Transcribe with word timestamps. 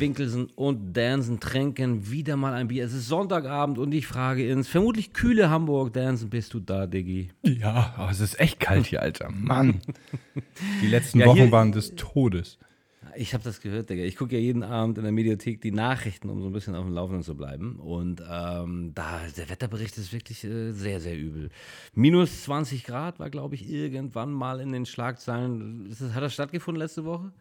Winkelsen 0.00 0.46
und 0.56 0.94
Dansen 0.94 1.40
trinken 1.40 2.10
wieder 2.10 2.36
mal 2.36 2.54
ein 2.54 2.68
Bier. 2.68 2.84
Es 2.84 2.94
ist 2.94 3.06
Sonntagabend 3.06 3.78
und 3.78 3.92
ich 3.92 4.06
frage 4.06 4.48
ins 4.48 4.66
vermutlich 4.66 5.12
kühle 5.12 5.50
Hamburg. 5.50 5.92
Dansen, 5.92 6.30
bist 6.30 6.54
du 6.54 6.60
da, 6.60 6.86
Diggi? 6.86 7.28
Ja, 7.42 7.94
aber 7.96 8.10
es 8.10 8.20
ist 8.20 8.40
echt 8.40 8.60
kalt 8.60 8.86
hier, 8.86 9.02
Alter. 9.02 9.30
Mann. 9.30 9.80
Die 10.82 10.86
letzten 10.86 11.20
ja, 11.20 11.26
Wochen 11.26 11.52
waren 11.52 11.72
des 11.72 11.94
Todes. 11.96 12.58
Ich 13.16 13.34
habe 13.34 13.44
das 13.44 13.60
gehört, 13.60 13.90
Digga. 13.90 14.04
Ich 14.04 14.16
gucke 14.16 14.36
ja 14.36 14.40
jeden 14.40 14.62
Abend 14.62 14.96
in 14.96 15.04
der 15.04 15.12
Mediathek 15.12 15.60
die 15.60 15.72
Nachrichten, 15.72 16.30
um 16.30 16.40
so 16.40 16.46
ein 16.46 16.52
bisschen 16.52 16.74
auf 16.74 16.84
dem 16.84 16.94
Laufenden 16.94 17.22
zu 17.22 17.34
bleiben. 17.34 17.78
Und 17.80 18.22
ähm, 18.26 18.92
da, 18.94 19.20
der 19.36 19.50
Wetterbericht 19.50 19.98
ist 19.98 20.12
wirklich 20.12 20.44
äh, 20.44 20.72
sehr, 20.72 21.00
sehr 21.00 21.18
übel. 21.18 21.50
Minus 21.92 22.44
20 22.44 22.84
Grad 22.84 23.18
war, 23.18 23.28
glaube 23.28 23.54
ich, 23.54 23.68
irgendwann 23.68 24.32
mal 24.32 24.60
in 24.60 24.72
den 24.72 24.86
Schlagzeilen. 24.86 25.88
Das, 25.88 26.00
hat 26.14 26.22
das 26.22 26.32
stattgefunden 26.32 26.80
letzte 26.80 27.04
Woche? 27.04 27.32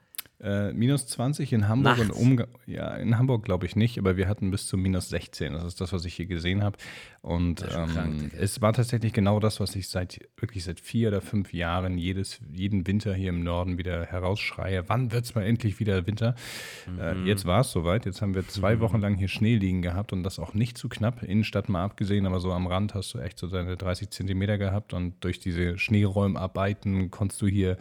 Äh, 0.41 0.71
minus 0.71 1.05
20 1.07 1.51
in 1.51 1.67
Hamburg 1.67 1.97
Nachts. 1.97 2.11
und 2.11 2.11
Umgang. 2.11 2.47
Ja, 2.65 2.95
in 2.95 3.17
Hamburg 3.17 3.43
glaube 3.43 3.65
ich 3.65 3.75
nicht, 3.75 3.97
aber 3.97 4.15
wir 4.15 4.29
hatten 4.29 4.51
bis 4.51 4.67
zu 4.67 4.77
minus 4.77 5.09
16. 5.09 5.51
Das 5.51 5.65
ist 5.65 5.81
das, 5.81 5.91
was 5.91 6.05
ich 6.05 6.13
hier 6.13 6.27
gesehen 6.27 6.63
habe. 6.63 6.77
Und 7.21 7.61
ähm, 7.63 7.87
krank, 7.89 8.31
es 8.39 8.61
war 8.61 8.71
tatsächlich 8.71 9.11
genau 9.11 9.41
das, 9.41 9.59
was 9.59 9.75
ich 9.75 9.89
seit 9.89 10.29
wirklich 10.37 10.63
seit 10.63 10.79
vier 10.79 11.09
oder 11.09 11.19
fünf 11.19 11.53
Jahren 11.53 11.97
jedes, 11.97 12.39
jeden 12.53 12.87
Winter 12.87 13.13
hier 13.13 13.29
im 13.29 13.43
Norden 13.43 13.77
wieder 13.77 14.05
herausschreie. 14.05 14.87
Wann 14.87 15.11
wird 15.11 15.25
es 15.25 15.35
mal 15.35 15.43
endlich 15.43 15.81
wieder 15.81 16.07
Winter? 16.07 16.35
Äh, 16.87 17.13
mhm. 17.13 17.25
Äh, 17.25 17.27
jetzt 17.27 17.45
war 17.45 17.59
es 17.59 17.71
soweit. 17.71 18.05
Jetzt 18.05 18.21
haben 18.21 18.33
wir 18.33 18.47
zwei 18.47 18.77
mhm. 18.77 18.79
Wochen 18.79 19.01
lang 19.01 19.15
hier 19.15 19.27
Schnee 19.27 19.57
liegen 19.57 19.81
gehabt 19.81 20.13
und 20.13 20.23
das 20.23 20.39
auch 20.39 20.53
nicht 20.53 20.77
zu 20.77 20.87
knapp. 20.87 21.21
Innenstadt 21.21 21.67
mal 21.67 21.83
abgesehen, 21.83 22.25
aber 22.25 22.39
so 22.39 22.53
am 22.53 22.65
Rand 22.65 22.93
hast 22.93 23.13
du 23.13 23.19
echt 23.19 23.39
so 23.39 23.47
deine 23.47 23.75
30 23.75 24.09
Zentimeter 24.09 24.57
gehabt 24.57 24.93
und 24.93 25.21
durch 25.21 25.41
diese 25.41 25.77
Schneeräumarbeiten 25.77 27.11
konntest 27.11 27.41
du 27.41 27.47
hier 27.47 27.77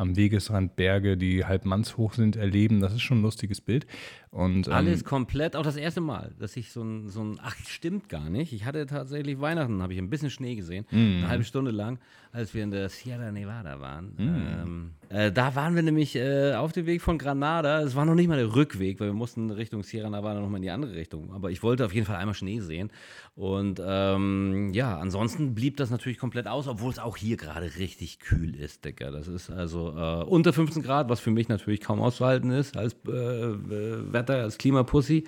am 0.00 0.16
Wegesrand 0.16 0.76
Berge, 0.76 1.16
die 1.16 1.44
halb 1.44 1.64
mannshoch 1.64 2.14
sind, 2.14 2.36
erleben. 2.36 2.80
Das 2.80 2.94
ist 2.94 3.02
schon 3.02 3.18
ein 3.18 3.22
lustiges 3.22 3.60
Bild. 3.60 3.86
Und, 4.30 4.68
ähm, 4.68 4.72
Alles 4.72 5.04
komplett, 5.04 5.56
auch 5.56 5.64
das 5.64 5.74
erste 5.74 6.00
Mal, 6.00 6.32
dass 6.38 6.56
ich 6.56 6.70
so 6.70 6.82
ein, 6.82 7.08
so 7.08 7.20
ein, 7.20 7.40
ach, 7.42 7.56
stimmt 7.66 8.08
gar 8.08 8.30
nicht. 8.30 8.52
Ich 8.52 8.64
hatte 8.64 8.86
tatsächlich 8.86 9.40
Weihnachten, 9.40 9.82
habe 9.82 9.92
ich 9.92 9.98
ein 9.98 10.08
bisschen 10.08 10.30
Schnee 10.30 10.54
gesehen, 10.54 10.86
mm. 10.92 10.96
eine 10.96 11.28
halbe 11.28 11.42
Stunde 11.42 11.72
lang, 11.72 11.98
als 12.30 12.54
wir 12.54 12.62
in 12.62 12.70
der 12.70 12.88
Sierra 12.90 13.32
Nevada 13.32 13.80
waren. 13.80 14.14
Mm. 14.16 14.20
Ähm, 14.20 14.90
äh, 15.08 15.32
da 15.32 15.56
waren 15.56 15.74
wir 15.74 15.82
nämlich 15.82 16.14
äh, 16.14 16.54
auf 16.54 16.70
dem 16.70 16.86
Weg 16.86 17.02
von 17.02 17.18
Granada. 17.18 17.80
Es 17.80 17.96
war 17.96 18.04
noch 18.04 18.14
nicht 18.14 18.28
mal 18.28 18.36
der 18.36 18.54
Rückweg, 18.54 19.00
weil 19.00 19.08
wir 19.08 19.14
mussten 19.14 19.50
Richtung 19.50 19.82
Sierra 19.82 20.08
Nevada 20.08 20.38
nochmal 20.38 20.58
in 20.58 20.62
die 20.62 20.70
andere 20.70 20.92
Richtung. 20.92 21.32
Aber 21.32 21.50
ich 21.50 21.64
wollte 21.64 21.84
auf 21.84 21.92
jeden 21.92 22.06
Fall 22.06 22.16
einmal 22.16 22.36
Schnee 22.36 22.60
sehen. 22.60 22.92
Und 23.34 23.82
ähm, 23.84 24.72
ja, 24.72 24.96
ansonsten 25.00 25.56
blieb 25.56 25.76
das 25.76 25.90
natürlich 25.90 26.18
komplett 26.18 26.46
aus, 26.46 26.68
obwohl 26.68 26.92
es 26.92 27.00
auch 27.00 27.16
hier 27.16 27.36
gerade 27.36 27.74
richtig 27.78 28.20
kühl 28.20 28.54
ist, 28.54 28.84
Digga. 28.84 29.10
Das 29.10 29.26
ist 29.26 29.50
also 29.50 29.88
äh, 29.96 30.22
unter 30.22 30.52
15 30.52 30.84
Grad, 30.84 31.08
was 31.08 31.18
für 31.18 31.32
mich 31.32 31.48
natürlich 31.48 31.80
kaum 31.80 32.00
auszuhalten 32.00 32.52
ist 32.52 32.76
als 32.76 32.94
äh 33.08 34.19
Wetter, 34.20 34.42
als 34.42 34.58
Klimapussy. 34.58 35.24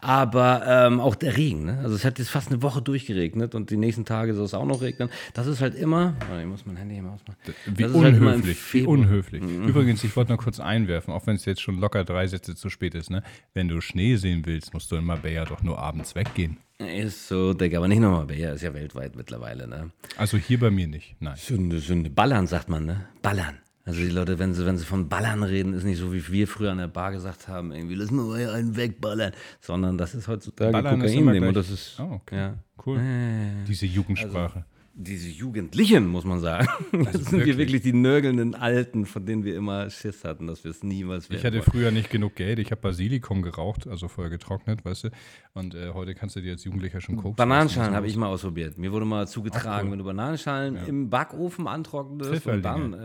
Aber 0.00 0.62
ähm, 0.66 1.00
auch 1.00 1.16
der 1.16 1.36
Regen, 1.36 1.64
ne? 1.64 1.80
Also 1.82 1.96
es 1.96 2.04
hat 2.04 2.18
jetzt 2.18 2.30
fast 2.30 2.52
eine 2.52 2.62
Woche 2.62 2.80
durchgeregnet 2.80 3.54
und 3.56 3.70
die 3.70 3.76
nächsten 3.76 4.04
Tage 4.04 4.34
soll 4.34 4.44
es 4.44 4.54
auch 4.54 4.64
noch 4.64 4.80
regnen. 4.80 5.08
Das 5.34 5.46
ist 5.48 5.60
halt 5.60 5.74
immer. 5.74 6.14
Oh, 6.32 6.38
ich 6.38 6.46
muss 6.46 6.64
mein 6.66 6.76
Handy 6.76 6.98
immer 6.98 7.14
ausmachen. 7.14 7.38
Wie 7.66 7.82
das 7.82 7.92
unhöflich, 7.92 8.56
halt 8.56 8.74
wie 8.74 8.86
unhöflich. 8.86 9.42
Mhm. 9.42 9.66
Übrigens, 9.66 10.04
ich 10.04 10.14
wollte 10.14 10.32
noch 10.32 10.38
kurz 10.38 10.60
einwerfen, 10.60 11.12
auch 11.12 11.26
wenn 11.26 11.34
es 11.34 11.44
jetzt 11.46 11.60
schon 11.60 11.78
locker 11.78 12.04
drei 12.04 12.28
Sätze 12.28 12.54
zu 12.54 12.70
spät 12.70 12.94
ist, 12.94 13.10
ne? 13.10 13.24
Wenn 13.54 13.68
du 13.68 13.80
Schnee 13.80 14.16
sehen 14.16 14.42
willst, 14.44 14.72
musst 14.72 14.92
du 14.92 14.96
in 14.96 15.04
Marbella 15.04 15.44
doch 15.44 15.64
nur 15.64 15.78
abends 15.78 16.14
weggehen. 16.14 16.58
Ist 16.78 17.26
so, 17.26 17.54
Digga, 17.54 17.78
aber 17.78 17.88
nicht 17.88 17.98
nur 17.98 18.12
Marbella, 18.12 18.52
ist 18.52 18.62
ja 18.62 18.72
weltweit 18.72 19.16
mittlerweile, 19.16 19.66
ne? 19.66 19.90
Also 20.16 20.36
hier 20.36 20.60
bei 20.60 20.70
mir 20.70 20.86
nicht, 20.86 21.16
nein. 21.18 21.34
Sünde, 21.36 21.80
Sünde. 21.80 22.08
Ballern, 22.08 22.46
sagt 22.46 22.68
man, 22.68 22.84
ne? 22.84 23.08
Ballern. 23.20 23.58
Also 23.88 24.00
die 24.02 24.10
Leute, 24.10 24.38
wenn 24.38 24.52
sie, 24.52 24.66
wenn 24.66 24.76
sie 24.76 24.84
von 24.84 25.08
Ballern 25.08 25.42
reden, 25.42 25.72
ist 25.72 25.84
nicht 25.84 25.96
so, 25.96 26.12
wie 26.12 26.22
wir 26.30 26.46
früher 26.46 26.72
an 26.72 26.76
der 26.76 26.88
Bar 26.88 27.10
gesagt 27.10 27.48
haben, 27.48 27.72
irgendwie, 27.72 27.94
lass 27.94 28.10
mal 28.10 28.50
einen 28.50 28.76
wegballern, 28.76 29.32
sondern 29.62 29.96
das 29.96 30.14
ist 30.14 30.28
heutzutage 30.28 30.72
Ballern 30.72 31.00
Kokain 31.00 31.24
nehmen 31.24 31.48
und 31.48 31.56
das 31.56 31.70
ist, 31.70 31.98
oh, 31.98 32.16
okay. 32.16 32.36
ja. 32.36 32.54
cool. 32.84 32.98
Äh, 32.98 33.64
Diese 33.66 33.86
Jugendsprache. 33.86 34.56
Also, 34.56 34.77
diese 35.00 35.28
Jugendlichen, 35.28 36.08
muss 36.08 36.24
man 36.24 36.40
sagen. 36.40 36.66
Das, 36.98 37.12
das 37.12 37.22
sind 37.26 37.32
wirklich. 37.32 37.46
wir 37.46 37.58
wirklich 37.58 37.82
die 37.82 37.92
nörgelnden 37.92 38.54
Alten, 38.54 39.06
von 39.06 39.24
denen 39.24 39.44
wir 39.44 39.54
immer 39.54 39.88
Schiss 39.90 40.24
hatten, 40.24 40.46
dass 40.46 40.64
wir 40.64 40.70
es 40.70 40.82
niemals 40.82 41.30
werden. 41.30 41.38
Ich 41.38 41.44
hatte 41.46 41.62
früher 41.62 41.90
nicht 41.90 42.10
genug 42.10 42.34
Geld. 42.34 42.58
Ich 42.58 42.70
habe 42.72 42.80
Basilikum 42.80 43.42
geraucht, 43.42 43.86
also 43.86 44.08
vorher 44.08 44.30
getrocknet, 44.30 44.84
weißt 44.84 45.04
du. 45.04 45.10
Und 45.54 45.74
äh, 45.74 45.90
heute 45.94 46.14
kannst 46.14 46.36
du 46.36 46.40
dir 46.40 46.52
als 46.52 46.64
Jugendlicher 46.64 47.00
schon 47.00 47.16
gucken. 47.16 47.36
Bananenschalen 47.36 47.94
habe 47.94 48.06
ich 48.08 48.16
mal 48.16 48.26
ausprobiert. 48.26 48.78
Mir 48.78 48.90
wurde 48.90 49.04
mal 49.04 49.28
zugetragen, 49.28 49.88
cool. 49.88 49.92
wenn 49.92 49.98
du 49.98 50.04
Bananenschalen 50.04 50.74
ja. 50.74 50.82
im 50.84 51.08
Backofen 51.08 51.68
antrocknest 51.68 52.46
und 52.46 52.62
dann 52.62 52.94
äh, 52.94 52.98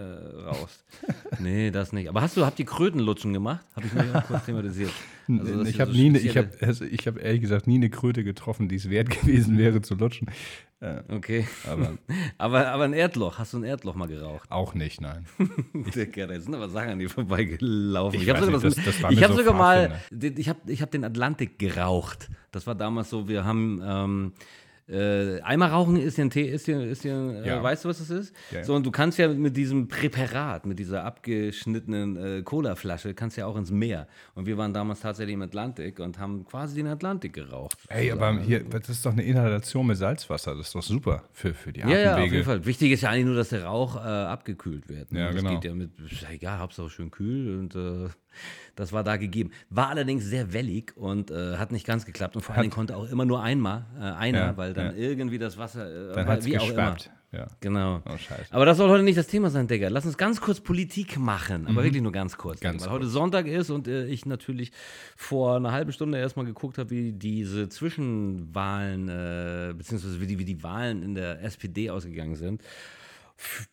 raus. 0.46 0.84
nee, 1.40 1.70
das 1.70 1.94
nicht. 1.94 2.10
Aber 2.10 2.22
hast 2.22 2.36
du, 2.36 2.46
habt 2.46 2.58
ihr 2.58 2.66
Krötenlutschen 2.66 3.34
gemacht? 3.34 3.66
Habe 3.76 3.88
ich 3.88 3.94
mir 3.94 4.24
kurz 4.28 4.46
thematisiert. 4.46 4.92
Also, 5.28 5.64
ich 5.64 5.80
habe 5.80 5.92
so 5.92 5.98
nie, 5.98 6.18
ich 6.18 6.38
habe, 6.38 6.50
also 6.62 6.86
ich 6.86 7.08
habe 7.08 7.20
ehrlich 7.20 7.42
gesagt 7.42 7.68
nie 7.68 7.76
eine 7.76 7.90
Kröte 7.90 8.24
getroffen, 8.24 8.68
die 8.68 8.76
es 8.76 8.90
wert 8.90 9.10
gewesen 9.22 9.58
wäre 9.58 9.82
zu 9.82 9.96
lutschen. 9.96 10.30
Äh, 10.80 11.02
okay. 11.10 11.48
Aber, 11.66 11.98
aber, 12.38 12.68
aber 12.68 12.84
ein 12.84 12.94
Erdloch, 12.94 13.40
hast 13.40 13.54
du 13.54 13.58
ein 13.58 13.64
Erdloch 13.64 13.96
mal 13.96 14.08
geraucht? 14.08 14.52
Auch 14.52 14.74
nicht, 14.74 15.00
nein. 15.00 15.26
Digga, 15.74 16.28
da 16.28 16.40
sind 16.40 16.54
aber 16.54 16.70
Sachen 16.70 16.90
an 16.90 17.00
dir 17.00 17.10
vorbeigelaufen. 17.10 18.20
Ich, 18.20 18.28
ich 18.28 18.34
habe 18.34 18.46
sogar, 18.46 18.60
das, 18.60 18.76
das 18.76 19.12
ich 19.12 19.24
hab 19.24 19.32
so 19.32 19.38
sogar 19.38 19.54
mal, 19.54 20.02
ich 20.12 20.50
habe 20.50 20.60
ich 20.68 20.82
hab 20.82 20.92
den 20.92 21.06
Atlantik 21.06 21.58
geraucht. 21.58 22.30
Das 22.52 22.68
war 22.68 22.76
damals 22.76 23.10
so, 23.10 23.28
wir 23.30 23.46
haben 23.46 23.82
ähm, 23.84 24.34
äh, 24.88 25.40
Eimer 25.42 25.68
rauchen 25.68 25.98
ist 25.98 26.18
ja 26.18 26.26
ein 26.26 26.30
Tee, 26.30 26.44
ist 26.44 26.68
ja, 26.68 26.82
ist 26.82 27.04
ja, 27.04 27.32
äh, 27.32 27.48
ja. 27.48 27.64
weißt 27.64 27.86
du, 27.86 27.90
was 27.90 28.00
das 28.00 28.10
ist? 28.10 28.36
Ja. 28.52 28.64
So, 28.64 28.76
und 28.76 28.86
du 28.86 28.92
kannst 28.92 29.18
ja 29.18 29.28
mit 29.28 29.56
diesem 29.56 29.88
Präparat, 29.88 30.66
mit 30.66 30.80
dieser 30.80 31.06
abgeschnittenen 31.06 32.18
äh, 32.18 32.42
Cola-Flasche, 32.44 33.14
kannst 33.14 33.38
ja 33.38 33.46
auch 33.46 33.56
ins 33.56 33.72
Meer. 33.72 34.08
Und 34.36 34.46
wir 34.46 34.58
waren 34.58 34.74
damals 34.74 35.00
tatsächlich 35.00 35.36
im 35.36 35.42
Atlantik 35.42 36.00
und 36.00 36.20
haben 36.20 36.46
quasi 36.46 36.76
den 36.76 36.88
Atlantik 36.88 37.34
geraucht. 37.34 37.78
Ey, 37.88 38.12
aber 38.12 38.40
hier, 38.42 38.64
das 38.64 38.90
ist 38.90 39.06
doch 39.06 39.14
eine 39.14 39.24
Inhalation 39.24 39.88
mit 39.88 39.98
Salzwasser, 39.98 40.56
das 40.56 40.68
ist 40.68 40.76
doch 40.76 40.84
super 40.84 41.24
für, 41.32 41.54
für 41.54 41.72
die 41.72 41.82
Atemwege. 41.82 42.04
Ja, 42.04 42.18
ja, 42.18 42.24
auf 42.24 42.32
jeden 42.32 42.46
Fall. 42.46 42.66
Wichtig 42.66 42.92
ist 42.92 43.02
ja 43.02 43.10
eigentlich 43.10 43.26
nur, 43.26 43.36
dass 43.36 43.50
der 43.50 43.66
Rauch 43.66 43.96
äh, 43.96 44.00
abgekühlt 44.00 44.90
wird. 44.90 45.12
Ne? 45.12 45.20
Ja, 45.20 45.28
das 45.28 45.36
genau. 45.38 45.52
geht 45.52 45.64
ja 45.64 45.74
mit, 45.74 45.92
egal, 46.32 46.60
Hauptsache 46.60 46.90
schön 46.90 47.10
kühl 47.10 47.58
und 47.58 47.76
äh, 47.76 48.10
das 48.76 48.92
war 48.92 49.04
da 49.04 49.18
gegeben. 49.18 49.52
War 49.70 49.90
allerdings 49.90 50.26
sehr 50.26 50.54
wellig 50.54 50.96
und 50.96 51.32
äh, 51.32 51.58
hat 51.58 51.72
nicht 51.72 51.86
ganz 51.86 52.06
geklappt. 52.06 52.36
Und 52.36 52.42
vor 52.42 52.56
allen 52.56 52.64
Dingen 52.64 52.74
konnte 52.74 52.96
auch 52.98 53.10
immer 53.10 53.26
nur 53.26 53.42
einmal, 53.42 53.86
äh, 54.00 54.04
einer, 54.04 54.40
ja, 54.40 54.58
weil 54.58 54.74
dann 54.74 54.98
ja. 54.98 55.02
irgendwie 55.10 55.38
das 55.38 55.58
Wasser, 55.58 56.12
äh, 56.12 56.16
dann 56.16 56.46
wie 56.46 56.58
auch 56.58 56.70
immer. 56.70 56.96
Ja. 57.32 57.48
Genau. 57.62 58.04
Oh, 58.06 58.16
aber 58.52 58.66
das 58.66 58.78
soll 58.78 58.92
heute 58.92 59.04
nicht 59.04 59.18
das 59.18 59.26
Thema 59.26 59.50
sein, 59.50 59.68
Digga. 59.68 59.88
Lass 59.88 60.06
uns 60.06 60.18
ganz 60.18 60.40
kurz 60.40 60.60
Politik 60.60 61.18
machen, 61.18 61.64
aber 61.64 61.82
mhm. 61.82 61.86
wirklich 61.86 62.04
nur 62.04 62.12
ganz 62.12 62.38
kurz. 62.38 62.60
Ganz 62.60 62.84
weil 62.84 62.90
kurz. 62.90 63.02
heute 63.02 63.08
Sonntag 63.08 63.48
ist 63.48 63.72
und 63.72 63.88
äh, 63.88 64.06
ich 64.06 64.28
natürlich 64.28 64.72
vor 65.16 65.56
einer 65.56 65.72
halben 65.72 65.92
Stunde 65.92 66.20
erstmal 66.20 66.46
geguckt 66.46 66.78
habe, 66.78 66.92
wie 66.92 67.12
diese 67.12 67.70
Zwischenwahlen, 67.70 69.10
äh, 69.10 69.74
beziehungsweise 69.76 70.22
wie 70.22 70.28
die, 70.28 70.38
wie 70.38 70.46
die 70.46 70.62
Wahlen 70.62 71.02
in 71.02 71.16
der 71.16 71.42
SPD 71.42 71.90
ausgegangen 71.90 72.36
sind. 72.36 72.62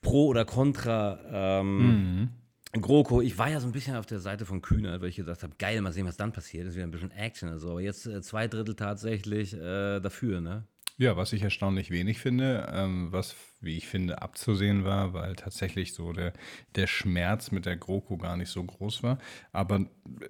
Pro 0.00 0.28
oder 0.28 0.46
contra. 0.46 1.18
Ähm, 1.30 1.76
mhm 1.76 2.28
GroKo, 2.72 3.20
ich 3.20 3.36
war 3.36 3.50
ja 3.50 3.58
so 3.58 3.66
ein 3.66 3.72
bisschen 3.72 3.96
auf 3.96 4.06
der 4.06 4.20
Seite 4.20 4.46
von 4.46 4.62
Kühner, 4.62 5.00
weil 5.00 5.08
ich 5.08 5.16
gesagt 5.16 5.42
habe, 5.42 5.54
geil, 5.58 5.80
mal 5.80 5.92
sehen, 5.92 6.06
was 6.06 6.16
dann 6.16 6.32
passiert. 6.32 6.66
Das 6.66 6.72
ist 6.72 6.76
wieder 6.76 6.86
ein 6.86 6.92
bisschen 6.92 7.10
Action. 7.10 7.48
Also 7.48 7.70
aber 7.70 7.80
jetzt 7.80 8.06
äh, 8.06 8.22
zwei 8.22 8.46
Drittel 8.46 8.76
tatsächlich 8.76 9.54
äh, 9.54 10.00
dafür, 10.00 10.40
ne? 10.40 10.64
Ja, 11.00 11.16
was 11.16 11.32
ich 11.32 11.40
erstaunlich 11.40 11.90
wenig 11.90 12.18
finde, 12.18 12.68
ähm, 12.74 13.10
was, 13.10 13.34
wie 13.62 13.78
ich 13.78 13.88
finde, 13.88 14.20
abzusehen 14.20 14.84
war, 14.84 15.14
weil 15.14 15.34
tatsächlich 15.34 15.94
so 15.94 16.12
der, 16.12 16.34
der 16.74 16.86
Schmerz 16.86 17.50
mit 17.52 17.64
der 17.64 17.78
GroKo 17.78 18.18
gar 18.18 18.36
nicht 18.36 18.50
so 18.50 18.62
groß 18.62 19.02
war. 19.02 19.18
Aber 19.50 19.86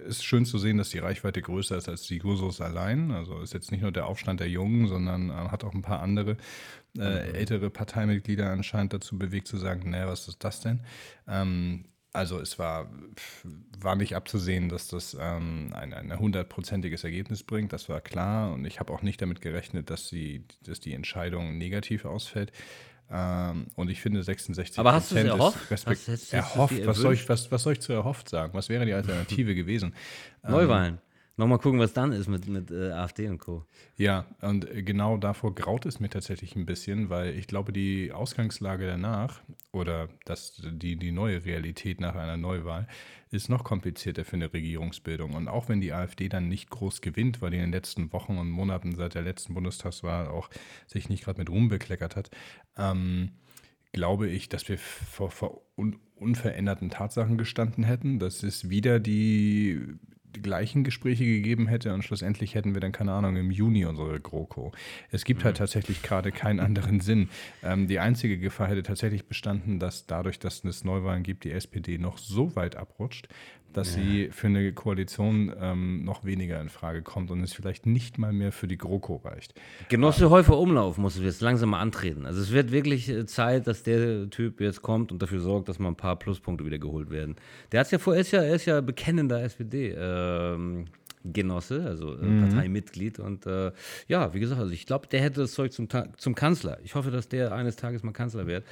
es 0.06 0.18
ist 0.18 0.24
schön 0.24 0.46
zu 0.46 0.58
sehen, 0.58 0.78
dass 0.78 0.90
die 0.90 1.00
Reichweite 1.00 1.42
größer 1.42 1.76
ist 1.76 1.88
als 1.88 2.02
die 2.02 2.18
Jusos 2.18 2.60
allein. 2.60 3.10
Also 3.10 3.40
ist 3.40 3.52
jetzt 3.52 3.72
nicht 3.72 3.80
nur 3.80 3.90
der 3.90 4.06
Aufstand 4.06 4.38
der 4.38 4.48
Jungen, 4.48 4.86
sondern 4.86 5.30
äh, 5.30 5.32
hat 5.32 5.64
auch 5.64 5.74
ein 5.74 5.82
paar 5.82 6.02
andere 6.02 6.36
äh, 6.96 7.28
mhm. 7.28 7.34
ältere 7.34 7.68
Parteimitglieder 7.68 8.48
anscheinend 8.48 8.92
dazu 8.92 9.18
bewegt 9.18 9.48
zu 9.48 9.56
sagen, 9.56 9.90
naja, 9.90 10.06
was 10.06 10.28
ist 10.28 10.44
das 10.44 10.60
denn? 10.60 10.82
Ähm, 11.26 11.84
also 12.12 12.40
es 12.40 12.58
war, 12.58 12.90
war 13.78 13.96
nicht 13.96 14.16
abzusehen, 14.16 14.68
dass 14.68 14.88
das 14.88 15.16
ähm, 15.18 15.72
ein 15.74 16.18
hundertprozentiges 16.18 17.04
Ergebnis 17.04 17.42
bringt, 17.42 17.72
das 17.72 17.88
war 17.88 18.00
klar. 18.00 18.52
Und 18.52 18.64
ich 18.64 18.80
habe 18.80 18.92
auch 18.92 19.02
nicht 19.02 19.22
damit 19.22 19.40
gerechnet, 19.40 19.90
dass, 19.90 20.08
sie, 20.08 20.44
dass 20.64 20.80
die 20.80 20.92
Entscheidung 20.92 21.58
negativ 21.58 22.04
ausfällt. 22.04 22.52
Ähm, 23.10 23.66
und 23.76 23.90
ich 23.90 24.00
finde 24.00 24.22
66 24.22 24.78
Aber 24.78 24.92
hast 24.92 25.10
du 25.10 25.16
es 25.16 25.24
erhofft? 25.24 25.70
Respekt 25.70 26.00
hast, 26.02 26.08
hast, 26.08 26.32
erhofft. 26.32 26.86
Was 26.86 26.98
soll, 26.98 27.14
ich, 27.14 27.28
was, 27.28 27.50
was 27.50 27.62
soll 27.62 27.74
ich 27.74 27.80
zu 27.80 27.92
erhofft 27.92 28.28
sagen? 28.28 28.54
Was 28.54 28.68
wäre 28.68 28.86
die 28.86 28.92
Alternative 28.92 29.54
gewesen? 29.54 29.94
Neuwahlen. 30.42 30.94
Ähm, 30.94 31.09
Nochmal 31.40 31.58
gucken, 31.58 31.80
was 31.80 31.94
dann 31.94 32.12
ist 32.12 32.28
mit, 32.28 32.46
mit 32.48 32.70
äh, 32.70 32.90
AfD 32.90 33.26
und 33.26 33.38
Co. 33.38 33.64
Ja, 33.96 34.26
und 34.42 34.66
genau 34.84 35.16
davor 35.16 35.54
graut 35.54 35.86
es 35.86 35.98
mir 35.98 36.10
tatsächlich 36.10 36.54
ein 36.54 36.66
bisschen, 36.66 37.08
weil 37.08 37.34
ich 37.34 37.46
glaube, 37.46 37.72
die 37.72 38.12
Ausgangslage 38.12 38.86
danach 38.86 39.40
oder 39.72 40.10
das, 40.26 40.60
die, 40.62 40.96
die 40.96 41.12
neue 41.12 41.42
Realität 41.46 41.98
nach 41.98 42.14
einer 42.14 42.36
Neuwahl 42.36 42.86
ist 43.30 43.48
noch 43.48 43.64
komplizierter 43.64 44.26
für 44.26 44.36
eine 44.36 44.52
Regierungsbildung. 44.52 45.32
Und 45.32 45.48
auch 45.48 45.70
wenn 45.70 45.80
die 45.80 45.94
AfD 45.94 46.28
dann 46.28 46.46
nicht 46.46 46.68
groß 46.68 47.00
gewinnt, 47.00 47.40
weil 47.40 47.52
die 47.52 47.56
in 47.56 47.62
den 47.62 47.72
letzten 47.72 48.12
Wochen 48.12 48.36
und 48.36 48.50
Monaten 48.50 48.94
seit 48.94 49.14
der 49.14 49.22
letzten 49.22 49.54
Bundestagswahl 49.54 50.28
auch 50.28 50.50
sich 50.86 51.08
nicht 51.08 51.24
gerade 51.24 51.38
mit 51.38 51.48
Ruhm 51.48 51.70
bekleckert 51.70 52.16
hat, 52.16 52.30
ähm, 52.76 53.30
glaube 53.92 54.28
ich, 54.28 54.50
dass 54.50 54.68
wir 54.68 54.76
vor, 54.76 55.30
vor 55.30 55.62
un 55.78 55.96
unveränderten 56.16 56.90
Tatsachen 56.90 57.38
gestanden 57.38 57.82
hätten. 57.82 58.18
Das 58.18 58.42
ist 58.42 58.68
wieder 58.68 59.00
die 59.00 59.80
die 60.34 60.42
gleichen 60.42 60.84
Gespräche 60.84 61.24
gegeben 61.24 61.66
hätte 61.66 61.92
und 61.94 62.02
schlussendlich 62.02 62.54
hätten 62.54 62.74
wir 62.74 62.80
dann, 62.80 62.92
keine 62.92 63.12
Ahnung, 63.12 63.36
im 63.36 63.50
Juni 63.50 63.84
unsere 63.84 64.20
GroKo. 64.20 64.72
Es 65.10 65.24
gibt 65.24 65.44
halt 65.44 65.56
mhm. 65.56 65.60
halt 65.60 65.70
tatsächlich 65.70 66.02
gerade 66.02 66.32
keinen 66.32 66.60
anderen 66.60 67.00
Sinn. 67.00 67.28
Ähm, 67.62 67.86
die 67.86 67.98
einzige 67.98 68.38
Gefahr 68.38 68.68
hätte 68.68 68.82
tatsächlich 68.82 69.26
bestanden, 69.26 69.78
dass 69.78 70.06
dadurch, 70.06 70.38
dass 70.38 70.64
es 70.64 70.84
Neuwahlen 70.84 71.22
gibt, 71.22 71.44
die 71.44 71.52
SPD 71.52 71.98
noch 71.98 72.18
so 72.18 72.54
weit 72.56 72.76
abrutscht, 72.76 73.28
dass 73.72 73.96
ja. 73.96 74.02
sie 74.02 74.28
für 74.32 74.48
eine 74.48 74.72
Koalition 74.72 75.52
ähm, 75.60 76.04
noch 76.04 76.24
weniger 76.24 76.60
in 76.60 76.68
Frage 76.68 77.02
kommt 77.02 77.30
und 77.30 77.42
es 77.42 77.52
vielleicht 77.52 77.86
nicht 77.86 78.18
mal 78.18 78.32
mehr 78.32 78.52
für 78.52 78.66
die 78.66 78.78
GroKo 78.78 79.16
reicht. 79.16 79.54
Genosse 79.88 80.24
ähm, 80.24 80.30
Häufer 80.30 80.58
Umlauf 80.58 80.98
muss 80.98 81.18
jetzt 81.20 81.40
langsam 81.40 81.70
mal 81.70 81.80
antreten. 81.80 82.26
Also 82.26 82.40
es 82.40 82.52
wird 82.52 82.72
wirklich 82.72 83.08
äh, 83.08 83.26
Zeit, 83.26 83.66
dass 83.66 83.82
der 83.82 84.30
Typ 84.30 84.60
jetzt 84.60 84.82
kommt 84.82 85.12
und 85.12 85.22
dafür 85.22 85.40
sorgt, 85.40 85.68
dass 85.68 85.78
mal 85.78 85.88
ein 85.88 85.96
paar 85.96 86.16
Pluspunkte 86.16 86.64
wieder 86.64 86.78
geholt 86.78 87.10
werden. 87.10 87.36
Der 87.72 87.80
hat 87.80 87.90
ja 87.90 87.98
vor, 87.98 88.14
er 88.14 88.20
ist 88.20 88.30
ja, 88.32 88.42
er 88.42 88.54
ist 88.54 88.66
ja 88.66 88.80
bekennender 88.80 89.42
SPD. 89.42 89.94
Ähm, 89.96 90.86
Genosse, 91.24 91.84
also 91.84 92.16
äh, 92.16 92.24
mhm. 92.24 92.48
Parteimitglied. 92.48 93.18
Und 93.18 93.46
äh, 93.46 93.72
ja, 94.08 94.32
wie 94.34 94.40
gesagt, 94.40 94.60
also 94.60 94.72
ich 94.72 94.86
glaube, 94.86 95.06
der 95.06 95.20
hätte 95.20 95.40
das 95.40 95.52
Zeug 95.52 95.72
zum, 95.72 95.88
zum 96.16 96.34
Kanzler. 96.34 96.78
Ich 96.82 96.94
hoffe, 96.94 97.10
dass 97.10 97.28
der 97.28 97.52
eines 97.52 97.76
Tages 97.76 98.02
mal 98.02 98.12
Kanzler 98.12 98.46
wird. 98.46 98.64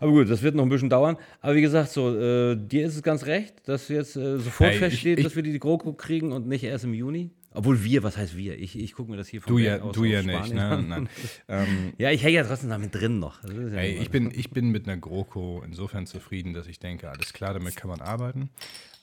Aber 0.00 0.12
gut, 0.12 0.30
das 0.30 0.42
wird 0.42 0.54
noch 0.54 0.64
ein 0.64 0.68
bisschen 0.68 0.90
dauern. 0.90 1.16
Aber 1.40 1.54
wie 1.54 1.62
gesagt, 1.62 1.90
so, 1.90 2.14
äh, 2.14 2.56
dir 2.56 2.86
ist 2.86 2.96
es 2.96 3.02
ganz 3.02 3.26
recht, 3.26 3.54
dass 3.66 3.88
jetzt 3.88 4.16
äh, 4.16 4.38
sofort 4.38 4.70
hey, 4.70 4.78
feststeht, 4.78 5.18
ich, 5.18 5.24
ich, 5.24 5.24
dass 5.24 5.36
wir 5.36 5.42
die 5.42 5.58
GroKo 5.58 5.92
kriegen 5.92 6.32
und 6.32 6.46
nicht 6.46 6.64
erst 6.64 6.84
im 6.84 6.94
Juni. 6.94 7.30
Obwohl 7.58 7.82
wir, 7.82 8.04
was 8.04 8.16
heißt 8.16 8.36
wir? 8.36 8.56
Ich, 8.56 8.78
ich 8.78 8.92
gucke 8.92 9.10
mir 9.10 9.16
das 9.16 9.26
hier 9.26 9.42
von 9.42 9.52
du 9.52 9.58
ja, 9.58 9.80
aus 9.80 9.92
Du 9.92 10.04
ja 10.04 10.22
nicht, 10.22 10.54
ne? 10.54 10.80
Nein. 10.80 11.08
ähm, 11.48 11.92
ja, 11.98 12.12
ich 12.12 12.22
hänge 12.22 12.36
ja 12.36 12.44
trotzdem 12.44 12.70
damit 12.70 12.94
drin 12.94 13.18
noch. 13.18 13.42
Ja 13.42 13.78
ey, 13.78 13.98
ich, 13.98 14.10
bin, 14.10 14.30
ich 14.32 14.50
bin 14.50 14.70
mit 14.70 14.86
einer 14.86 14.96
GroKo 14.96 15.64
insofern 15.66 16.06
zufrieden, 16.06 16.54
dass 16.54 16.68
ich 16.68 16.78
denke, 16.78 17.10
alles 17.10 17.32
klar, 17.32 17.54
damit 17.54 17.74
kann 17.74 17.90
man 17.90 18.00
arbeiten. 18.00 18.50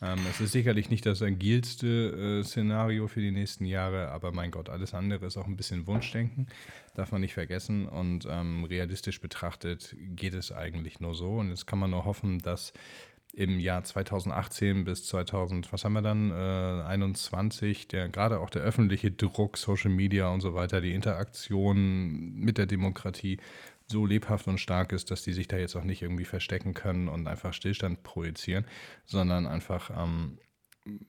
Ähm, 0.01 0.19
es 0.29 0.39
ist 0.39 0.53
sicherlich 0.53 0.89
nicht 0.89 1.05
das 1.05 1.21
agilste 1.21 2.39
äh, 2.39 2.43
Szenario 2.45 3.09
für 3.09 3.19
die 3.19 3.31
nächsten 3.31 3.65
Jahre, 3.65 4.07
aber 4.11 4.31
mein 4.31 4.51
Gott, 4.51 4.69
alles 4.69 4.93
andere 4.93 5.25
ist 5.25 5.35
auch 5.35 5.47
ein 5.47 5.57
bisschen 5.57 5.85
Wunschdenken, 5.85 6.47
darf 6.95 7.11
man 7.11 7.19
nicht 7.19 7.33
vergessen. 7.33 7.85
Und 7.89 8.25
ähm, 8.29 8.63
realistisch 8.63 9.19
betrachtet 9.19 9.97
geht 10.15 10.33
es 10.33 10.53
eigentlich 10.53 11.01
nur 11.01 11.13
so. 11.13 11.39
Und 11.39 11.49
jetzt 11.49 11.67
kann 11.67 11.79
man 11.79 11.91
nur 11.91 12.05
hoffen, 12.05 12.39
dass 12.39 12.71
im 13.35 13.59
Jahr 13.59 13.83
2018 13.83 14.85
bis 14.85 15.05
2000, 15.05 15.71
was 15.73 15.83
haben 15.83 15.93
wir 15.93 16.01
dann, 16.01 16.31
äh, 16.31 16.83
21, 16.87 17.87
der 17.87 18.07
gerade 18.07 18.39
auch 18.39 18.49
der 18.49 18.61
öffentliche 18.61 19.11
Druck, 19.11 19.57
Social 19.57 19.91
Media 19.91 20.29
und 20.29 20.41
so 20.41 20.53
weiter, 20.53 20.79
die 20.81 20.93
Interaktion 20.93 22.33
mit 22.35 22.57
der 22.57 22.65
Demokratie 22.65 23.37
so 23.87 24.05
lebhaft 24.05 24.47
und 24.47 24.59
stark 24.59 24.93
ist, 24.93 25.11
dass 25.11 25.23
die 25.23 25.33
sich 25.33 25.47
da 25.47 25.57
jetzt 25.57 25.75
auch 25.75 25.83
nicht 25.83 26.01
irgendwie 26.01 26.25
verstecken 26.25 26.73
können 26.73 27.07
und 27.07 27.27
einfach 27.27 27.53
Stillstand 27.53 28.03
projizieren, 28.03 28.65
sondern 29.05 29.45
einfach 29.45 29.91
ähm, 29.91 30.39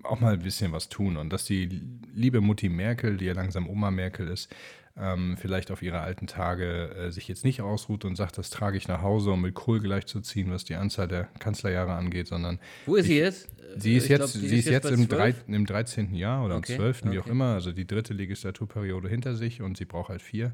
auch 0.03 0.21
mal 0.21 0.35
ein 0.35 0.43
bisschen 0.43 0.73
was 0.73 0.89
tun. 0.89 1.17
Und 1.17 1.33
dass 1.33 1.45
die 1.45 1.67
liebe 2.13 2.41
Mutti 2.41 2.69
Merkel, 2.69 3.17
die 3.17 3.27
ja 3.27 3.35
langsam 3.35 3.69
Oma 3.69 3.91
Merkel 3.91 4.29
ist, 4.29 4.55
ähm, 4.99 5.37
vielleicht 5.39 5.71
auf 5.71 5.83
ihre 5.83 6.01
alten 6.01 6.27
Tage 6.27 6.91
äh, 6.91 7.11
sich 7.11 7.29
jetzt 7.29 7.45
nicht 7.45 7.61
ausruht 7.61 8.05
und 8.05 8.17
sagt, 8.17 8.39
das 8.39 8.51
trage 8.51 8.77
ich 8.79 8.89
nach 8.89 9.03
Hause, 9.03 9.31
um 9.33 9.43
mit 9.43 9.55
Kohl 9.55 9.81
gleichzuziehen, 9.81 10.51
was 10.51 10.65
die 10.65 10.75
Anzahl 10.75 11.09
der 11.09 11.25
Kanzlerjahre 11.39 11.93
angeht, 11.93 12.29
sondern. 12.29 12.59
Wo 12.87 12.97
ist 12.97 13.05
ich, 13.05 13.13
sie 13.13 13.19
jetzt? 13.19 13.49
Sie 13.77 13.97
ist 13.97 14.09
jetzt, 14.09 14.19
glaub, 14.19 14.31
sie 14.31 14.59
ist 14.59 14.67
jetzt, 14.67 14.85
jetzt 14.85 14.91
im, 14.91 15.09
drei, 15.09 15.35
im 15.49 15.67
13. 15.67 16.15
Jahr 16.15 16.45
oder 16.45 16.57
okay. 16.57 16.73
im 16.73 16.79
12., 16.79 17.05
wie 17.05 17.09
okay. 17.09 17.19
auch 17.19 17.27
immer, 17.27 17.55
also 17.55 17.73
die 17.73 17.87
dritte 17.87 18.15
Legislaturperiode 18.15 19.09
hinter 19.09 19.35
sich 19.35 19.61
und 19.61 19.77
sie 19.77 19.85
braucht 19.85 20.09
halt 20.09 20.23
vier. 20.23 20.53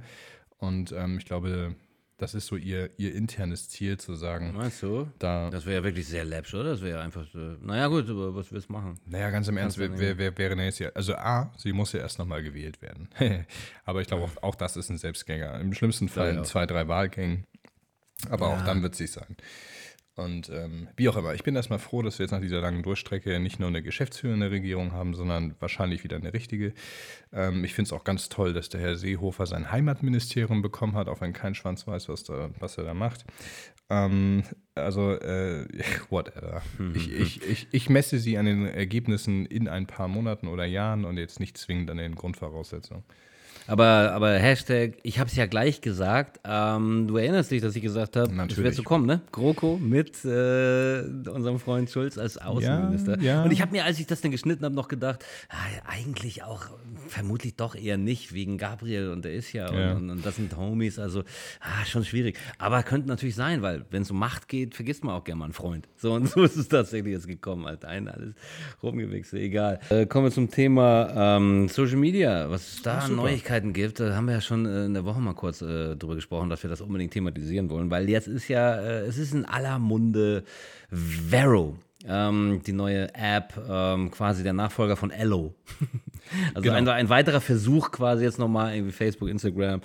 Und 0.59 0.93
ähm, 0.93 1.19
ich 1.19 1.25
glaube, 1.25 1.77
das 2.23 2.35
ist 2.35 2.47
so 2.47 2.57
ihr, 2.57 2.91
ihr 2.99 3.15
internes 3.15 3.69
Ziel 3.69 3.99
zu 3.99 4.15
sagen. 4.15 4.53
Meinst 4.55 4.81
du? 4.83 5.11
Da, 5.19 5.51
das 5.51 5.67
wäre 5.67 5.79
ja 5.79 5.85
wirklich 5.85 6.07
sehr 6.07 6.25
läppisch, 6.25 6.55
oder? 6.55 6.71
Das 6.71 6.81
wäre 6.81 6.99
ja 6.99 7.05
einfach, 7.05 7.27
so, 7.33 7.39
naja 7.39 7.89
gut, 7.89 8.09
aber 8.09 8.33
was 8.37 8.53
willst 8.53 8.69
du 8.69 8.75
machen? 8.75 9.01
Naja, 9.07 9.31
ganz 9.31 9.49
im 9.49 9.57
Ernst, 9.57 9.77
wer, 9.77 9.99
wer, 9.99 10.17
wer 10.19 10.39
wäre 10.39 10.55
denn 10.55 10.65
jetzt 10.65 10.79
hier, 10.79 10.95
also 10.95 11.17
A, 11.17 11.53
sie 11.57 11.73
muss 11.73 11.93
ja 11.93 11.99
erst 11.99 12.21
nochmal 12.21 12.45
gewählt 12.45 12.81
werden. 12.81 13.09
aber 13.85 14.03
ich 14.03 14.07
glaube, 14.07 14.23
auch, 14.23 14.43
auch, 14.43 14.55
das 14.55 14.77
ist 14.77 14.89
ein 14.89 14.99
Selbstgänger. 14.99 15.59
Im 15.59 15.75
schlimmsten 15.75 16.09
Fall 16.09 16.37
ja. 16.37 16.43
zwei, 16.45 16.65
drei 16.65 16.87
Wahlgängen. 16.87 17.45
Aber 18.31 18.51
ja. 18.51 18.57
auch 18.57 18.65
dann 18.65 18.83
wird 18.83 18.93
es 18.93 18.99
sich 18.99 19.11
sein. 19.11 19.37
Und 20.15 20.51
ähm, 20.51 20.89
wie 20.97 21.09
auch 21.09 21.17
immer, 21.17 21.33
ich 21.33 21.43
bin 21.43 21.57
erstmal 21.57 21.79
froh, 21.79 22.03
dass 22.03 22.19
wir 22.19 22.25
jetzt 22.25 22.33
nach 22.33 22.41
dieser 22.41 22.61
langen 22.61 22.83
Durchstrecke 22.83 23.41
nicht 23.41 23.59
nur 23.59 23.69
eine 23.69 23.83
geschäftsführende 23.83 24.51
Regierung 24.51 24.93
haben, 24.93 25.15
sondern 25.15 25.55
wahrscheinlich 25.59 26.05
wieder 26.05 26.17
eine 26.17 26.35
richtige. 26.35 26.75
Ähm, 27.33 27.65
ich 27.65 27.73
finde 27.73 27.89
es 27.89 27.93
auch 27.95 28.05
ganz 28.05 28.29
toll, 28.29 28.53
dass 28.53 28.69
der 28.69 28.83
Herr 28.83 28.97
Seehofer 28.97 29.47
sein 29.47 29.73
Heimatministerium 29.73 30.61
bekommen 30.61 30.97
hat, 30.97 31.09
auch 31.09 31.23
wenn 31.23 31.33
kein 31.33 31.55
Schwanz 31.55 31.87
weiß, 31.87 32.11
was, 32.11 32.25
da, 32.25 32.51
was 32.59 32.77
er 32.77 32.85
da 32.85 32.93
macht. 32.93 33.25
Ähm, 33.89 34.43
also, 34.75 35.13
äh, 35.13 35.67
whatever. 36.11 36.61
Ich, 36.95 37.11
ich, 37.11 37.43
ich, 37.49 37.69
ich 37.73 37.89
messe 37.89 38.19
sie 38.19 38.37
an 38.37 38.45
den 38.45 38.67
Ergebnissen 38.67 39.47
in 39.47 39.67
ein 39.67 39.87
paar 39.87 40.09
Monaten 40.09 40.47
oder 40.47 40.67
Jahren 40.67 41.07
und 41.07 41.17
jetzt 41.17 41.41
nicht 41.41 41.57
zwingend 41.57 41.91
an 41.91 41.97
den 41.97 42.17
Grundvoraussetzungen. 42.17 43.03
Aber, 43.67 44.13
aber 44.13 44.33
Hashtag, 44.39 44.99
ich 45.03 45.19
habe 45.19 45.29
es 45.29 45.37
ja 45.37 45.47
gleich 45.47 45.81
gesagt. 45.81 46.41
Ähm, 46.45 47.07
du 47.07 47.17
erinnerst 47.17 47.51
dich, 47.51 47.63
dass 47.63 47.77
ich 47.77 47.83
gesagt 47.83 48.17
habe, 48.17 48.33
es 48.49 48.57
wird 48.57 48.75
so 48.75 48.83
kommen, 48.83 49.07
ne? 49.07 49.23
GroKo 49.31 49.79
mit 49.79 50.25
äh, 50.25 51.03
unserem 51.29 51.59
Freund 51.59 51.91
Schulz 51.91 52.19
als 52.19 52.39
Außenminister. 52.39 53.19
Ja, 53.21 53.25
ja. 53.25 53.45
Und 53.45 53.53
ich 53.53 53.61
habe 53.61 53.73
mir, 53.73 53.85
als 53.85 53.99
ich 53.99 54.07
das 54.07 54.21
dann 54.21 54.31
geschnitten 54.31 54.65
habe, 54.65 54.75
noch 54.75 54.89
gedacht, 54.89 55.25
ah, 55.49 55.57
eigentlich 55.87 56.43
auch 56.43 56.67
vermutlich 57.09 57.57
doch 57.57 57.75
eher 57.75 57.99
nicht, 57.99 58.33
wegen 58.33 58.59
Gabriel 58.59 59.11
und 59.11 59.25
der 59.25 59.35
ist 59.35 59.53
ja, 59.53 59.73
ja. 59.73 59.93
Und, 59.95 60.11
und, 60.11 60.27
das 60.27 60.37
sind 60.37 60.57
Homies, 60.57 60.99
also 60.99 61.23
ah, 61.61 61.85
schon 61.85 62.05
schwierig. 62.05 62.39
Aber 62.59 62.83
könnte 62.83 63.09
natürlich 63.09 63.35
sein, 63.35 63.63
weil 63.63 63.85
wenn 63.91 64.03
es 64.03 64.11
um 64.11 64.19
Macht 64.19 64.49
geht, 64.49 64.75
vergisst 64.75 65.05
man 65.05 65.15
auch 65.15 65.25
gerne 65.25 65.39
mal 65.39 65.45
einen 65.47 65.55
Freund. 65.55 65.89
So 65.97 66.15
und 66.15 66.29
so 66.31 66.43
ist 66.43 66.57
es 66.57 66.69
tatsächlich 66.69 67.13
jetzt 67.13 67.27
gekommen, 67.27 67.67
halt 67.67 67.85
ein 67.85 68.09
alles 68.09 68.35
rumgewichst, 68.83 69.35
egal. 69.35 69.81
Äh, 69.91 70.07
kommen 70.07 70.27
wir 70.27 70.33
zum 70.33 70.51
Thema 70.51 71.37
ähm, 71.37 71.69
Social 71.69 71.97
Media, 71.97 72.51
was 72.51 72.75
es 72.75 72.83
da 72.83 72.99
an 72.99 73.19
Neuigkeiten 73.53 73.73
gibt. 73.73 74.01
Da 74.01 74.15
haben 74.15 74.27
wir 74.27 74.35
ja 74.35 74.41
schon 74.41 74.67
äh, 74.67 74.87
in 74.87 74.95
der 74.95 75.05
Woche 75.05 75.21
mal 75.21 75.35
kurz 75.35 75.61
äh, 75.61 75.95
drüber 75.97 76.15
gesprochen, 76.15 76.49
dass 76.49 76.63
wir 76.63 76.71
das 76.71 76.81
unbedingt 76.81 77.13
thematisieren 77.13 77.69
wollen, 77.69 77.91
weil 77.91 78.09
jetzt 78.09 78.29
ist 78.29 78.49
ja, 78.49 78.77
äh, 78.77 79.01
es 79.01 79.19
ist 79.19 79.35
in 79.35 79.45
aller 79.45 79.79
Munde 79.79 80.45
Vero. 80.91 81.77
Ähm, 82.05 82.63
die 82.67 82.73
neue 82.73 83.15
App, 83.15 83.55
ähm, 83.69 84.11
quasi 84.11 84.43
der 84.43 84.55
Nachfolger 84.55 84.97
von 84.97 85.13
Ello. 85.13 85.55
also 86.55 86.63
genau. 86.63 86.75
ein, 86.75 86.89
ein, 86.89 87.09
weiterer 87.09 87.41
Versuch, 87.41 87.93
quasi 87.93 88.25
jetzt 88.25 88.41
nochmal 88.41 88.75
irgendwie 88.75 88.91
Facebook, 88.91 89.29
Instagram 89.29 89.83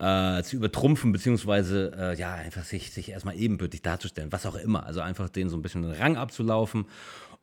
äh, 0.00 0.42
zu 0.42 0.56
übertrumpfen, 0.56 1.12
beziehungsweise 1.12 1.92
äh, 1.96 2.18
ja, 2.18 2.34
einfach 2.34 2.64
sich, 2.64 2.90
sich 2.90 3.10
erstmal 3.10 3.36
ebenbürtig 3.36 3.82
darzustellen, 3.82 4.32
was 4.32 4.46
auch 4.46 4.56
immer. 4.56 4.84
Also 4.84 5.00
einfach 5.00 5.28
denen 5.28 5.48
so 5.48 5.56
ein 5.56 5.62
bisschen 5.62 5.82
den 5.82 5.92
Rang 5.92 6.16
abzulaufen. 6.16 6.86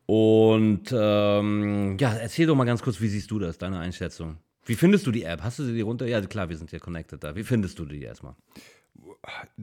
Und 0.08 0.92
ähm, 0.92 1.98
ja, 1.98 2.14
erzähl 2.14 2.48
doch 2.48 2.56
mal 2.56 2.66
ganz 2.66 2.82
kurz, 2.82 3.00
wie 3.00 3.08
siehst 3.08 3.32
du 3.32 3.40
das, 3.40 3.58
deine 3.58 3.80
Einschätzung? 3.80 4.40
Wie 4.68 4.76
findest 4.76 5.08
du 5.08 5.12
die 5.12 5.24
App? 5.24 5.42
Hast 5.44 5.60
du 5.60 5.64
sie 5.64 5.82
runter? 5.82 6.06
Ja, 6.06 6.22
klar, 6.22 6.50
wir 6.50 6.58
sind 6.58 6.70
hier 6.70 6.80
connected 6.80 7.24
da. 7.24 7.36
Wie 7.36 7.44
findest 7.44 7.80
du 7.80 7.86
die 7.86 8.04
erstmal? 8.04 8.36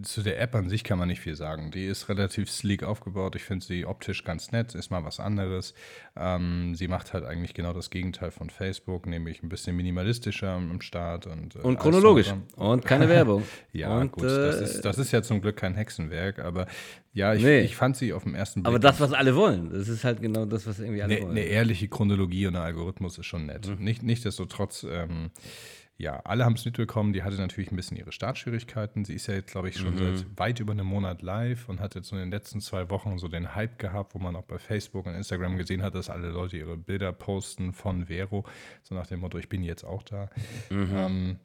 Zu 0.03 0.23
der 0.23 0.41
App 0.41 0.55
an 0.55 0.69
sich 0.69 0.85
kann 0.85 0.99
man 0.99 1.09
nicht 1.09 1.21
viel 1.21 1.37
sagen. 1.37 1.71
Die 1.71 1.87
ist 1.87 2.09
relativ 2.09 2.51
sleek 2.51 2.83
aufgebaut. 2.83 3.37
Ich 3.37 3.45
finde 3.45 3.65
sie 3.65 3.87
optisch 3.87 4.25
ganz 4.25 4.53
nett, 4.53 4.75
ist 4.75 4.91
mal 4.91 5.05
was 5.05 5.21
anderes. 5.21 5.75
Ähm, 6.17 6.75
sie 6.75 6.89
macht 6.89 7.15
halt 7.15 7.25
eigentlich 7.25 7.55
genau 7.55 7.73
das 7.73 7.91
Gegenteil 7.91 8.31
von 8.31 8.51
Facebook, 8.51 9.07
nämlich 9.07 9.43
ein 9.43 9.49
bisschen 9.49 9.77
minimalistischer 9.77 10.51
am 10.51 10.81
Start. 10.81 11.27
Und, 11.27 11.57
äh, 11.57 11.61
und 11.61 11.79
chronologisch. 11.79 12.35
Und 12.57 12.85
keine 12.85 13.09
Werbung. 13.09 13.45
ja, 13.73 13.99
und, 13.99 14.13
gut. 14.13 14.25
das, 14.25 14.61
ist, 14.61 14.85
das 14.85 14.99
ist 14.99 15.13
ja 15.13 15.23
zum 15.23 15.41
Glück 15.41 15.57
kein 15.57 15.75
Hexenwerk, 15.75 16.41
aber 16.41 16.67
ja, 17.13 17.33
ich, 17.33 17.43
nee. 17.43 17.61
ich 17.61 17.77
fand 17.77 17.97
sie 17.97 18.13
auf 18.13 18.25
dem 18.25 18.35
ersten 18.35 18.63
Blick. 18.63 18.69
Aber 18.69 18.81
das, 18.81 19.01
was 19.01 19.13
alle 19.13 19.37
wollen, 19.37 19.71
das 19.71 19.89
ist 19.89 20.05
halt 20.05 20.21
genau 20.21 20.47
das, 20.47 20.67
was 20.67 20.81
irgendwie 20.81 21.03
alle 21.03 21.15
ne, 21.15 21.23
wollen. 21.23 21.31
Eine 21.31 21.45
ehrliche 21.45 21.89
Chronologie 21.89 22.49
und 22.49 22.57
ein 22.57 22.63
Algorithmus 22.63 23.19
ist 23.19 23.27
schon 23.27 23.47
nett. 23.47 23.69
Mhm. 23.69 23.85
Nicht, 23.85 24.03
nichtsdestotrotz. 24.03 24.85
Ähm, 24.91 25.31
ja, 25.97 26.21
alle 26.25 26.45
haben 26.45 26.55
es 26.55 26.65
mitbekommen. 26.65 27.13
Die 27.13 27.23
hatte 27.23 27.37
natürlich 27.37 27.71
ein 27.71 27.77
bisschen 27.77 27.97
ihre 27.97 28.11
Startschwierigkeiten. 28.11 29.05
Sie 29.05 29.15
ist 29.15 29.29
ja 29.29 29.35
jetzt, 29.35 29.53
glaube 29.53 29.69
ich, 29.69 29.79
schon 29.79 29.95
mhm. 29.95 30.17
seit 30.17 30.27
weit 30.37 30.61
über 30.61 30.73
einem 30.73 30.87
Monat 30.87 31.23
live 31.23 31.69
und 31.69 31.81
hat 31.81 31.95
jetzt 31.95 32.09
so 32.09 32.17
in 32.17 32.23
den 32.23 32.31
letzten 32.33 32.61
zwei 32.61 32.91
Wochen 32.91 33.19
so 33.19 33.29
den 33.29 33.55
Hype 33.55 33.79
gehabt, 33.79 34.15
wo 34.15 34.19
man 34.19 34.35
auch 34.35 34.43
bei 34.43 34.59
Facebook 34.59 35.07
und 35.07 35.15
Instagram 35.15 35.57
gesehen 35.57 35.83
hat, 35.83 35.95
dass 35.95 36.11
alle 36.11 36.31
Leute 36.31 36.57
ihre 36.57 36.77
Bilder 36.77 37.13
posten 37.13 37.73
von 37.73 38.07
Vero. 38.07 38.45
So 38.83 38.97
nach 38.97 39.07
dem 39.07 39.21
Motto, 39.21 39.39
ich 39.39 39.49
bin 39.49 39.63
jetzt 39.63 39.85
auch 39.85 40.03
da. 40.03 40.31
Mhm. 40.69 40.91
Ähm, 40.97 41.37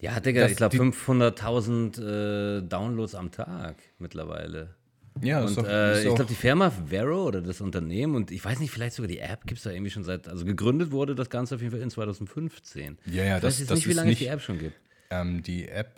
ja, 0.00 0.18
Digga, 0.18 0.46
ich 0.46 0.56
glaube 0.56 0.76
500.000 0.76 2.58
äh, 2.58 2.62
Downloads 2.62 3.14
am 3.14 3.30
Tag 3.30 3.76
mittlerweile. 3.98 4.74
Ja, 5.22 5.44
und, 5.44 5.56
doch, 5.56 5.66
äh, 5.66 5.98
ich 6.00 6.14
glaube, 6.14 6.24
die 6.26 6.34
Firma 6.34 6.70
Vero 6.70 7.24
oder 7.26 7.42
das 7.42 7.60
Unternehmen 7.60 8.14
und 8.14 8.30
ich 8.30 8.44
weiß 8.44 8.60
nicht, 8.60 8.70
vielleicht 8.70 8.96
sogar 8.96 9.08
die 9.08 9.18
App 9.18 9.46
gibt 9.46 9.58
es 9.58 9.64
da 9.64 9.70
irgendwie 9.70 9.90
schon 9.90 10.04
seit, 10.04 10.28
also 10.28 10.44
gegründet 10.44 10.92
wurde 10.92 11.14
das 11.14 11.30
Ganze 11.30 11.56
auf 11.56 11.60
jeden 11.60 11.72
Fall 11.72 11.80
in 11.80 11.90
2015. 11.90 12.98
Ja, 13.06 13.24
ja, 13.24 13.36
ich 13.36 13.42
das, 13.42 13.60
weiß 13.60 13.66
das 13.66 13.78
nicht, 13.78 13.88
wie 13.88 13.92
lange 13.92 14.12
es 14.12 14.18
die 14.18 14.26
App 14.26 14.40
schon 14.40 14.58
gibt. 14.58 14.76
Ähm, 15.10 15.42
die 15.42 15.68
App. 15.68 15.96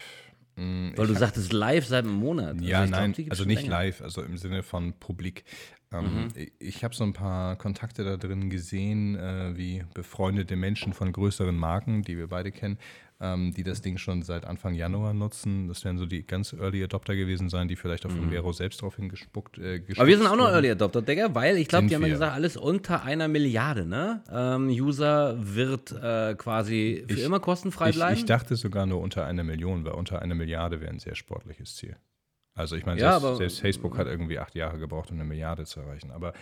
Mh, 0.57 0.63
hm, 0.63 0.93
Weil 0.97 1.07
du 1.07 1.15
sagtest 1.15 1.53
live 1.53 1.87
seit 1.87 2.05
einem 2.05 2.15
Monat. 2.15 2.55
Also 2.55 2.65
ja, 2.65 2.87
nein, 2.87 3.13
glaub, 3.13 3.31
also 3.31 3.45
nicht 3.45 3.63
länger. 3.63 3.75
live, 3.75 4.03
also 4.03 4.23
im 4.23 4.37
Sinne 4.37 4.63
von 4.63 4.93
publik. 4.95 5.45
Ähm, 5.93 6.05
mhm. 6.05 6.29
Ich, 6.35 6.53
ich 6.59 6.85
habe 6.85 6.95
so 6.95 7.05
ein 7.05 7.13
paar 7.13 7.57
Kontakte 7.57 8.05
da 8.05 8.17
drin 8.17 8.51
gesehen, 8.51 9.17
äh, 9.17 9.57
wie 9.57 9.85
befreundete 9.95 10.57
Menschen 10.57 10.93
von 10.93 11.13
größeren 11.13 11.57
Marken, 11.57 12.03
die 12.03 12.17
wir 12.17 12.29
beide 12.29 12.51
kennen, 12.51 12.79
ähm, 13.23 13.53
die 13.55 13.63
das 13.63 13.81
Ding 13.81 13.97
schon 13.99 14.23
seit 14.23 14.45
Anfang 14.45 14.75
Januar 14.75 15.15
nutzen. 15.15 15.69
Das 15.69 15.85
werden 15.85 15.97
so 15.97 16.07
die 16.07 16.27
ganz 16.27 16.53
Early 16.53 16.83
Adopter 16.83 17.15
gewesen 17.15 17.49
sein, 17.49 17.69
die 17.69 17.77
vielleicht 17.77 18.05
auch 18.05 18.11
von 18.11 18.29
Vero 18.31 18.53
selbst 18.53 18.83
drauf 18.83 18.97
hingespuckt 18.97 19.59
äh, 19.59 19.83
Aber 19.97 20.09
wir 20.09 20.19
sind 20.19 20.27
auch 20.27 20.37
noch. 20.37 20.49
Early 20.51 20.71
Adopter, 20.73 21.01
Digga, 21.03 21.35
weil 21.35 21.57
ich 21.57 21.69
glaube, 21.69 21.87
die 21.87 21.95
haben 21.95 22.03
ja 22.03 22.09
gesagt, 22.09 22.35
alles 22.35 22.57
unter 22.57 23.05
einer 23.05 23.29
Milliarde, 23.29 23.87
ne? 23.87 24.23
Ähm, 24.31 24.69
User 24.69 25.37
wird 25.39 25.93
äh, 25.93 26.35
quasi 26.35 27.05
für 27.09 27.15
Ich- 27.15 27.25
immer 27.25 27.39
kostenfrei 27.41 27.91
Ich, 27.91 27.97
bleiben. 27.97 28.15
ich 28.17 28.25
dachte 28.27 28.57
sogar 28.57 28.87
nur 28.87 29.01
unter 29.01 29.25
einer 29.25 29.45
Million, 29.45 29.85
weil 29.85 29.93
unter 29.93 30.21
einer 30.21 30.35
Milliarde 30.35 30.81
wäre 30.81 30.91
ein 30.91 30.99
sehr 30.99 31.15
sportliches 31.15 31.77
Ziel. 31.77 31.97
Also 32.55 32.77
ich 32.77 32.85
meine, 32.85 33.01
Ja, 33.01 33.19
selbst, 33.19 33.39
selbst 33.39 33.61
Facebook 33.61 33.97
hat 33.97 34.07
irgendwie 34.09 34.39
acht 34.39 34.55
Jahre 34.55 34.79
gebraucht, 34.79 35.11
um 35.11 35.17
eine 35.17 35.25
Milliarde 35.25 35.65
zu 35.65 35.81
erreichen. 35.81 36.11
Aber 36.11 36.35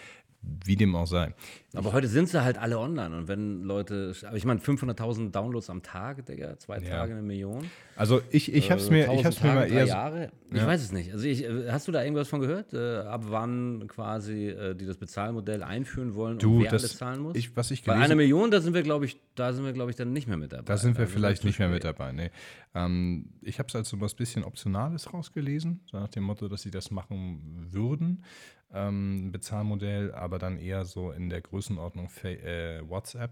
wie 0.43 0.75
dem 0.77 0.95
auch 0.97 1.07
sei. 1.07 1.35
Aber 1.75 1.93
heute 1.93 2.09
sind 2.09 2.29
sie 2.29 2.43
halt 2.43 2.57
alle 2.59 2.79
online. 2.79 3.15
Und 3.17 3.29
wenn 3.29 3.63
Leute, 3.63 4.15
aber 4.27 4.37
ich 4.39 4.45
meine, 4.47 4.59
500.000 4.61 5.31
Downloads 5.31 5.69
am 5.71 5.83
Tag, 5.83 6.25
Digga, 6.27 6.59
zwei 6.59 6.79
Ja. 6.79 6.89
Tage 7.01 7.13
eine 7.13 7.23
Million. 7.23 7.71
Also 7.95 8.23
ich, 8.31 8.53
ich 8.53 8.71
habe 8.71 8.81
es 8.81 8.89
Äh, 8.89 8.93
mir, 8.93 9.03
ich 9.05 9.11
1000 9.11 9.27
hab's 9.27 9.43
mir 9.43 9.55
mal 9.55 9.71
eher 9.71 9.85
Jahre? 9.85 10.33
Ich 10.51 10.65
weiß 10.67 10.83
es 10.83 10.93
nicht. 10.93 11.13
Also 11.13 11.27
ich, 11.27 11.45
äh, 11.45 11.71
hast 11.71 11.87
du 11.87 11.93
da 11.93 12.03
irgendwas 12.03 12.29
von 12.29 12.41
gehört? 12.41 12.73
Äh, 12.73 13.01
ab 13.07 13.25
wann 13.29 13.87
quasi 13.87 14.49
äh, 14.49 14.75
die 14.75 14.87
das 14.87 14.97
Bezahlmodell 14.97 15.63
einführen 15.63 16.15
wollen 16.15 16.39
Du, 16.39 16.57
und 16.57 16.63
wer 16.65 16.71
das- 16.71 16.83
alles 16.85 16.97
zahlen 16.97 17.21
muss? 17.21 17.37
ich- 17.37 17.55
was 17.55 17.71
ich 17.71 17.85
Bei 17.85 17.93
gelesen- 17.93 18.05
einer 18.13 18.17
Million, 18.17 18.51
da 18.51 18.61
sind 18.63 18.73
wir, 18.75 18.83
glaube 18.83 19.05
ich, 19.05 19.21
da 19.35 19.53
sind 19.53 19.65
wir, 19.67 19.75
glaube 19.75 19.91
ich, 19.91 19.97
dann 19.97 20.13
nicht 20.15 20.27
mehr 20.27 20.39
mit 20.39 20.53
dabei. 20.53 20.65
Da 20.65 20.79
sind 20.79 20.97
wir 20.97 21.03
Also 21.03 21.13
vielleicht 21.13 21.45
nicht 21.45 21.59
mehr 21.59 21.69
mit 21.69 21.85
dabei. 21.85 22.13
Nee. 22.13 22.31
Ähm, 22.75 23.27
ich 23.43 23.59
habe 23.59 23.69
es 23.69 23.77
als 23.77 23.91
so 23.91 24.01
was 24.01 24.15
bisschen 24.15 24.43
Optionales 24.45 25.13
rausgelesen, 25.13 25.81
so 25.91 25.99
nach 25.99 26.09
dem 26.09 26.23
Motto, 26.25 26.49
dass 26.49 26.63
sie 26.63 26.71
das 26.71 26.91
machen 26.91 27.69
würden, 27.71 28.25
ähm, 28.73 29.33
Bezahlmodell, 29.33 30.13
aber 30.13 30.39
dann 30.39 30.59
eher 30.59 30.85
so 30.85 31.11
in 31.11 31.29
der 31.29 31.41
Größenordnung 31.41 32.09
äh, 32.25 32.89
WhatsApp, 32.89 33.31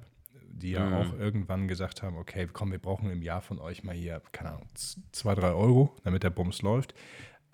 die 0.50 0.70
ja 0.72 0.86
Mhm. 0.86 0.94
auch 0.94 1.18
irgendwann 1.18 1.68
gesagt 1.68 2.02
haben, 2.02 2.16
okay, 2.16 2.48
komm, 2.52 2.72
wir 2.72 2.78
brauchen 2.78 3.10
im 3.10 3.22
Jahr 3.22 3.40
von 3.40 3.58
euch 3.58 3.84
mal 3.84 3.94
hier, 3.94 4.20
keine 4.32 4.50
Ahnung, 4.50 4.68
zwei, 5.12 5.34
drei 5.34 5.52
Euro, 5.52 5.94
damit 6.04 6.22
der 6.22 6.30
Bums 6.30 6.62
läuft. 6.62 6.94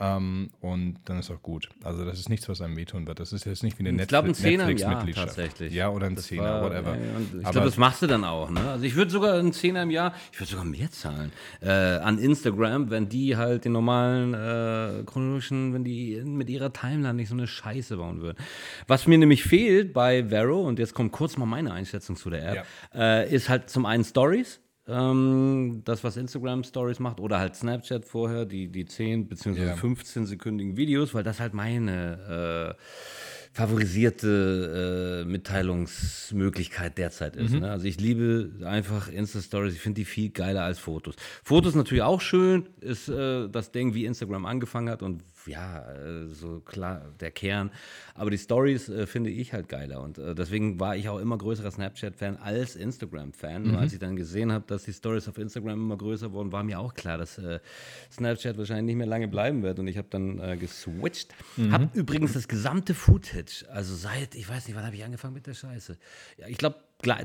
Ähm, 0.01 0.51
und 0.61 0.97
dann 1.05 1.21
ist 1.21 1.31
auch 1.31 1.41
gut. 1.41 1.69
Also 1.85 2.05
das 2.05 2.19
ist 2.19 2.29
nichts, 2.29 2.49
was 2.49 2.61
einem 2.61 2.77
wehtun 2.77 3.07
wird. 3.07 3.21
Das 3.21 3.33
ist 3.33 3.45
jetzt 3.47 3.63
nicht 3.63 3.79
wie 3.79 3.87
eine 3.87 4.03
Ich 4.03 4.09
glaube, 4.09 4.27
ein 4.27 4.31
Netflix- 4.33 4.51
Zehner 4.51 4.69
im 4.69 4.77
Jahr 4.77 4.91
Netflix-Mitgliedschaft. 4.91 5.27
tatsächlich. 5.37 5.73
Ja, 5.73 5.89
oder 5.91 6.07
ein 6.09 6.17
Das 6.17 6.27
Zehner, 6.27 6.43
war- 6.43 6.63
whatever. 6.65 6.97
ja, 6.97 7.03
ja, 7.05 7.21
ich 7.45 7.51
glaube, 7.53 7.67
das 7.67 7.77
machst 7.77 8.03
du 8.03 8.09
dann 8.09 8.25
auch. 8.25 8.51
Ne? 8.51 8.59
Also 8.61 8.85
ich 8.85 8.97
würde 8.97 9.13
sogar 9.13 9.39
einen 9.39 9.53
Zehner 9.53 9.85
im 9.85 9.91
Jahr, 9.93 10.13
ich 10.33 10.41
würde 10.41 10.51
sogar 10.51 10.65
mehr 10.65 10.91
zahlen 10.91 11.31
äh, 11.63 11.69
an 11.71 12.19
Instagram, 12.19 12.91
wenn 12.91 13.09
die 13.09 13.37
halt 13.37 13.65
den 13.67 13.73
normalen 13.73 14.35
äh, 14.35 15.05
chronologischen, 15.07 15.73
wenn 15.75 15.85
die 15.85 16.21
mit 16.25 16.51
ihrer 16.51 16.73
Timeline 16.73 17.15
nicht 17.15 17.29
so 17.29 17.35
eine 17.35 17.47
Scheiße 17.47 17.97
bauen 17.97 18.21
würden. 18.21 18.39
Was 18.89 19.07
mir 19.07 19.17
nämlich 19.17 19.45
fehlt 19.45 19.93
bei 19.93 20.29
Vero, 20.29 20.61
und 20.63 20.81
jetzt 20.81 20.95
kommt 20.95 21.13
kurz 21.13 21.37
mal 21.37 21.47
meine 21.47 21.73
Einschätzung 21.73 22.17
zu 22.17 22.31
der 22.31 22.49
App, 22.49 22.67
äh, 22.97 23.33
ist 23.33 23.49
halt 23.49 23.71
zum 23.71 23.87
einen 23.87 24.03
Stories. 24.03 24.59
Ähm, 24.87 25.83
das, 25.85 26.05
was 26.05 26.17
Instagram 26.17 26.63
Stories 26.63 26.99
macht, 26.99 27.21
oder 27.21 27.39
halt 27.39 27.57
Snapchat 27.57 28.05
vorher, 28.05 28.45
die, 28.45 28.69
die 28.69 28.85
10 28.85 29.29
bzw. 29.29 29.67
Ja. 29.67 29.75
15-sekündigen 29.75 30.77
Videos, 30.77 31.15
weil 31.15 31.23
das 31.23 31.41
halt 31.41 31.55
meine 31.55 32.77
äh, 32.77 32.83
favorisierte 33.55 35.23
äh, 35.23 35.31
Mitteilungsmöglichkeit 35.31 36.99
derzeit 36.99 37.37
ist. 37.37 37.55
Ne? 37.55 37.71
Also 37.71 37.87
ich 37.87 38.01
liebe 38.01 38.51
einfach 38.65 39.09
Insta-Stories, 39.09 39.75
ich 39.75 39.81
finde 39.81 40.01
die 40.01 40.05
viel 40.05 40.31
geiler 40.31 40.65
als 40.65 40.81
Fotos. 40.81 41.15
Fotos 41.45 41.77
natürlich 41.77 42.03
auch 42.03 42.21
schön, 42.21 42.67
ist 42.81 43.09
äh, 43.09 43.49
das 43.49 43.71
Ding, 43.71 43.95
wie 43.95 44.07
Instagram 44.07 44.45
angefangen 44.45 44.91
hat 44.91 45.03
und 45.05 45.23
ja, 45.47 45.85
äh, 45.93 46.27
so 46.29 46.61
klar 46.61 47.13
der 47.21 47.31
Kern. 47.31 47.71
Aber 48.15 48.31
die 48.31 48.39
Stories 48.39 48.89
äh, 48.89 49.07
finde 49.07 49.31
ich 49.31 49.53
halt 49.53 49.69
geiler 49.69 50.01
und 50.03 50.19
äh, 50.19 50.35
deswegen 50.35 50.81
war 50.81 50.97
ich 50.97 51.09
auch 51.09 51.19
immer 51.19 51.37
größerer 51.37 51.71
Snapchat-Fan 51.71 52.37
als 52.39 52.77
Instagram-Fan. 52.77 53.65
Und 53.65 53.77
als 53.77 53.93
ich 53.93 53.99
dann 53.99 54.17
gesehen 54.17 54.53
habe, 54.53 54.65
dass 54.67 54.85
die 54.85 54.93
Stories 54.93 55.29
auf 55.29 55.39
Instagram 55.39 55.81
immer 55.81 55.97
größer 55.97 56.33
wurden, 56.33 56.53
war 56.53 56.63
mir 56.63 56.79
auch 56.79 56.95
klar, 56.95 57.19
dass 57.19 57.39
äh, 57.39 57.61
Snapchat 58.11 58.59
wahrscheinlich 58.59 58.87
nicht 58.87 58.97
mehr 58.97 59.07
lange 59.07 59.29
bleiben 59.29 59.63
wird 59.63 59.79
und 59.79 59.87
ich 59.87 59.99
habe 59.99 60.09
dann 60.11 60.39
äh, 60.39 60.57
geswitcht. 60.57 61.35
Habe 61.71 61.89
übrigens 61.95 62.33
das 62.33 62.49
gesamte 62.49 62.95
Footage, 62.95 63.44
also 63.71 63.95
seit, 63.95 64.35
ich 64.35 64.49
weiß 64.49 64.67
nicht, 64.67 64.77
wann 64.77 64.85
habe 64.85 64.97
ich 64.97 65.05
angefangen 65.05 65.35
mit 65.35 65.47
der 65.47 65.55
Scheiße? 65.55 65.97
Ja, 66.39 66.49
ich 66.49 66.59
glaube, 66.59 66.77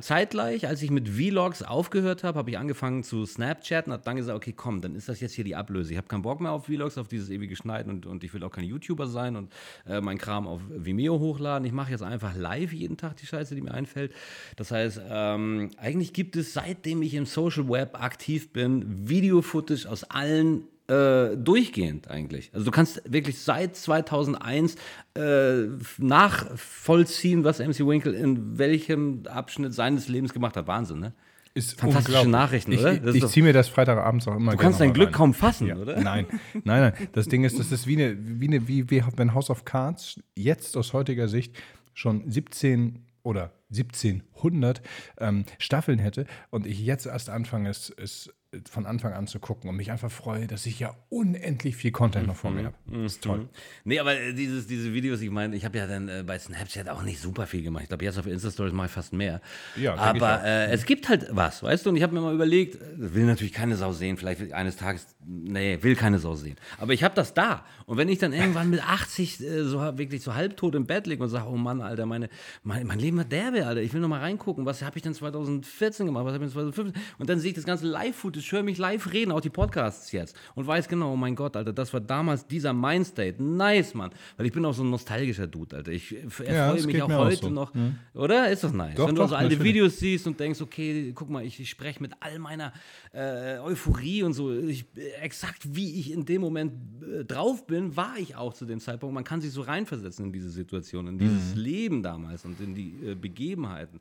zeitgleich, 0.01 0.67
als 0.67 0.81
ich 0.81 0.91
mit 0.91 1.07
Vlogs 1.07 1.61
aufgehört 1.61 2.23
habe, 2.23 2.39
habe 2.39 2.49
ich 2.49 2.57
angefangen 2.57 3.03
zu 3.03 3.25
Snapchatten, 3.25 3.93
habe 3.93 4.03
dann 4.03 4.17
gesagt, 4.17 4.35
okay, 4.35 4.53
komm, 4.53 4.81
dann 4.81 4.95
ist 4.95 5.09
das 5.09 5.19
jetzt 5.19 5.33
hier 5.33 5.43
die 5.43 5.55
Ablöse. 5.55 5.91
Ich 5.91 5.97
habe 5.97 6.07
keinen 6.07 6.21
Bock 6.21 6.41
mehr 6.41 6.51
auf 6.51 6.65
Vlogs, 6.65 6.97
auf 6.97 7.07
dieses 7.07 7.29
ewige 7.29 7.55
Schneiden 7.55 7.91
und, 7.91 8.05
und 8.05 8.23
ich 8.23 8.33
will 8.33 8.43
auch 8.43 8.51
kein 8.51 8.65
YouTuber 8.65 9.07
sein 9.07 9.35
und 9.35 9.53
äh, 9.87 10.01
mein 10.01 10.17
Kram 10.17 10.47
auf 10.47 10.61
Vimeo 10.69 11.19
hochladen. 11.19 11.65
Ich 11.65 11.73
mache 11.73 11.91
jetzt 11.91 12.03
einfach 12.03 12.35
live 12.35 12.73
jeden 12.73 12.97
Tag 12.97 13.17
die 13.17 13.25
Scheiße, 13.25 13.55
die 13.55 13.61
mir 13.61 13.73
einfällt. 13.73 14.13
Das 14.57 14.71
heißt, 14.71 15.01
ähm, 15.07 15.69
eigentlich 15.77 16.13
gibt 16.13 16.35
es, 16.35 16.53
seitdem 16.53 17.01
ich 17.01 17.13
im 17.13 17.25
Social 17.25 17.69
Web 17.69 18.01
aktiv 18.01 18.51
bin, 18.51 19.07
Video-Footage 19.07 19.89
aus 19.89 20.03
allen 20.03 20.63
äh, 20.89 21.37
durchgehend 21.37 22.09
eigentlich. 22.09 22.49
Also 22.53 22.65
du 22.65 22.71
kannst 22.71 23.01
wirklich 23.05 23.39
seit 23.39 23.75
2001 23.75 24.75
äh, 25.15 25.67
nachvollziehen, 25.97 27.43
was 27.43 27.59
MC 27.59 27.85
Winkle 27.85 28.13
in 28.13 28.57
welchem 28.57 29.23
Abschnitt 29.27 29.73
seines 29.73 30.07
Lebens 30.07 30.33
gemacht 30.33 30.57
hat. 30.57 30.67
Wahnsinn, 30.67 30.99
ne? 30.99 31.13
Ist 31.53 31.79
Fantastische. 31.79 32.27
Nachrichten, 32.27 32.71
ich, 32.71 32.79
oder? 32.79 32.93
Ich, 32.93 33.01
Das 33.01 33.15
ich 33.15 33.25
ziehe 33.27 33.43
mir 33.43 33.53
das 33.53 33.69
Freitagabends 33.69 34.27
auch 34.27 34.35
immer 34.35 34.51
Du 34.51 34.57
kannst 34.57 34.79
dein 34.79 34.93
Glück 34.93 35.11
kaum 35.11 35.33
fassen, 35.33 35.67
ja. 35.67 35.75
oder? 35.75 35.99
Nein, 35.99 36.27
nein, 36.53 36.93
nein. 36.93 36.93
Das 37.13 37.27
Ding 37.27 37.43
ist, 37.43 37.59
das 37.59 37.71
ist 37.71 37.87
wie 37.87 38.01
eine, 38.01 38.15
wie 38.19 38.47
eine, 38.47 38.67
wie, 38.67 38.89
wie 38.89 39.03
wenn 39.15 39.33
House 39.33 39.49
of 39.49 39.65
Cards 39.65 40.19
jetzt 40.35 40.77
aus 40.77 40.93
heutiger 40.93 41.27
Sicht 41.27 41.57
schon 41.93 42.29
17 42.29 43.03
oder 43.23 43.51
1700 43.71 44.81
ähm, 45.17 45.43
Staffeln 45.57 45.99
hätte 45.99 46.25
und 46.49 46.65
ich 46.65 46.79
jetzt 46.79 47.05
erst 47.05 47.29
anfange, 47.29 47.69
es, 47.69 47.89
es 47.97 48.31
von 48.69 48.87
Anfang 48.87 49.13
an 49.13 49.27
zu 49.27 49.39
gucken 49.39 49.69
und 49.69 49.75
mich 49.75 49.91
einfach 49.91 50.09
freue, 50.09 50.47
dass 50.47 50.65
ich 50.65 50.79
ja 50.79 50.95
unendlich 51.09 51.75
viel 51.75 51.91
Content 51.91 52.25
noch 52.25 52.35
vor 52.35 52.49
mir 52.49 52.65
habe. 52.65 52.75
Mhm. 52.85 53.03
Das 53.03 53.13
ist 53.13 53.23
toll. 53.23 53.47
Nee, 53.83 53.99
aber 53.99 54.19
äh, 54.19 54.33
dieses, 54.33 54.65
diese 54.65 54.91
Videos, 54.91 55.21
ich 55.21 55.29
meine, 55.29 55.55
ich 55.55 55.65
habe 55.65 55.77
ja 55.77 55.85
dann 55.85 56.09
äh, 56.09 56.23
bei 56.25 56.39
Snapchat 56.39 56.89
auch 56.89 57.03
nicht 57.03 57.21
super 57.21 57.45
viel 57.45 57.61
gemacht. 57.61 57.83
Ich 57.83 57.89
glaube, 57.89 58.03
jetzt 58.05 58.17
auf 58.17 58.25
Insta-Stories 58.25 58.73
mache 58.73 58.87
ich 58.87 58.91
fast 58.91 59.13
mehr. 59.13 59.41
Ja, 59.75 59.95
aber 59.95 60.43
äh, 60.43 60.71
es 60.71 60.85
gibt 60.85 61.09
halt 61.09 61.27
was, 61.29 61.61
weißt 61.61 61.85
du? 61.85 61.91
Und 61.91 61.97
ich 61.97 62.03
habe 62.03 62.13
mir 62.13 62.21
mal 62.21 62.33
überlegt, 62.33 62.75
äh, 62.75 62.79
will 63.13 63.25
natürlich 63.25 63.53
keine 63.53 63.75
Sau 63.75 63.91
sehen, 63.91 64.17
vielleicht 64.17 64.51
eines 64.51 64.77
Tages, 64.77 65.05
nee, 65.25 65.77
will 65.81 65.95
keine 65.95 66.17
Sau 66.17 66.33
sehen. 66.33 66.55
Aber 66.79 66.93
ich 66.93 67.03
habe 67.03 67.13
das 67.13 67.35
da. 67.35 67.65
Und 67.85 67.97
wenn 67.97 68.09
ich 68.09 68.17
dann 68.17 68.33
irgendwann 68.33 68.71
mit 68.71 68.83
80 68.83 69.41
äh, 69.41 69.63
so 69.63 69.79
wirklich 69.79 70.23
so 70.23 70.33
halbtot 70.33 70.73
im 70.73 70.87
Bett 70.87 71.05
liege 71.05 71.21
und 71.21 71.29
sage, 71.29 71.47
oh 71.47 71.57
Mann, 71.57 71.81
Alter, 71.81 72.07
meine, 72.07 72.29
mein, 72.63 72.87
mein 72.87 72.99
Leben 72.99 73.17
wird 73.17 73.31
derbe, 73.31 73.67
Alter, 73.67 73.81
ich 73.81 73.93
will 73.93 74.01
noch 74.01 74.07
mal 74.07 74.21
reingucken, 74.21 74.65
was 74.65 74.81
habe 74.81 74.97
ich 74.97 75.03
denn 75.03 75.13
2014 75.13 76.07
gemacht, 76.07 76.25
was 76.25 76.33
habe 76.33 76.45
ich 76.45 76.51
denn 76.51 76.73
2015? 76.73 77.03
Und 77.19 77.29
dann 77.29 77.39
sehe 77.39 77.49
ich 77.49 77.55
das 77.55 77.65
ganze 77.65 77.85
Live-Footage, 77.85 78.38
höre 78.51 78.63
mich 78.63 78.77
live 78.77 79.11
reden, 79.11 79.31
auch 79.31 79.41
die 79.41 79.49
Podcasts 79.49 80.11
jetzt 80.11 80.35
und 80.55 80.67
weiß 80.67 80.87
genau, 80.87 81.13
oh 81.13 81.15
mein 81.15 81.35
Gott, 81.35 81.55
Alter, 81.55 81.73
das 81.73 81.93
war 81.93 82.01
damals 82.01 82.45
dieser 82.47 82.73
Mindstate. 82.73 83.41
Nice, 83.41 83.93
Mann. 83.93 84.11
Weil 84.37 84.45
ich 84.47 84.51
bin 84.51 84.63
auch 84.65 84.73
so 84.73 84.83
ein 84.83 84.89
nostalgischer 84.89 85.47
Dude, 85.47 85.77
Alter. 85.77 85.91
Ich 85.91 86.15
das 86.23 86.39
erfreue 86.39 86.73
mich 86.75 86.87
geht 86.87 87.01
auch 87.01 87.07
mir 87.07 87.19
auch 87.19 87.25
heute 87.25 87.35
so. 87.37 87.49
noch. 87.49 87.73
Oder? 88.13 88.49
Ist 88.49 88.63
doch 88.63 88.71
nice. 88.73 88.95
Doch, 88.95 89.07
Wenn 89.07 89.15
du 89.15 89.21
doch, 89.21 89.29
so 89.29 89.35
alte 89.35 89.55
natürlich. 89.55 89.73
Videos 89.73 89.99
siehst 89.99 90.27
und 90.27 90.39
denkst, 90.39 90.61
okay, 90.61 91.11
guck 91.13 91.29
mal, 91.29 91.43
ich, 91.43 91.59
ich 91.59 91.69
spreche 91.69 92.01
mit 92.01 92.13
all 92.19 92.39
meiner 92.39 92.73
äh, 93.13 93.57
Euphorie 93.59 94.23
und 94.23 94.33
so. 94.33 94.53
Ich, 94.53 94.85
äh, 94.95 95.11
exakt 95.21 95.75
wie 95.75 95.99
ich 95.99 96.11
in 96.11 96.25
dem 96.25 96.41
Moment 96.41 96.73
äh, 97.03 97.25
drauf 97.25 97.65
bin, 97.67 97.95
war 97.95 98.17
ich 98.17 98.35
auch 98.35 98.53
zu 98.53 98.65
dem 98.65 98.79
Zeitpunkt. 98.79 99.13
Man 99.13 99.23
kann 99.23 99.41
sich 99.41 99.51
so 99.51 99.61
reinversetzen 99.61 100.25
in 100.25 100.31
diese 100.31 100.49
Situation, 100.49 101.07
in 101.07 101.17
dieses 101.17 101.55
Mhm. 101.55 101.61
Leben 101.61 102.03
damals 102.03 102.45
und 102.45 102.59
in 102.59 102.75
die 102.75 102.93
äh, 103.05 103.15
Begebenheiten. 103.15 103.99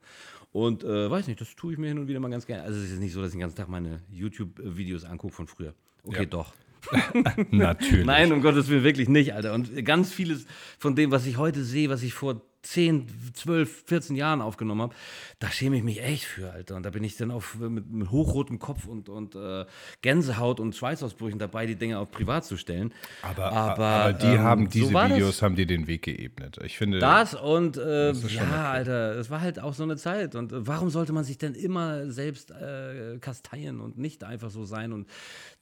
Und 0.52 0.82
äh, 0.84 1.10
weiß 1.10 1.26
nicht, 1.26 1.40
das 1.40 1.54
tue 1.56 1.72
ich 1.72 1.78
mir 1.78 1.88
hin 1.88 1.98
und 1.98 2.08
wieder 2.08 2.20
mal 2.20 2.30
ganz 2.30 2.46
gerne. 2.46 2.62
Also 2.62 2.80
es 2.80 2.90
ist 2.90 3.00
nicht 3.00 3.12
so, 3.12 3.20
dass 3.20 3.28
ich 3.28 3.34
den 3.34 3.40
ganzen 3.40 3.56
Tag 3.56 3.68
meine 3.68 4.00
YouTube-Videos 4.10 5.04
angucke 5.04 5.34
von 5.34 5.46
früher. 5.46 5.74
Okay, 6.04 6.20
Ja. 6.20 6.24
doch. 6.24 6.52
Natürlich. 7.50 8.06
Nein, 8.06 8.32
um 8.32 8.40
Gottes 8.40 8.68
Willen 8.68 8.84
wirklich 8.84 9.08
nicht, 9.08 9.34
Alter. 9.34 9.52
Und 9.52 9.84
ganz 9.84 10.12
vieles 10.12 10.46
von 10.78 10.94
dem, 10.94 11.10
was 11.10 11.26
ich 11.26 11.36
heute 11.36 11.64
sehe, 11.64 11.88
was 11.90 12.02
ich 12.02 12.14
vor 12.14 12.40
10, 12.62 13.06
12, 13.34 13.84
14 13.86 14.16
Jahren 14.16 14.40
aufgenommen 14.40 14.82
habe, 14.82 14.94
da 15.38 15.50
schäme 15.50 15.76
ich 15.76 15.82
mich 15.82 16.02
echt 16.02 16.24
für, 16.24 16.50
Alter. 16.50 16.76
Und 16.76 16.82
da 16.82 16.90
bin 16.90 17.04
ich 17.04 17.16
dann 17.16 17.30
auf, 17.30 17.56
mit, 17.56 17.90
mit 17.90 18.10
hochrotem 18.10 18.58
Kopf 18.58 18.86
und, 18.86 19.08
und 19.08 19.34
äh, 19.36 19.64
Gänsehaut 20.02 20.58
und 20.58 20.74
Schweißausbrüchen 20.74 21.38
dabei, 21.38 21.66
die 21.66 21.76
Dinge 21.76 21.98
auf 21.98 22.10
privat 22.10 22.44
zu 22.44 22.56
stellen. 22.56 22.92
Aber, 23.22 23.52
Aber, 23.52 23.86
aber, 23.86 24.12
die 24.12 24.26
ähm, 24.26 24.38
haben, 24.40 24.64
so 24.64 24.70
diese 24.70 24.92
das. 24.92 25.10
Videos 25.10 25.42
haben 25.42 25.56
dir 25.56 25.66
den 25.66 25.86
Weg 25.86 26.02
geebnet. 26.02 26.58
Ich 26.64 26.76
finde, 26.76 26.98
Das 26.98 27.34
und 27.34 27.76
äh, 27.76 28.14
schon 28.14 28.30
ja. 28.30 28.70
Alter, 28.70 29.16
es 29.16 29.30
war 29.30 29.40
halt 29.40 29.60
auch 29.60 29.74
so 29.74 29.84
eine 29.84 29.96
Zeit. 29.96 30.34
Und 30.34 30.52
äh, 30.52 30.66
warum 30.66 30.90
sollte 30.90 31.12
man 31.12 31.24
sich 31.24 31.38
denn 31.38 31.54
immer 31.54 32.10
selbst 32.10 32.50
äh, 32.50 33.18
kasteien 33.20 33.80
und 33.80 33.98
nicht 33.98 34.24
einfach 34.24 34.50
so 34.50 34.64
sein 34.64 34.92
und 34.92 35.08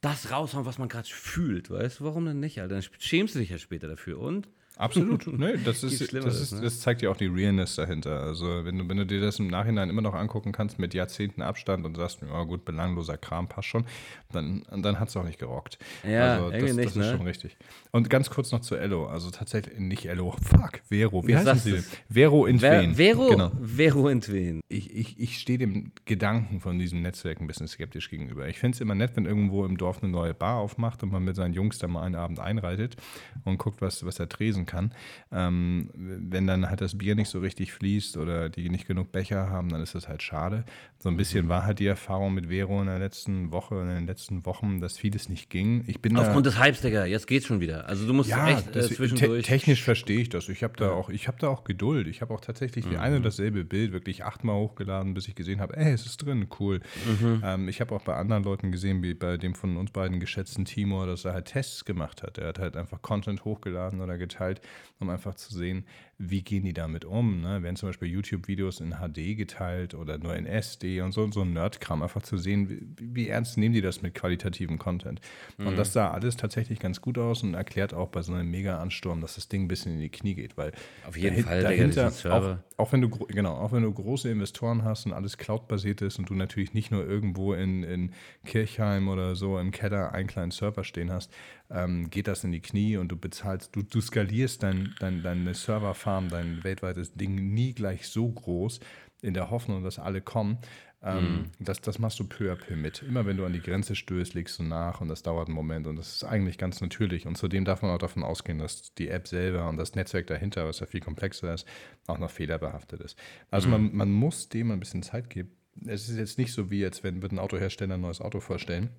das 0.01 0.31
raushauen, 0.31 0.65
was 0.65 0.77
man 0.77 0.89
gerade 0.89 1.07
fühlt, 1.07 1.69
weißt 1.69 1.99
du? 1.99 2.05
Warum 2.05 2.25
denn 2.25 2.39
nicht, 2.39 2.59
Alter? 2.59 2.75
Dann 2.75 2.83
schämst 2.99 3.35
du 3.35 3.39
dich 3.39 3.49
ja 3.49 3.57
später 3.57 3.87
dafür. 3.87 4.19
Und 4.19 4.49
Absolut. 4.77 5.27
nee, 5.39 5.57
das, 5.63 5.83
ist, 5.83 6.01
das, 6.13 6.23
das, 6.23 6.41
ist, 6.41 6.53
ne? 6.53 6.61
das 6.61 6.79
zeigt 6.79 7.01
ja 7.01 7.09
auch 7.09 7.17
die 7.17 7.27
Realness 7.27 7.75
dahinter. 7.75 8.21
Also, 8.21 8.65
wenn 8.65 8.77
du, 8.77 8.89
wenn 8.89 8.97
du 8.97 9.05
dir 9.05 9.21
das 9.21 9.39
im 9.39 9.47
Nachhinein 9.47 9.89
immer 9.89 10.01
noch 10.01 10.13
angucken 10.13 10.51
kannst 10.51 10.79
mit 10.79 10.93
Jahrzehnten 10.93 11.41
Abstand 11.41 11.85
und 11.85 11.97
sagst, 11.97 12.21
ja 12.21 12.43
gut, 12.43 12.65
belangloser 12.65 13.17
Kram 13.17 13.47
passt 13.47 13.67
schon, 13.67 13.85
dann, 14.31 14.63
dann 14.71 14.99
hat 14.99 15.09
es 15.09 15.17
auch 15.17 15.23
nicht 15.23 15.39
gerockt. 15.39 15.79
Ja, 16.07 16.35
also, 16.35 16.51
das, 16.51 16.61
irgendwie 16.61 16.67
das 16.67 16.75
nicht, 16.75 16.87
ist 16.87 16.95
ne? 16.95 17.17
schon 17.17 17.27
richtig. 17.27 17.57
Und 17.91 18.09
ganz 18.09 18.29
kurz 18.29 18.51
noch 18.51 18.61
zu 18.61 18.75
Ello. 18.75 19.07
Also, 19.07 19.31
tatsächlich 19.31 19.79
nicht 19.79 20.05
Ello. 20.05 20.35
Fuck, 20.41 20.81
Vero. 20.87 21.25
Wie 21.27 21.33
sagst 21.33 21.63
sie 21.63 21.71
denn? 21.73 21.85
Vero 22.09 22.45
in 22.45 22.59
Ver. 22.59 22.93
Vero, 22.93 23.29
Genau. 23.29 23.51
Vero 23.61 24.09
in 24.09 24.21
Twin. 24.21 24.61
ich, 24.69 24.95
ich, 24.95 25.19
ich 25.19 25.37
stehe 25.39 25.57
dem 25.57 25.91
Gedanken 26.05 26.59
von 26.59 26.77
diesem 26.77 27.01
Netzwerk 27.01 27.41
ein 27.41 27.47
bisschen 27.47 27.67
skeptisch 27.67 28.09
gegenüber. 28.09 28.47
Ich 28.47 28.59
finde 28.59 28.75
es 28.75 28.81
immer 28.81 28.95
nett, 28.95 29.11
wenn 29.15 29.25
irgendwo 29.25 29.65
im 29.65 29.77
Dorf 29.77 30.03
eine 30.03 30.11
neue 30.11 30.33
Bar 30.33 30.57
aufmacht 30.57 31.01
und 31.03 31.11
man 31.11 31.23
mit 31.23 31.35
seinen 31.35 31.53
Jungs 31.53 31.79
da 31.79 31.87
mal 31.87 32.03
einen 32.03 32.15
Abend 32.15 32.39
einreitet 32.39 32.95
und 33.43 33.57
guckt, 33.57 33.81
was, 33.81 34.05
was 34.05 34.19
er 34.19 34.29
tresen 34.29 34.65
kann. 34.67 34.93
Ähm, 35.31 35.89
wenn 35.95 36.45
dann 36.45 36.69
halt 36.69 36.81
das 36.81 36.95
Bier 36.97 37.15
nicht 37.15 37.29
so 37.29 37.39
richtig 37.39 37.73
fließt 37.73 38.17
oder 38.17 38.49
die 38.49 38.69
nicht 38.69 38.87
genug 38.87 39.11
Becher 39.11 39.49
haben, 39.49 39.69
dann 39.69 39.81
ist 39.81 39.95
das 39.95 40.07
halt 40.07 40.21
schade. 40.21 40.63
So 40.99 41.09
ein 41.09 41.17
bisschen 41.17 41.49
war 41.49 41.63
halt 41.65 41.79
die 41.79 41.87
Erfahrung 41.87 42.33
mit 42.35 42.47
Vero 42.49 42.79
in 42.81 42.87
der 42.87 42.99
letzten 42.99 43.51
Woche 43.51 43.75
und 43.75 43.89
in 43.89 43.95
den 43.95 44.07
letzten 44.07 44.45
Wochen, 44.45 44.79
dass 44.81 44.97
vieles 44.97 45.29
nicht 45.29 45.49
ging. 45.49 45.83
Ich 45.87 46.01
bin 46.01 46.15
Aufgrund 46.17 46.45
des 46.45 46.59
Hypes, 46.59 46.81
Digga, 46.81 47.05
jetzt 47.05 47.27
geht's 47.27 47.45
schon 47.47 47.59
wieder. 47.59 47.87
Also 47.87 48.05
du 48.05 48.13
musst 48.13 48.29
ja, 48.29 48.49
echt 48.49 48.67
äh, 48.67 48.71
das, 48.73 48.87
te 48.89 48.95
zwischendurch. 48.95 49.45
technisch 49.45 49.83
verstehe 49.83 50.19
ich 50.19 50.29
das. 50.29 50.49
Ich 50.49 50.63
habe 50.63 50.73
da 50.77 50.91
auch, 50.91 51.09
ich 51.09 51.27
habe 51.27 51.37
da 51.39 51.47
auch 51.47 51.63
Geduld. 51.63 52.07
Ich 52.07 52.21
habe 52.21 52.33
auch 52.33 52.41
tatsächlich 52.41 52.85
Mhm. 52.85 52.89
die 52.91 52.97
ein 52.97 53.13
und 53.15 53.23
dasselbe 53.23 53.63
Bild 53.63 53.91
wirklich 53.93 54.23
achtmal 54.25 54.55
hochgeladen, 54.55 55.13
bis 55.13 55.27
ich 55.27 55.35
gesehen 55.35 55.59
habe, 55.61 55.77
ey, 55.77 55.93
es 55.93 56.05
ist 56.05 56.17
drin, 56.17 56.47
cool. 56.59 56.81
Mhm. 57.05 57.41
Ähm, 57.43 57.69
ich 57.69 57.79
habe 57.81 57.95
auch 57.95 58.01
bei 58.01 58.15
anderen 58.15 58.43
Leuten 58.43 58.71
gesehen, 58.71 59.01
wie 59.03 59.13
bei 59.13 59.37
dem 59.37 59.55
von 59.55 59.77
uns 59.77 59.91
beiden 59.91 60.19
geschätzten 60.19 60.65
Timor, 60.65 61.07
dass 61.07 61.25
er 61.25 61.33
halt 61.33 61.45
Tests 61.45 61.85
gemacht 61.85 62.23
hat. 62.23 62.37
Er 62.37 62.47
hat 62.49 62.59
halt 62.59 62.75
einfach 62.75 63.01
Content 63.01 63.45
hochgeladen 63.45 64.01
oder 64.01 64.17
geteilt, 64.17 64.56
um 64.99 65.09
einfach 65.09 65.35
zu 65.35 65.53
sehen, 65.55 65.85
wie 66.17 66.41
gehen 66.41 66.63
die 66.63 66.73
damit 66.73 67.05
um. 67.05 67.41
Ne? 67.41 67.61
Werden 67.61 67.75
zum 67.75 67.89
Beispiel 67.89 68.07
YouTube-Videos 68.09 68.79
in 68.79 68.91
HD 68.95 69.37
geteilt 69.37 69.93
oder 69.93 70.17
nur 70.17 70.35
in 70.35 70.45
SD 70.47 71.01
und 71.01 71.11
so, 71.11 71.29
so 71.31 71.41
ein 71.41 71.53
Nerdkram, 71.53 72.01
einfach 72.01 72.23
zu 72.23 72.37
sehen, 72.37 72.69
wie, 72.69 73.15
wie 73.15 73.27
ernst 73.29 73.57
nehmen 73.57 73.73
die 73.75 73.81
das 73.81 74.01
mit 74.01 74.15
qualitativen 74.15 74.77
Content. 74.79 75.21
Und 75.57 75.77
das 75.77 75.93
sah 75.93 76.09
alles 76.11 76.35
tatsächlich 76.37 76.79
ganz 76.79 77.01
gut 77.01 77.17
aus 77.17 77.43
und 77.43 77.53
erklärt 77.53 77.93
auch 77.93 78.09
bei 78.09 78.21
so 78.23 78.33
einem 78.33 78.49
Mega-Ansturm, 78.49 79.21
dass 79.21 79.35
das 79.35 79.47
Ding 79.47 79.65
ein 79.65 79.67
bisschen 79.67 79.93
in 79.93 79.99
die 79.99 80.09
Knie 80.09 80.33
geht, 80.33 80.57
weil 80.57 80.71
Auf 81.07 81.15
jeden 81.15 81.35
dahin- 81.35 81.43
Fall, 81.45 81.61
dahinter, 81.61 82.09
Server. 82.11 82.59
auch, 82.63 82.66
auch 82.77 82.91
wenn 82.91 83.01
du 83.01 83.09
genau, 83.09 83.55
auch 83.55 83.71
wenn 83.71 83.81
du 83.81 83.91
große 83.91 84.29
Investoren 84.29 84.83
hast 84.83 85.07
und 85.07 85.13
alles 85.13 85.37
Cloud-basiert 85.37 86.01
ist 86.03 86.19
und 86.19 86.29
du 86.29 86.35
natürlich 86.35 86.75
nicht 86.75 86.91
nur 86.91 87.05
irgendwo 87.05 87.53
in, 87.53 87.83
in 87.83 88.13
Kirchheim 88.45 89.07
oder 89.07 89.35
so 89.35 89.57
im 89.57 89.71
Keller 89.71 90.13
einen 90.13 90.27
kleinen 90.27 90.51
Server 90.51 90.83
stehen 90.83 91.11
hast, 91.11 91.33
ähm, 91.71 92.11
geht 92.11 92.27
das 92.27 92.43
in 92.43 92.51
die 92.51 92.61
Knie 92.61 92.97
und 92.97 93.09
du 93.09 93.17
bezahlst, 93.17 93.75
du, 93.75 93.81
du 93.81 93.99
skalierst 93.99 94.61
dein, 94.61 94.93
dein, 94.99 95.23
deine 95.23 95.55
Serverfarm, 95.55 96.29
dein 96.29 96.63
weltweites 96.63 97.15
Ding 97.15 97.53
nie 97.53 97.73
gleich 97.73 98.07
so 98.07 98.29
groß, 98.29 98.79
in 99.21 99.33
der 99.33 99.49
Hoffnung, 99.49 99.83
dass 99.83 99.97
alle 99.97 100.21
kommen. 100.21 100.59
Ähm, 101.03 101.51
das, 101.59 101.79
das 101.81 101.99
machst 101.99 102.19
du 102.19 102.23
peu 102.23 102.51
à 102.51 102.55
peu 102.55 102.75
mit. 102.75 103.03
Immer 103.03 103.25
wenn 103.25 103.37
du 103.37 103.45
an 103.45 103.53
die 103.53 103.61
Grenze 103.61 103.95
stößt, 103.95 104.33
legst 104.33 104.57
du 104.57 104.63
nach 104.63 104.99
und 104.99 105.09
das 105.09 105.21
dauert 105.21 105.47
einen 105.47 105.55
Moment 105.55 105.85
und 105.85 105.95
das 105.95 106.15
ist 106.15 106.23
eigentlich 106.23 106.57
ganz 106.57 106.81
natürlich. 106.81 107.27
Und 107.27 107.37
zudem 107.37 107.65
darf 107.65 107.81
man 107.83 107.91
auch 107.91 107.99
davon 107.99 108.23
ausgehen, 108.23 108.57
dass 108.59 108.93
die 108.95 109.09
App 109.09 109.27
selber 109.27 109.69
und 109.69 109.77
das 109.77 109.93
Netzwerk 109.93 110.27
dahinter, 110.27 110.67
was 110.67 110.79
ja 110.79 110.87
viel 110.87 111.01
komplexer 111.01 111.53
ist, 111.53 111.67
auch 112.07 112.17
noch 112.17 112.31
fehlerbehaftet 112.31 113.01
ist. 113.01 113.17
Also 113.51 113.69
man, 113.69 113.95
man 113.95 114.11
muss 114.11 114.49
dem 114.49 114.71
ein 114.71 114.79
bisschen 114.79 115.03
Zeit 115.03 115.29
geben. 115.29 115.51
Es 115.85 116.09
ist 116.09 116.17
jetzt 116.17 116.39
nicht 116.39 116.51
so 116.51 116.71
wie 116.71 116.79
jetzt, 116.79 117.03
wenn 117.03 117.21
wird 117.21 117.31
ein 117.31 117.39
Autohersteller 117.39 117.93
ein 117.93 118.01
neues 118.01 118.19
Auto 118.19 118.39
vorstellen 118.39 118.89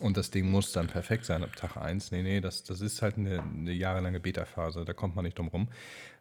und 0.00 0.16
das 0.16 0.30
Ding 0.30 0.50
muss 0.50 0.72
dann 0.72 0.86
perfekt 0.86 1.24
sein 1.24 1.42
ab 1.42 1.54
Tag 1.54 1.76
1. 1.76 2.12
Nee, 2.12 2.22
nee, 2.22 2.40
das, 2.40 2.64
das 2.64 2.80
ist 2.80 3.02
halt 3.02 3.18
eine, 3.18 3.42
eine 3.42 3.72
jahrelange 3.72 4.20
Beta-Phase, 4.20 4.84
da 4.84 4.92
kommt 4.92 5.14
man 5.14 5.24
nicht 5.24 5.38
drum 5.38 5.48
rum. 5.48 5.68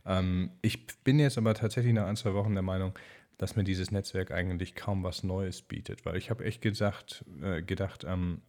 Ähm, 0.05 0.51
ich 0.61 0.87
bin 1.03 1.19
jetzt 1.19 1.37
aber 1.37 1.53
tatsächlich 1.53 1.93
nach 1.93 2.07
ein, 2.07 2.17
zwei 2.17 2.33
Wochen 2.33 2.53
der 2.53 2.63
Meinung, 2.63 2.93
dass 3.41 3.55
mir 3.55 3.63
dieses 3.63 3.89
Netzwerk 3.89 4.29
eigentlich 4.29 4.75
kaum 4.75 5.03
was 5.03 5.23
Neues 5.23 5.63
bietet, 5.63 6.05
weil 6.05 6.15
ich 6.15 6.29
habe 6.29 6.45
echt 6.45 6.61
gesagt, 6.61 7.25
äh, 7.41 7.63
gedacht, 7.63 8.05
ähm, 8.07 8.41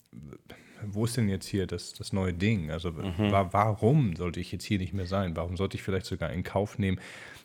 wo 0.84 1.06
ist 1.06 1.16
denn 1.16 1.30
jetzt 1.30 1.46
hier 1.46 1.66
das, 1.66 1.94
das 1.94 2.12
neue 2.12 2.34
Ding? 2.34 2.70
Also 2.70 2.94
wa 2.94 3.48
warum 3.52 4.16
sollte 4.16 4.38
ich 4.38 4.52
jetzt 4.52 4.64
hier 4.64 4.78
nicht 4.78 4.92
mehr 4.92 5.06
sein? 5.06 5.34
Warum 5.34 5.56
sollte 5.56 5.78
ich 5.78 5.82
vielleicht 5.82 6.04
sogar 6.04 6.30
in 6.30 6.42
Kauf 6.42 6.78
nehmen, 6.78 7.00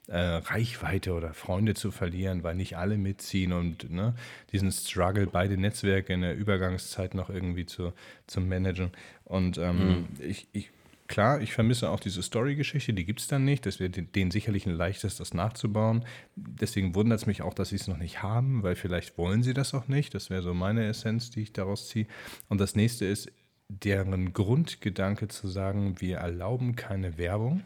äh, 0.08 0.18
Reichweite 0.18 1.14
oder 1.14 1.34
Freunde 1.34 1.74
zu 1.74 1.92
verlieren, 1.92 2.44
weil 2.44 2.56
nicht 2.56 2.76
alle 2.76 2.98
mitziehen 2.98 3.54
und 3.54 3.90
ne, 3.90 4.14
diesen 4.52 4.70
Struggle, 4.74 5.28
beide 5.28 5.56
Netzwerke 5.56 6.12
in 6.12 6.22
der 6.22 6.36
Übergangszeit 6.36 7.14
noch 7.14 7.30
irgendwie 7.30 7.66
zu, 7.66 7.94
zu 8.26 8.42
managen. 8.42 8.92
Und 9.24 9.58
ähm, 9.58 10.08
ich, 10.20 10.48
ich, 10.52 10.70
klar, 11.08 11.42
ich 11.42 11.54
vermisse 11.54 11.90
auch 11.90 12.00
diese 12.00 12.22
Story-Geschichte, 12.22 12.94
die 12.94 13.06
gibt 13.06 13.20
es 13.22 13.28
dann 13.28 13.46
nicht. 13.46 13.66
Das 13.66 13.80
wäre 13.80 13.90
den- 13.90 14.12
denen 14.12 14.32
sicherlich 14.32 14.66
ein 14.66 14.74
leichtes, 14.74 15.18
das 15.18 15.34
nachzubauen. 15.34 16.06
Deswegen 16.36 16.96
wundert 16.96 17.20
es 17.20 17.26
mich 17.26 17.42
auch, 17.42 17.54
dass 17.54 17.70
sie 17.70 17.76
es 17.78 17.88
noch 17.88 17.98
nicht 17.98 18.22
haben, 18.24 18.64
weil 18.64 18.76
vielleicht 18.76 19.18
wollen 19.18 19.44
sie 19.44 19.54
das 19.54 19.74
auch 19.74 19.88
nicht. 19.88 20.14
Das 20.14 20.30
wäre 20.30 20.42
so 20.42 20.54
meine 20.54 20.86
Essenz, 20.86 21.30
die 21.32 21.42
ich 21.42 21.54
daraus 21.54 21.88
ziehe. 21.90 22.08
Und 22.50 22.60
das 22.62 22.76
nächste 22.76 23.06
ist, 23.06 23.32
deren 23.70 24.34
Grundgedanke 24.34 25.28
zu 25.28 25.48
sagen, 25.48 26.00
wir 26.00 26.18
erlauben 26.18 26.76
keine 26.76 27.18
Werbung. 27.18 27.64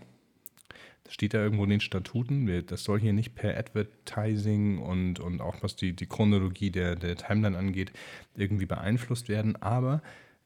Das 1.04 1.13
steht 1.13 1.34
da 1.34 1.39
irgendwo 1.43 1.63
in 1.65 1.69
den 1.69 1.82
Statuten. 1.82 2.65
Das 2.67 2.84
soll 2.84 2.99
hier 2.99 3.13
nicht 3.13 3.36
per 3.36 3.58
Advertising 3.58 4.77
und, 4.80 5.19
und 5.19 5.41
auch 5.41 5.62
was 5.62 5.75
die, 5.75 5.93
die 5.93 6.06
Chronologie 6.08 6.71
der, 6.71 6.95
der 6.95 7.17
Timeline 7.17 7.58
angeht, 7.58 7.91
irgendwie 8.36 8.65
beeinflusst 8.65 9.27
werden. 9.30 9.62
Aber 9.62 10.01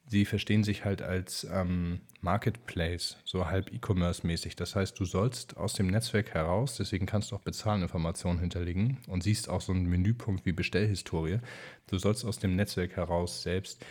sie 0.08 0.26
verstehen 0.26 0.64
sich 0.64 0.86
halt 0.86 1.02
als 1.02 1.48
ähm, 1.52 2.02
Marketplace, 2.22 3.18
so 3.24 3.48
halb 3.48 3.72
E-Commerce-mäßig. 3.72 4.56
Das 4.56 4.76
heißt, 4.76 5.00
du 5.00 5.06
sollst 5.06 5.58
aus 5.58 5.74
dem 5.74 5.88
Netzwerk 5.88 6.34
heraus, 6.34 6.78
deswegen 6.78 7.06
kannst 7.06 7.32
du 7.32 7.36
auch 7.36 7.42
Bezahlinformationen 7.42 8.40
hinterlegen 8.40 8.98
und 9.08 9.24
siehst 9.24 9.50
auch 9.50 9.62
so 9.62 9.74
einen 9.74 9.86
Menüpunkt 9.86 10.46
wie 10.46 10.52
Bestellhistorie. 10.52 11.40
Du 11.88 11.98
sollst 11.98 12.26
aus 12.26 12.40
dem 12.40 12.56
Netzwerk 12.56 12.96
heraus 12.96 13.44
selbst 13.44 13.84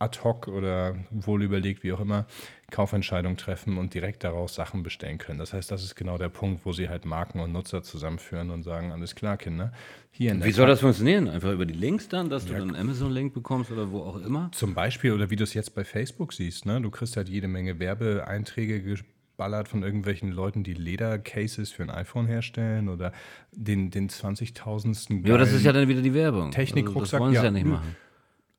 ad 0.00 0.18
hoc 0.24 0.48
oder 0.48 0.96
wohl 1.10 1.42
überlegt, 1.42 1.84
wie 1.84 1.92
auch 1.92 2.00
immer, 2.00 2.26
Kaufentscheidungen 2.70 3.36
treffen 3.36 3.76
und 3.76 3.92
direkt 3.94 4.24
daraus 4.24 4.54
Sachen 4.54 4.82
bestellen 4.82 5.18
können. 5.18 5.38
Das 5.38 5.52
heißt, 5.52 5.70
das 5.70 5.84
ist 5.84 5.94
genau 5.94 6.16
der 6.16 6.30
Punkt, 6.30 6.64
wo 6.64 6.72
sie 6.72 6.88
halt 6.88 7.04
Marken 7.04 7.40
und 7.40 7.52
Nutzer 7.52 7.82
zusammenführen 7.82 8.50
und 8.50 8.62
sagen, 8.62 8.92
alles 8.92 9.14
klar, 9.14 9.36
Kinder, 9.36 9.72
hier 10.10 10.32
in 10.32 10.40
der 10.40 10.48
Wie 10.48 10.52
soll 10.52 10.66
das 10.66 10.80
funktionieren? 10.80 11.28
Einfach 11.28 11.52
über 11.52 11.66
die 11.66 11.74
Links 11.74 12.08
dann, 12.08 12.30
dass 12.30 12.46
du 12.46 12.54
dann 12.54 12.62
einen 12.62 12.76
Amazon-Link 12.76 13.34
bekommst 13.34 13.70
oder 13.70 13.90
wo 13.90 14.00
auch 14.00 14.16
immer? 14.16 14.50
Zum 14.52 14.74
Beispiel, 14.74 15.12
oder 15.12 15.30
wie 15.30 15.36
du 15.36 15.44
es 15.44 15.52
jetzt 15.52 15.74
bei 15.74 15.84
Facebook 15.84 16.32
siehst, 16.32 16.64
ne? 16.64 16.80
du 16.80 16.90
kriegst 16.90 17.16
halt 17.16 17.28
jede 17.28 17.48
Menge 17.48 17.78
Werbeeinträge 17.78 18.82
geballert 18.82 19.68
von 19.68 19.82
irgendwelchen 19.82 20.32
Leuten, 20.32 20.64
die 20.64 20.74
Ledercases 20.74 21.70
für 21.70 21.82
ein 21.82 21.90
iPhone 21.90 22.26
herstellen 22.26 22.88
oder 22.88 23.12
den, 23.52 23.90
den 23.90 24.08
20.000. 24.08 25.26
Ja, 25.26 25.34
aber 25.34 25.38
das 25.38 25.52
ist 25.52 25.64
ja 25.64 25.72
dann 25.72 25.88
wieder 25.88 26.00
die 26.00 26.14
Werbung. 26.14 26.52
Technik-Rucksack, 26.52 27.02
Also, 27.02 27.12
das 27.12 27.20
wollen 27.20 27.30
sie 27.32 27.36
ja, 27.36 27.44
ja, 27.44 27.50
nicht 27.50 27.66
machen. 27.66 27.96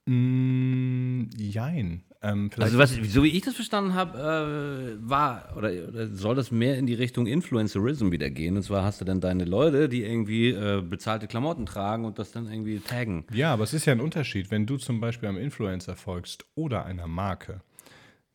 Mm, 0.06 1.30
jein. 1.38 2.04
Ähm, 2.24 2.50
Also 2.58 2.78
was, 2.78 2.92
so 2.92 3.24
wie 3.24 3.30
ich 3.30 3.42
das 3.44 3.56
verstanden 3.56 3.94
habe, 3.94 4.18
äh, 4.18 5.10
war 5.10 5.54
oder, 5.56 5.70
oder 5.88 6.08
soll 6.08 6.36
das 6.36 6.52
mehr 6.52 6.78
in 6.78 6.86
die 6.86 6.94
Richtung 6.94 7.28
Influencerism 7.28 8.12
wieder 8.12 8.30
gehen? 8.30 8.58
Und 8.58 8.64
zwar 8.64 8.84
hast 8.84 9.02
du 9.02 9.06
dann 9.06 9.22
deine 9.22 9.46
Leute, 9.46 9.90
die 9.90 10.04
irgendwie 10.04 10.50
äh, 10.50 10.82
bezahlte 10.82 11.28
Klamotten 11.28 11.66
tragen 11.66 12.06
und 12.06 12.20
das 12.20 12.32
dann 12.32 12.48
irgendwie 12.52 12.80
taggen. 12.80 13.26
Ja, 13.34 13.54
aber 13.54 13.64
es 13.64 13.74
ist 13.74 13.86
ja 13.86 13.94
ein 13.94 14.02
Unterschied. 14.02 14.52
Wenn 14.52 14.66
du 14.66 14.78
zum 14.78 15.00
Beispiel 15.00 15.30
einem 15.30 15.38
Influencer 15.38 15.96
folgst 15.96 16.46
oder 16.56 16.86
einer 16.86 17.08
Marke, 17.08 17.62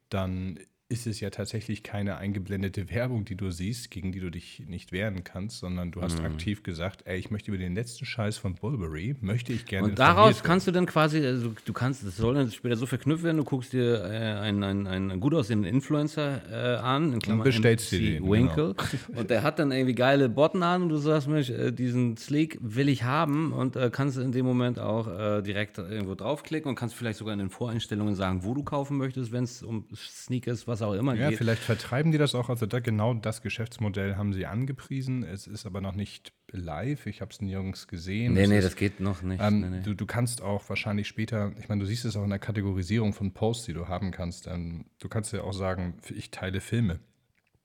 dann 0.09 0.59
ist 0.89 1.09
es 1.09 1.19
ja 1.19 1.31
tatsächlich 1.31 1.83
keine 1.83 2.17
eingeblendete 2.17 2.89
Werbung, 2.91 3.25
die 3.25 3.35
du 3.35 3.51
siehst, 3.51 3.91
gegen 3.91 4.13
die 4.13 4.21
du 4.21 4.31
dich 4.31 4.63
nicht 4.69 4.93
wehren 4.93 5.25
kannst, 5.25 5.59
sondern 5.59 5.91
du 5.91 5.99
Mhm. 5.99 6.05
hast 6.05 6.21
aktiv 6.21 6.63
gesagt, 6.63 7.03
ey, 7.07 7.19
ich 7.19 7.29
möchte 7.33 7.51
über 7.51 7.59
den 7.59 7.75
letzten 7.75 8.05
Scheiß 8.07 8.39
von 8.39 8.55
Bulberry, 8.55 9.17
möchte 9.21 9.53
ich 9.53 9.67
gerne 9.67 9.89
Und 9.89 9.99
daraus 9.99 10.45
kannst 10.45 10.69
du 10.69 10.71
dann 10.71 10.87
quasi, 10.87 11.27
also 11.27 11.53
du 11.65 11.73
kannst, 11.73 12.07
das 12.07 12.17
soll 12.17 12.35
dann 12.35 12.53
später 12.53 12.77
so 12.77 12.87
verknüpft 12.87 13.25
werden, 13.25 13.39
du 13.39 13.43
guckst 13.43 13.73
dir 13.73 14.05
äh, 14.05 14.39
einen, 14.39 14.63
einen, 14.63 14.87
einen 14.87 15.19
gut 15.19 15.35
aussehenden 15.35 15.69
Influencer 15.75 16.43
äh, 16.51 16.77
an, 16.79 17.13
in 17.15 17.19
Klammern 17.19 17.43
bestellst 17.43 17.93
MC 17.93 17.99
dir 17.99 18.11
den, 18.13 18.23
genau. 18.23 18.33
Winkle. 18.33 18.75
Und 19.17 19.31
der 19.31 19.43
hat 19.43 19.59
dann 19.59 19.73
irgendwie 19.73 19.95
geile 19.97 20.29
Botten 20.29 20.63
an 20.63 20.83
und 20.83 20.89
du 20.91 20.99
sagst, 20.99 21.27
Mensch, 21.27 21.51
äh, 21.51 21.73
diesen 21.73 22.17
Sleek 22.17 22.59
will 22.61 22.89
ich 22.89 23.03
haben 23.03 23.53
und 23.53 23.75
äh, 23.75 23.91
kannst 23.91 24.19
in 24.19 24.31
dem 24.31 24.47
Moment 24.47 24.79
auch 24.79 25.09
äh, 25.09 25.43
direkt 25.43 25.79
irgendwo 25.79 26.15
draufklicken 26.15 26.69
und 26.69 26.77
kannst 26.77 26.95
vielleicht 26.95 27.19
sogar 27.19 27.33
in 27.33 27.41
den 27.41 27.51
Voreinstellungen 27.51 28.15
sagen, 28.15 28.45
wo 28.45 28.55
du 28.55 28.63
kaufen 28.63 28.97
möchtest, 28.97 29.33
wenn 29.33 29.43
es 29.45 29.65
um 29.65 29.85
Sneakers, 29.97 30.69
was 30.69 30.76
auch 30.83 30.93
immer 30.95 31.15
Ja, 31.15 31.31
geht. 31.31 31.39
vielleicht 31.39 31.63
vertreiben 31.63 32.13
die 32.13 32.19
das 32.19 32.35
auch. 32.35 32.49
Also 32.49 32.67
da, 32.67 32.81
genau 32.81 33.15
das 33.15 33.43
Geschäftsmodell 33.43 34.17
haben 34.17 34.33
sie 34.33 34.47
angepriesen. 34.47 35.23
Es 35.25 35.47
ist 35.47 35.67
aber 35.67 35.81
noch 35.81 35.95
nicht 35.95 36.33
live. 36.51 37.07
Ich 37.07 37.21
habe 37.21 37.31
es 37.33 37.41
nirgends 37.41 37.89
gesehen. 37.89 38.35
Nee, 38.35 38.43
Es 38.43 38.49
nee, 38.49 38.59
ist, 38.59 38.65
das 38.65 38.77
geht 38.77 39.01
noch 39.01 39.23
nicht. 39.23 39.43
Ähm, 39.43 39.61
nee, 39.61 39.69
nee. 39.69 39.83
Du, 39.83 39.95
du 39.95 40.07
kannst 40.07 40.43
auch 40.43 40.69
wahrscheinlich 40.69 41.09
später, 41.09 41.53
ich 41.61 41.69
meine, 41.69 41.81
du 41.81 41.87
siehst 41.87 42.05
es 42.05 42.17
auch 42.17 42.25
in 42.25 42.31
der 42.31 42.39
Kategorisierung 42.39 43.13
von 43.13 43.33
Posts, 43.33 43.67
die 43.67 43.73
du 43.75 43.89
haben 43.89 44.11
kannst. 44.11 44.47
Ähm, 44.47 44.87
du 44.99 45.09
kannst 45.09 45.33
ja 45.33 45.43
auch 45.43 45.53
sagen, 45.53 45.95
ich 46.15 46.31
teile 46.31 46.61
Filme. 46.61 47.01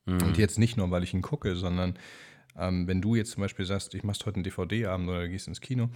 Mhm. 0.05 0.21
Und 0.23 0.37
jetzt 0.37 0.57
nicht 0.59 0.77
nur, 0.77 0.89
weil 0.91 1.03
ich 1.03 1.13
ihn 1.13 1.21
gucke, 1.21 1.55
sondern 1.55 1.95
ähm, 2.57 2.87
wenn 2.87 3.01
du 3.01 3.15
jetzt 3.15 3.31
zum 3.31 3.41
Beispiel 3.41 3.65
sagst, 3.65 3.93
ich 3.93 4.03
machst 4.03 4.25
heute 4.25 4.35
einen 4.37 4.43
DVD-Abend 4.43 5.07
oder 5.09 5.27
gehst 5.27 5.47
ins 5.47 5.61
Kino 5.61 5.89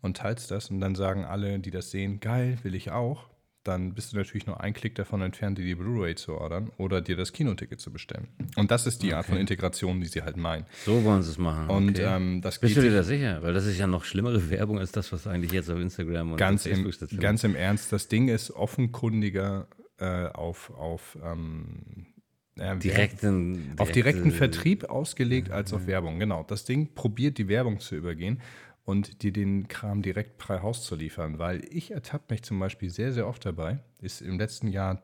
und 0.00 0.16
teilst 0.16 0.50
das 0.50 0.70
und 0.70 0.80
dann 0.80 0.94
sagen 0.94 1.24
alle, 1.24 1.58
die 1.58 1.70
das 1.70 1.90
sehen, 1.90 2.20
geil, 2.20 2.56
will 2.62 2.74
ich 2.74 2.90
auch, 2.92 3.28
dann 3.64 3.94
bist 3.94 4.12
du 4.12 4.16
natürlich 4.16 4.46
nur 4.46 4.60
ein 4.60 4.72
Klick 4.72 4.94
davon 4.94 5.20
entfernt, 5.20 5.58
dir 5.58 5.64
die 5.64 5.74
Blu-ray 5.74 6.14
zu 6.14 6.34
ordern 6.34 6.70
oder 6.78 7.00
dir 7.00 7.16
das 7.16 7.32
Kinoticket 7.32 7.80
zu 7.80 7.92
bestellen. 7.92 8.28
Und 8.56 8.70
das 8.70 8.86
ist 8.86 9.02
die 9.02 9.08
okay. 9.08 9.16
Art 9.16 9.26
von 9.26 9.36
Integration, 9.36 10.00
die 10.00 10.06
sie 10.06 10.22
halt 10.22 10.36
meinen. 10.36 10.64
So 10.84 11.04
wollen 11.04 11.22
sie 11.22 11.30
es 11.30 11.38
machen. 11.38 11.68
Und 11.68 11.98
okay. 11.98 12.16
ähm, 12.16 12.40
das 12.40 12.58
Bist 12.58 12.76
du 12.76 12.80
dir 12.80 12.92
da 12.92 13.02
sicher? 13.02 13.42
Weil 13.42 13.52
das 13.52 13.66
ist 13.66 13.78
ja 13.78 13.86
noch 13.86 14.04
schlimmere 14.04 14.50
Werbung 14.50 14.78
als 14.78 14.92
das, 14.92 15.12
was 15.12 15.26
eigentlich 15.26 15.52
jetzt 15.52 15.70
auf 15.70 15.78
Instagram 15.78 16.32
und 16.32 16.36
ganz 16.38 16.64
Facebook 16.64 16.94
im, 17.10 17.20
Ganz 17.20 17.44
im 17.44 17.54
Ernst, 17.54 17.92
das 17.92 18.08
Ding 18.08 18.28
ist 18.28 18.50
offenkundiger 18.52 19.68
äh, 19.98 20.26
auf, 20.28 20.70
auf 20.70 21.18
ähm, 21.22 22.06
ja, 22.56 22.74
direkten, 22.74 23.54
direkte, 23.54 23.82
auf 23.82 23.92
direkten 23.92 24.30
Vertrieb 24.30 24.84
ausgelegt 24.84 25.50
als 25.50 25.72
auf 25.72 25.86
Werbung. 25.86 26.18
Genau. 26.18 26.44
Das 26.44 26.64
Ding 26.64 26.94
probiert 26.94 27.38
die 27.38 27.48
Werbung 27.48 27.80
zu 27.80 27.96
übergehen 27.96 28.40
und 28.88 29.22
dir 29.22 29.34
den 29.34 29.68
Kram 29.68 30.00
direkt 30.00 30.42
frei 30.42 30.62
Haus 30.62 30.82
zu 30.82 30.94
liefern. 30.96 31.38
Weil 31.38 31.62
ich 31.70 31.90
ertappe 31.90 32.32
mich 32.32 32.42
zum 32.42 32.58
Beispiel 32.58 32.88
sehr, 32.88 33.12
sehr 33.12 33.28
oft 33.28 33.44
dabei, 33.44 33.80
ist 34.00 34.22
im 34.22 34.38
letzten 34.38 34.68
Jahr 34.68 35.02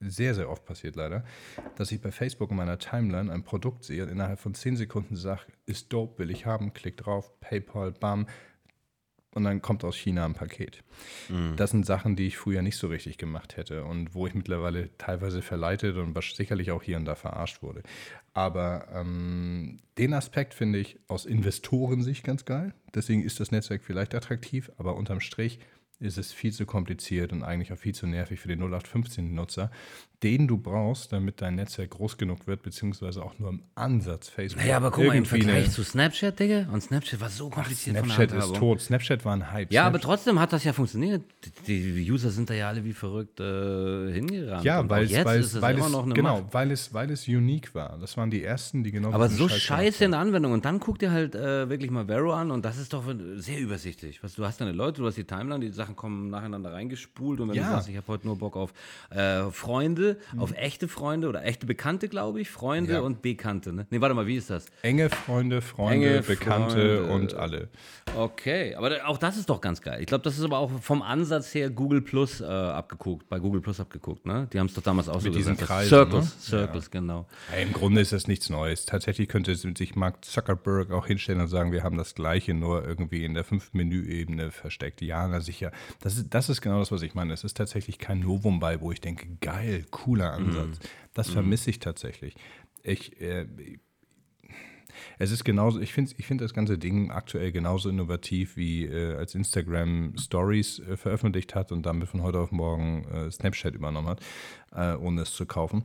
sehr, 0.00 0.34
sehr 0.34 0.50
oft 0.50 0.64
passiert 0.64 0.96
leider, 0.96 1.22
dass 1.76 1.92
ich 1.92 2.00
bei 2.00 2.10
Facebook 2.10 2.50
in 2.50 2.56
meiner 2.56 2.80
Timeline 2.80 3.30
ein 3.32 3.44
Produkt 3.44 3.84
sehe 3.84 4.02
und 4.02 4.08
innerhalb 4.08 4.40
von 4.40 4.54
10 4.54 4.76
Sekunden 4.76 5.14
sage, 5.14 5.42
ist 5.64 5.92
dope, 5.92 6.18
will 6.18 6.30
ich 6.32 6.44
haben, 6.44 6.72
klick 6.72 6.96
drauf, 6.96 7.38
PayPal, 7.38 7.92
bam, 7.92 8.26
und 9.34 9.44
dann 9.44 9.62
kommt 9.62 9.84
aus 9.84 9.96
China 9.96 10.24
ein 10.24 10.34
Paket. 10.34 10.82
Mhm. 11.28 11.54
Das 11.56 11.70
sind 11.70 11.86
Sachen, 11.86 12.16
die 12.16 12.26
ich 12.26 12.36
früher 12.36 12.62
nicht 12.62 12.76
so 12.76 12.88
richtig 12.88 13.16
gemacht 13.18 13.56
hätte 13.56 13.84
und 13.84 14.14
wo 14.14 14.26
ich 14.26 14.34
mittlerweile 14.34 14.96
teilweise 14.98 15.42
verleitet 15.42 15.96
und 15.96 16.18
sicherlich 16.22 16.70
auch 16.72 16.82
hier 16.82 16.96
und 16.96 17.04
da 17.04 17.14
verarscht 17.14 17.62
wurde. 17.62 17.82
Aber 18.32 18.88
ähm, 18.92 19.80
den 19.98 20.14
Aspekt 20.14 20.54
finde 20.54 20.78
ich 20.78 20.98
aus 21.08 21.26
Investorensicht 21.26 22.24
ganz 22.24 22.44
geil. 22.44 22.74
Deswegen 22.94 23.22
ist 23.22 23.40
das 23.40 23.50
Netzwerk 23.50 23.84
vielleicht 23.84 24.14
attraktiv, 24.14 24.70
aber 24.78 24.96
unterm 24.96 25.20
Strich 25.20 25.60
ist 26.00 26.18
es 26.18 26.32
viel 26.32 26.52
zu 26.52 26.66
kompliziert 26.66 27.32
und 27.32 27.42
eigentlich 27.42 27.72
auch 27.72 27.78
viel 27.78 27.94
zu 27.94 28.06
nervig 28.06 28.40
für 28.40 28.48
den 28.48 28.62
0815-Nutzer, 28.62 29.70
den 30.22 30.46
du 30.46 30.58
brauchst, 30.58 31.12
damit 31.12 31.40
dein 31.40 31.54
Netzwerk 31.54 31.90
groß 31.90 32.18
genug 32.18 32.46
wird, 32.46 32.62
beziehungsweise 32.62 33.22
auch 33.22 33.38
nur 33.38 33.48
im 33.48 33.62
Ansatz 33.74 34.28
Facebook. 34.28 34.62
Naja, 34.62 34.76
aber 34.76 34.90
guck 34.90 35.06
mal, 35.06 35.16
im 35.16 35.24
Vergleich 35.24 35.70
zu 35.70 35.82
Snapchat, 35.82 36.38
Digga, 36.38 36.68
und 36.70 36.82
Snapchat 36.82 37.20
war 37.20 37.30
so 37.30 37.48
kompliziert 37.48 37.96
Ach, 37.98 38.04
Snapchat 38.04 38.32
ist 38.32 38.54
tot. 38.54 38.80
Snapchat 38.82 39.24
war 39.24 39.34
ein 39.34 39.50
Hype. 39.50 39.72
Ja, 39.72 39.82
Snapchat 39.82 39.86
aber 39.86 40.00
trotzdem 40.00 40.38
hat 40.38 40.52
das 40.52 40.64
ja 40.64 40.74
funktioniert. 40.74 41.22
Die 41.66 42.10
User 42.10 42.30
sind 42.30 42.50
da 42.50 42.54
ja 42.54 42.68
alle 42.68 42.84
wie 42.84 42.92
verrückt 42.92 43.40
äh, 43.40 44.12
hingerannt. 44.12 44.64
Ja, 44.64 44.86
weil 44.88 45.04
es, 45.04 45.24
weil 45.24 45.40
es, 45.40 45.60
weil 45.60 45.78
es 45.78 45.92
genau, 46.14 46.46
weil 46.50 46.70
es, 46.70 46.92
weil 46.92 47.10
es 47.10 47.26
unique 47.26 47.74
war. 47.74 47.98
Das 47.98 48.16
waren 48.18 48.30
die 48.30 48.44
ersten, 48.44 48.84
die 48.84 48.92
genau 48.92 49.12
Aber 49.12 49.28
so 49.30 49.48
scheiße 49.48 50.04
in 50.04 50.10
der 50.10 50.20
Anwendung. 50.20 50.52
Und 50.52 50.66
dann 50.66 50.80
guck 50.80 50.98
dir 50.98 51.12
halt 51.12 51.34
äh, 51.34 51.70
wirklich 51.70 51.90
mal 51.90 52.06
Vero 52.06 52.34
an 52.34 52.50
und 52.50 52.62
das 52.64 52.76
ist 52.76 52.92
doch 52.92 53.04
sehr 53.36 53.58
übersichtlich. 53.58 54.22
Was, 54.22 54.34
du 54.34 54.44
hast 54.44 54.60
deine 54.60 54.72
Leute, 54.72 55.00
du 55.00 55.06
hast 55.06 55.16
die 55.16 55.24
Timeline, 55.24 55.60
die 55.60 55.72
Sachen 55.72 55.89
kommen 55.96 56.30
nacheinander 56.30 56.72
reingespult 56.72 57.40
und 57.40 57.48
wenn 57.50 57.56
ja. 57.56 57.64
du 57.64 57.70
sagst, 57.70 57.88
ich 57.88 57.96
habe 57.96 58.06
heute 58.08 58.26
nur 58.26 58.38
Bock 58.38 58.56
auf 58.56 58.72
äh, 59.10 59.50
Freunde, 59.50 60.18
mhm. 60.32 60.40
auf 60.40 60.52
echte 60.56 60.88
Freunde 60.88 61.28
oder 61.28 61.44
echte 61.44 61.66
Bekannte, 61.66 62.08
glaube 62.08 62.40
ich, 62.40 62.50
Freunde 62.50 62.94
ja. 62.94 63.00
und 63.00 63.22
Bekannte. 63.22 63.72
Ne? 63.72 63.86
Nee, 63.90 64.00
warte 64.00 64.14
mal, 64.14 64.26
wie 64.26 64.36
ist 64.36 64.50
das? 64.50 64.66
Enge 64.82 65.10
Freunde, 65.10 65.60
Freunde, 65.60 66.08
Enge 66.08 66.22
Bekannte 66.22 66.98
Freunde. 66.98 67.12
und 67.12 67.34
alle. 67.34 67.68
Okay, 68.16 68.74
aber 68.74 69.06
auch 69.06 69.18
das 69.18 69.36
ist 69.36 69.48
doch 69.48 69.60
ganz 69.60 69.80
geil. 69.80 70.00
Ich 70.00 70.06
glaube, 70.06 70.24
das 70.24 70.38
ist 70.38 70.44
aber 70.44 70.58
auch 70.58 70.70
vom 70.80 71.02
Ansatz 71.02 71.54
her 71.54 71.70
Google 71.70 72.00
Plus 72.00 72.40
äh, 72.40 72.44
abgeguckt, 72.44 73.28
bei 73.28 73.38
Google 73.38 73.60
Plus 73.60 73.80
abgeguckt, 73.80 74.26
ne? 74.26 74.48
Die 74.52 74.58
haben 74.58 74.66
es 74.66 74.74
doch 74.74 74.82
damals 74.82 75.08
auch 75.08 75.22
Mit 75.22 75.32
so 75.32 75.38
diesen 75.38 75.54
gesagt. 75.54 75.68
Kreisen, 75.68 75.88
Circles, 75.88 76.24
ne? 76.24 76.40
Circles, 76.40 76.84
ja. 76.86 77.00
genau. 77.00 77.26
Ja, 77.52 77.58
Im 77.58 77.72
Grunde 77.72 78.00
ist 78.00 78.12
das 78.12 78.26
nichts 78.26 78.50
Neues. 78.50 78.84
Tatsächlich 78.86 79.28
könnte 79.28 79.54
sich 79.54 79.94
Mark 79.94 80.24
Zuckerberg 80.24 80.90
auch 80.92 81.06
hinstellen 81.06 81.40
und 81.40 81.48
sagen, 81.48 81.72
wir 81.72 81.82
haben 81.82 81.96
das 81.96 82.14
Gleiche, 82.14 82.54
nur 82.54 82.86
irgendwie 82.86 83.24
in 83.24 83.34
der 83.34 83.44
fünften 83.44 83.76
Menüebene 83.78 84.50
versteckt. 84.50 85.00
Ja, 85.02 85.26
na 85.28 85.40
sicher. 85.40 85.72
Das 86.00 86.16
ist, 86.16 86.26
das 86.30 86.48
ist 86.48 86.60
genau 86.60 86.78
das, 86.78 86.92
was 86.92 87.02
ich 87.02 87.14
meine. 87.14 87.32
Es 87.32 87.44
ist 87.44 87.56
tatsächlich 87.56 87.98
kein 87.98 88.20
Novum 88.20 88.60
bei, 88.60 88.80
wo 88.80 88.92
ich 88.92 89.00
denke, 89.00 89.26
geil, 89.40 89.84
cooler 89.90 90.32
Ansatz. 90.32 90.78
Mhm. 90.78 90.88
Das 91.14 91.28
mhm. 91.28 91.32
vermisse 91.32 91.70
ich 91.70 91.78
tatsächlich. 91.78 92.34
Ich, 92.82 93.20
äh, 93.20 93.46
es 95.18 95.30
ist 95.30 95.44
genauso, 95.44 95.80
ich 95.80 95.92
finde 95.92 96.12
ich 96.16 96.26
find 96.26 96.40
das 96.40 96.54
ganze 96.54 96.78
Ding 96.78 97.10
aktuell 97.10 97.52
genauso 97.52 97.90
innovativ, 97.90 98.56
wie 98.56 98.86
äh, 98.86 99.14
als 99.16 99.34
Instagram 99.34 100.14
Stories 100.18 100.78
äh, 100.80 100.96
veröffentlicht 100.96 101.54
hat 101.54 101.72
und 101.72 101.84
damit 101.84 102.08
von 102.08 102.22
heute 102.22 102.38
auf 102.38 102.52
morgen 102.52 103.04
äh, 103.04 103.30
Snapchat 103.30 103.74
übernommen 103.74 104.08
hat, 104.08 104.20
äh, 104.72 104.96
ohne 104.96 105.22
es 105.22 105.32
zu 105.32 105.46
kaufen. 105.46 105.84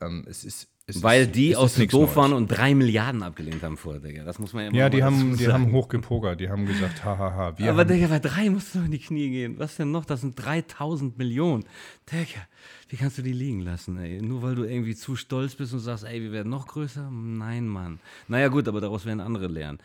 Ähm, 0.00 0.24
es 0.28 0.44
ist 0.44 0.68
es 0.96 1.02
Weil 1.02 1.22
ist, 1.22 1.34
die 1.34 1.56
aus 1.56 1.74
dem 1.74 1.88
doof 1.88 2.16
waren 2.16 2.32
und 2.32 2.48
drei 2.48 2.74
Milliarden 2.74 3.22
abgelehnt 3.22 3.62
haben 3.62 3.76
vorher, 3.76 4.00
Digga. 4.00 4.24
Das 4.24 4.38
muss 4.38 4.52
man 4.52 4.64
ja 4.64 4.68
immer 4.68 4.78
Ja, 4.78 4.88
die 4.90 5.02
haben, 5.02 5.36
die 5.36 5.48
haben 5.48 5.72
hochgepokert. 5.72 6.40
Die 6.40 6.48
haben 6.48 6.66
gesagt, 6.66 7.04
hahaha. 7.04 7.48
Aber 7.48 7.64
haben 7.66 7.88
Digga, 7.88 8.08
bei 8.08 8.18
drei 8.18 8.50
musst 8.50 8.74
du 8.74 8.80
in 8.80 8.90
die 8.90 8.98
Knie 8.98 9.30
gehen. 9.30 9.58
Was 9.58 9.76
denn 9.76 9.90
noch? 9.90 10.04
Das 10.04 10.20
sind 10.20 10.34
3000 10.34 11.16
Millionen. 11.18 11.64
Digga, 12.10 12.40
wie 12.88 12.96
kannst 12.96 13.18
du 13.18 13.22
die 13.22 13.32
liegen 13.32 13.60
lassen, 13.60 13.98
ey? 13.98 14.20
Nur 14.20 14.42
weil 14.42 14.54
du 14.54 14.64
irgendwie 14.64 14.94
zu 14.94 15.16
stolz 15.16 15.54
bist 15.54 15.72
und 15.72 15.80
sagst, 15.80 16.04
ey, 16.04 16.20
wir 16.20 16.32
werden 16.32 16.50
noch 16.50 16.66
größer? 16.66 17.10
Nein, 17.10 17.68
Mann. 17.68 18.00
Naja, 18.28 18.48
gut, 18.48 18.68
aber 18.68 18.80
daraus 18.80 19.06
werden 19.06 19.20
andere 19.20 19.46
lernen. 19.46 19.78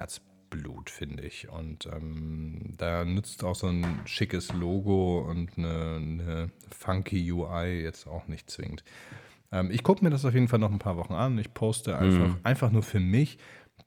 Herzblut 0.52 0.62
Blut, 0.62 0.90
finde 0.90 1.22
ich. 1.22 1.48
Und 1.48 1.86
ähm, 1.86 2.74
da 2.76 3.04
nützt 3.04 3.44
auch 3.44 3.54
so 3.54 3.68
ein 3.68 4.00
schickes 4.04 4.52
Logo 4.52 5.20
und 5.28 5.56
eine, 5.56 5.96
eine 5.96 6.50
funky 6.70 7.32
UI 7.32 7.82
jetzt 7.82 8.06
auch 8.06 8.28
nicht 8.28 8.50
zwingend. 8.50 8.84
Ähm, 9.50 9.70
ich 9.70 9.82
gucke 9.82 10.04
mir 10.04 10.10
das 10.10 10.24
auf 10.24 10.34
jeden 10.34 10.48
Fall 10.48 10.58
noch 10.58 10.72
ein 10.72 10.78
paar 10.78 10.96
Wochen 10.96 11.14
an. 11.14 11.38
Ich 11.38 11.54
poste 11.54 11.96
einfach, 11.98 12.28
mhm. 12.28 12.36
einfach 12.42 12.70
nur 12.70 12.82
für 12.82 13.00
mich, 13.00 13.38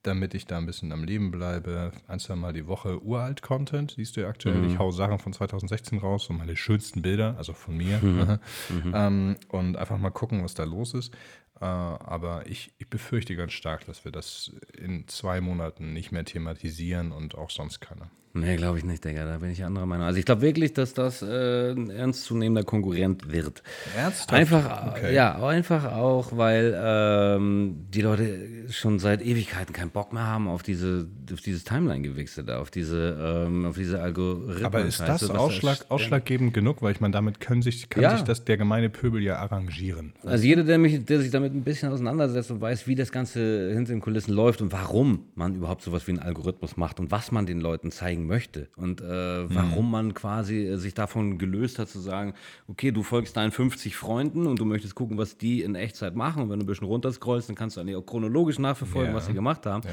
damit 0.03 0.33
ich 0.35 0.45
da 0.45 0.57
ein 0.57 0.65
bisschen 0.65 0.91
am 0.91 1.03
Leben 1.03 1.31
bleibe. 1.31 1.91
Ein, 2.07 2.19
zwei 2.19 2.35
Mal 2.35 2.53
die 2.53 2.67
Woche 2.67 3.01
uralt 3.03 3.41
Content, 3.41 3.93
siehst 3.95 4.17
du 4.17 4.21
ja 4.21 4.27
aktuell. 4.27 4.57
Mhm. 4.57 4.69
Ich 4.69 4.79
hau 4.79 4.91
Sachen 4.91 5.19
von 5.19 5.33
2016 5.33 5.99
raus, 5.99 6.25
so 6.25 6.33
meine 6.33 6.55
schönsten 6.55 7.01
Bilder, 7.01 7.35
also 7.37 7.53
von 7.53 7.75
mir. 7.75 7.99
Mhm. 7.99 8.39
mhm. 8.69 8.93
ähm, 8.93 9.35
und 9.49 9.77
einfach 9.77 9.97
mal 9.97 10.11
gucken, 10.11 10.43
was 10.43 10.53
da 10.53 10.63
los 10.63 10.93
ist. 10.93 11.13
Äh, 11.59 11.65
aber 11.65 12.47
ich, 12.47 12.73
ich 12.77 12.89
befürchte 12.89 13.35
ganz 13.35 13.53
stark, 13.53 13.85
dass 13.85 14.03
wir 14.05 14.11
das 14.11 14.51
in 14.77 15.07
zwei 15.07 15.41
Monaten 15.41 15.93
nicht 15.93 16.11
mehr 16.11 16.25
thematisieren 16.25 17.11
und 17.11 17.35
auch 17.35 17.49
sonst 17.49 17.79
keiner. 17.79 18.09
Nee, 18.37 18.57
glaube 18.57 18.77
ich 18.77 18.83
nicht, 18.83 19.05
Digga. 19.05 19.23
Da 19.25 19.37
bin 19.37 19.49
ich 19.49 19.63
anderer 19.63 19.85
Meinung. 19.85 20.05
Also 20.05 20.19
ich 20.19 20.25
glaube 20.25 20.41
wirklich, 20.41 20.73
dass 20.73 20.93
das 20.93 21.21
äh, 21.21 21.71
ein 21.71 21.89
ernstzunehmender 21.89 22.63
Konkurrent 22.63 23.31
wird. 23.31 23.63
Ernsthaft? 23.95 24.33
Einfach, 24.33 24.87
Okay. 24.95 25.15
ja, 25.15 25.41
einfach 25.47 25.85
auch, 25.93 26.35
weil 26.35 26.75
ähm, 26.77 27.85
die 27.93 28.01
Leute 28.01 28.37
schon 28.69 28.99
seit 28.99 29.21
Ewigkeiten 29.21 29.71
keinen 29.73 29.89
Bock 29.91 30.11
mehr 30.11 30.27
haben 30.27 30.49
auf 30.49 30.63
diese, 30.63 31.07
auf 31.31 31.39
dieses 31.39 31.63
Timeline-Gewichse 31.63 32.43
da, 32.43 32.59
auf 32.59 32.71
diese, 32.71 33.45
ähm, 33.47 33.65
auf 33.65 33.77
diese 33.77 34.01
Algorithmen. 34.01 34.65
Aber 34.65 34.81
ist 34.81 34.99
das 34.99 35.29
Ausschlag, 35.29 35.85
ausschlaggebend 35.89 36.53
genug? 36.53 36.81
Weil 36.81 36.91
ich 36.91 36.99
meine, 36.99 37.13
damit 37.13 37.39
können 37.39 37.61
sich, 37.61 37.89
kann 37.89 38.03
Ja. 38.03 38.11
sich 38.17 38.23
das 38.23 38.43
der 38.43 38.57
gemeine 38.57 38.89
Pöbel 38.89 39.21
ja 39.23 39.37
arrangieren. 39.37 40.11
Also 40.23 40.43
jeder, 40.45 40.63
der, 40.65 40.77
mich, 40.77 41.05
der 41.05 41.19
sich 41.21 41.31
damit 41.31 41.53
ein 41.53 41.63
bisschen 41.63 41.89
auseinandersetzt 41.91 42.51
und 42.51 42.59
weiß, 42.59 42.85
wie 42.85 42.95
das 42.95 43.13
Ganze 43.13 43.71
hinter 43.73 43.93
den 43.93 44.01
Kulissen 44.01 44.33
läuft 44.33 44.61
und 44.61 44.73
warum 44.73 45.25
man 45.35 45.55
überhaupt 45.55 45.81
sowas 45.83 46.05
wie 46.07 46.11
einen 46.11 46.19
Algorithmus 46.19 46.75
macht 46.75 46.99
und 46.99 47.11
was 47.11 47.31
man 47.31 47.45
den 47.45 47.61
Leuten 47.61 47.91
zeigen 47.91 48.24
möchte 48.25 48.67
und 48.75 49.01
äh, 49.01 49.05
warum 49.53 49.89
man 49.91 50.13
quasi 50.13 50.65
äh, 50.67 50.77
sich 50.77 50.93
davon 50.93 51.37
gelöst 51.37 51.79
hat 51.79 51.89
zu 51.89 51.99
sagen, 51.99 52.33
okay, 52.67 52.91
du 52.91 53.03
folgst 53.03 53.37
deinen 53.37 53.51
50 53.51 53.95
Freunden 53.95 54.47
und 54.47 54.59
du 54.59 54.65
möchtest 54.65 54.95
gucken, 54.95 55.17
was 55.17 55.37
die 55.37 55.61
in 55.61 55.75
Echtzeit 55.75 56.15
machen 56.15 56.43
und 56.43 56.49
wenn 56.49 56.59
du 56.59 56.65
ein 56.65 56.67
bisschen 56.67 56.87
runterscrollst, 56.87 57.49
dann 57.49 57.55
kannst 57.55 57.77
du 57.77 57.81
eigentlich 57.81 57.95
auch 57.95 58.05
chronologisch 58.05 58.59
nachverfolgen, 58.59 59.11
Ja. 59.11 59.15
was 59.17 59.25
sie 59.27 59.33
gemacht 59.33 59.65
haben. 59.65 59.83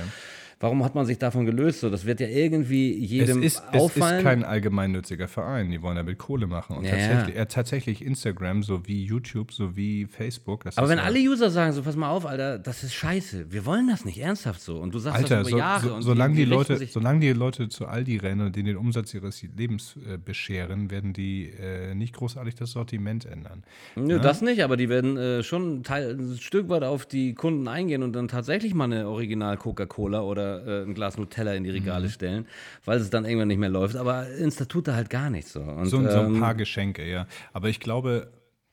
Warum 0.63 0.85
hat 0.85 0.95
man 0.95 1.05
sich 1.07 1.19
davon 1.19 1.45
gelöst? 1.45 1.81
So, 1.81 1.91
das 1.91 2.05
wird 2.05 2.21
ja 2.21 2.29
irgendwie 2.29 3.05
Es 3.05 3.11
jedem 3.11 3.43
ist, 3.43 3.59
es 3.59 3.75
ist 3.75 3.81
auffallen. 3.81 4.23
kein 4.23 4.45
allgemeinnütziger 4.45 5.27
Verein. 5.27 5.73
Die 5.73 5.83
wollen 5.83 5.97
damit 5.97 6.19
Kohle 6.19 6.47
machen. 6.47 6.77
Und 6.77 6.85
Ja, 6.85 6.93
tatsächlich, 6.93 7.35
ja. 7.35 7.43
äh, 7.43 7.47
tatsächlich 7.47 8.05
Instagram 8.05 8.63
sowie 8.63 9.05
YouTube 9.05 9.53
sowie 9.53 10.07
Facebook. 10.07 10.65
Aber 10.65 10.85
ist 10.85 10.89
wenn 10.89 10.99
ja, 10.99 11.05
alle 11.05 11.19
User 11.19 11.51
sagen, 11.51 11.73
so 11.73 11.83
pass 11.83 11.97
mal 11.97 12.11
auf, 12.11 12.27
Alter, 12.27 12.61
das 12.61 12.85
ist 12.85 12.95
scheiße, 12.95 13.51
wir 13.51 13.67
wollen 13.67 13.89
das 13.89 14.05
nicht 14.05 14.19
ernsthaft 14.19 14.61
so 14.61 14.79
und 14.79 14.95
du 14.95 15.01
sagst 15.01 15.19
Alter, 15.25 15.39
das 15.39 15.49
so, 15.49 15.57
über 15.57 15.59
Jahre 15.59 15.89
so, 15.89 15.95
und 15.95 16.03
solange, 16.03 16.37
die 16.37 16.43
richten 16.45 16.55
Leute, 16.55 16.87
solange 16.87 17.19
die 17.19 17.33
Leute 17.33 17.69
zu 17.69 17.87
Aldi 17.87 18.19
rennen 18.19 18.47
und 18.47 18.55
denen 18.55 18.67
den 18.67 18.77
Umsatz 18.77 19.13
ihres 19.15 19.43
Lebens 19.43 19.97
äh, 20.09 20.17
bescheren, 20.17 20.93
werden 20.93 21.13
die 21.13 21.51
äh, 21.61 21.97
nicht 21.97 22.15
großartig 22.15 22.55
das 22.55 22.71
Sortiment 22.71 23.25
ändern. 23.25 23.65
Nö, 23.97 24.21
das 24.21 24.43
nicht, 24.43 24.63
aber 24.63 24.77
die 24.77 24.89
werden 24.89 25.17
äh, 25.17 25.43
schon 25.43 25.79
ein, 25.79 25.83
Teil, 25.83 26.17
ein 26.17 26.39
Stück 26.39 26.69
weit 26.69 26.85
auf 26.85 27.05
die 27.05 27.35
Kunden 27.35 27.67
eingehen 27.67 28.05
und 28.05 28.13
dann 28.13 28.29
tatsächlich 28.29 28.75
mal 28.75 28.85
eine 28.85 29.09
Original 29.09 29.57
Coca-Cola 29.57 30.21
oder 30.23 30.52
äh, 30.59 30.83
ein 30.85 30.95
Glas 30.95 31.17
Nutella 31.17 31.55
in 31.55 31.65
die 31.65 31.71
Regale 31.71 32.07
Mhm. 32.07 32.11
stellen, 32.11 32.47
weil 32.85 32.99
es 33.01 33.11
dann 33.11 33.25
irgendwann 33.25 33.49
nicht 33.49 33.59
mehr 33.59 33.69
läuft. 33.71 33.97
Aber 33.97 34.29
Insta 34.31 34.65
tut 34.67 34.89
da 34.89 34.95
halt 34.95 35.11
gar 35.11 35.31
nichts 35.31 35.53
so. 35.53 35.61
Und, 35.61 35.87
So, 35.87 36.01
so 36.03 36.21
ein 36.21 36.35
ähm, 36.35 36.41
paar 36.41 36.55
Geschenke, 36.55 37.09
ja. 37.09 37.27
Aber 37.53 37.69
ich 37.69 37.81
glaube, 37.81 38.31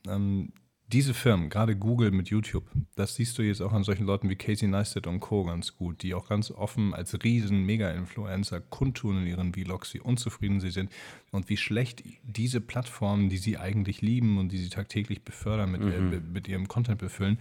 ähm, 0.07 0.51
diese 0.91 1.13
Firmen, 1.13 1.49
gerade 1.51 1.75
Google 1.75 2.09
mit 2.09 2.29
YouTube, 2.29 2.63
das 2.95 3.13
siehst 3.13 3.37
du 3.37 3.43
jetzt 3.43 3.61
auch 3.61 3.73
an 3.73 3.83
solchen 3.83 4.07
Leuten 4.07 4.27
wie 4.27 4.35
Casey 4.35 4.67
Neistat 4.67 5.05
und 5.05 5.19
Co. 5.19 5.43
ganz 5.43 5.75
gut, 5.75 6.01
die 6.01 6.15
auch 6.15 6.27
ganz 6.27 6.49
offen 6.49 6.95
als 6.95 7.15
riesen 7.23 7.63
Mega-Influencer 7.63 8.59
kundtun 8.59 9.19
in 9.21 9.27
ihren 9.27 9.53
Vlogs, 9.53 9.93
wie 9.93 9.99
unzufrieden 9.99 10.59
sie 10.59 10.71
sind 10.71 10.91
und 11.31 11.47
wie 11.47 11.57
schlecht 11.57 12.03
diese 12.23 12.59
Plattformen, 12.59 13.29
die 13.29 13.37
sie 13.37 13.59
eigentlich 13.59 14.01
lieben 14.01 14.39
und 14.39 14.51
die 14.51 14.57
sie 14.57 14.69
tagtäglich 14.69 15.21
befördern, 15.21 15.71
mit, 15.73 15.81
äh, 15.81 15.99
be- 16.01 16.21
mit 16.33 16.47
ihrem 16.47 16.67
Content 16.67 16.97
befüllen, 16.97 17.37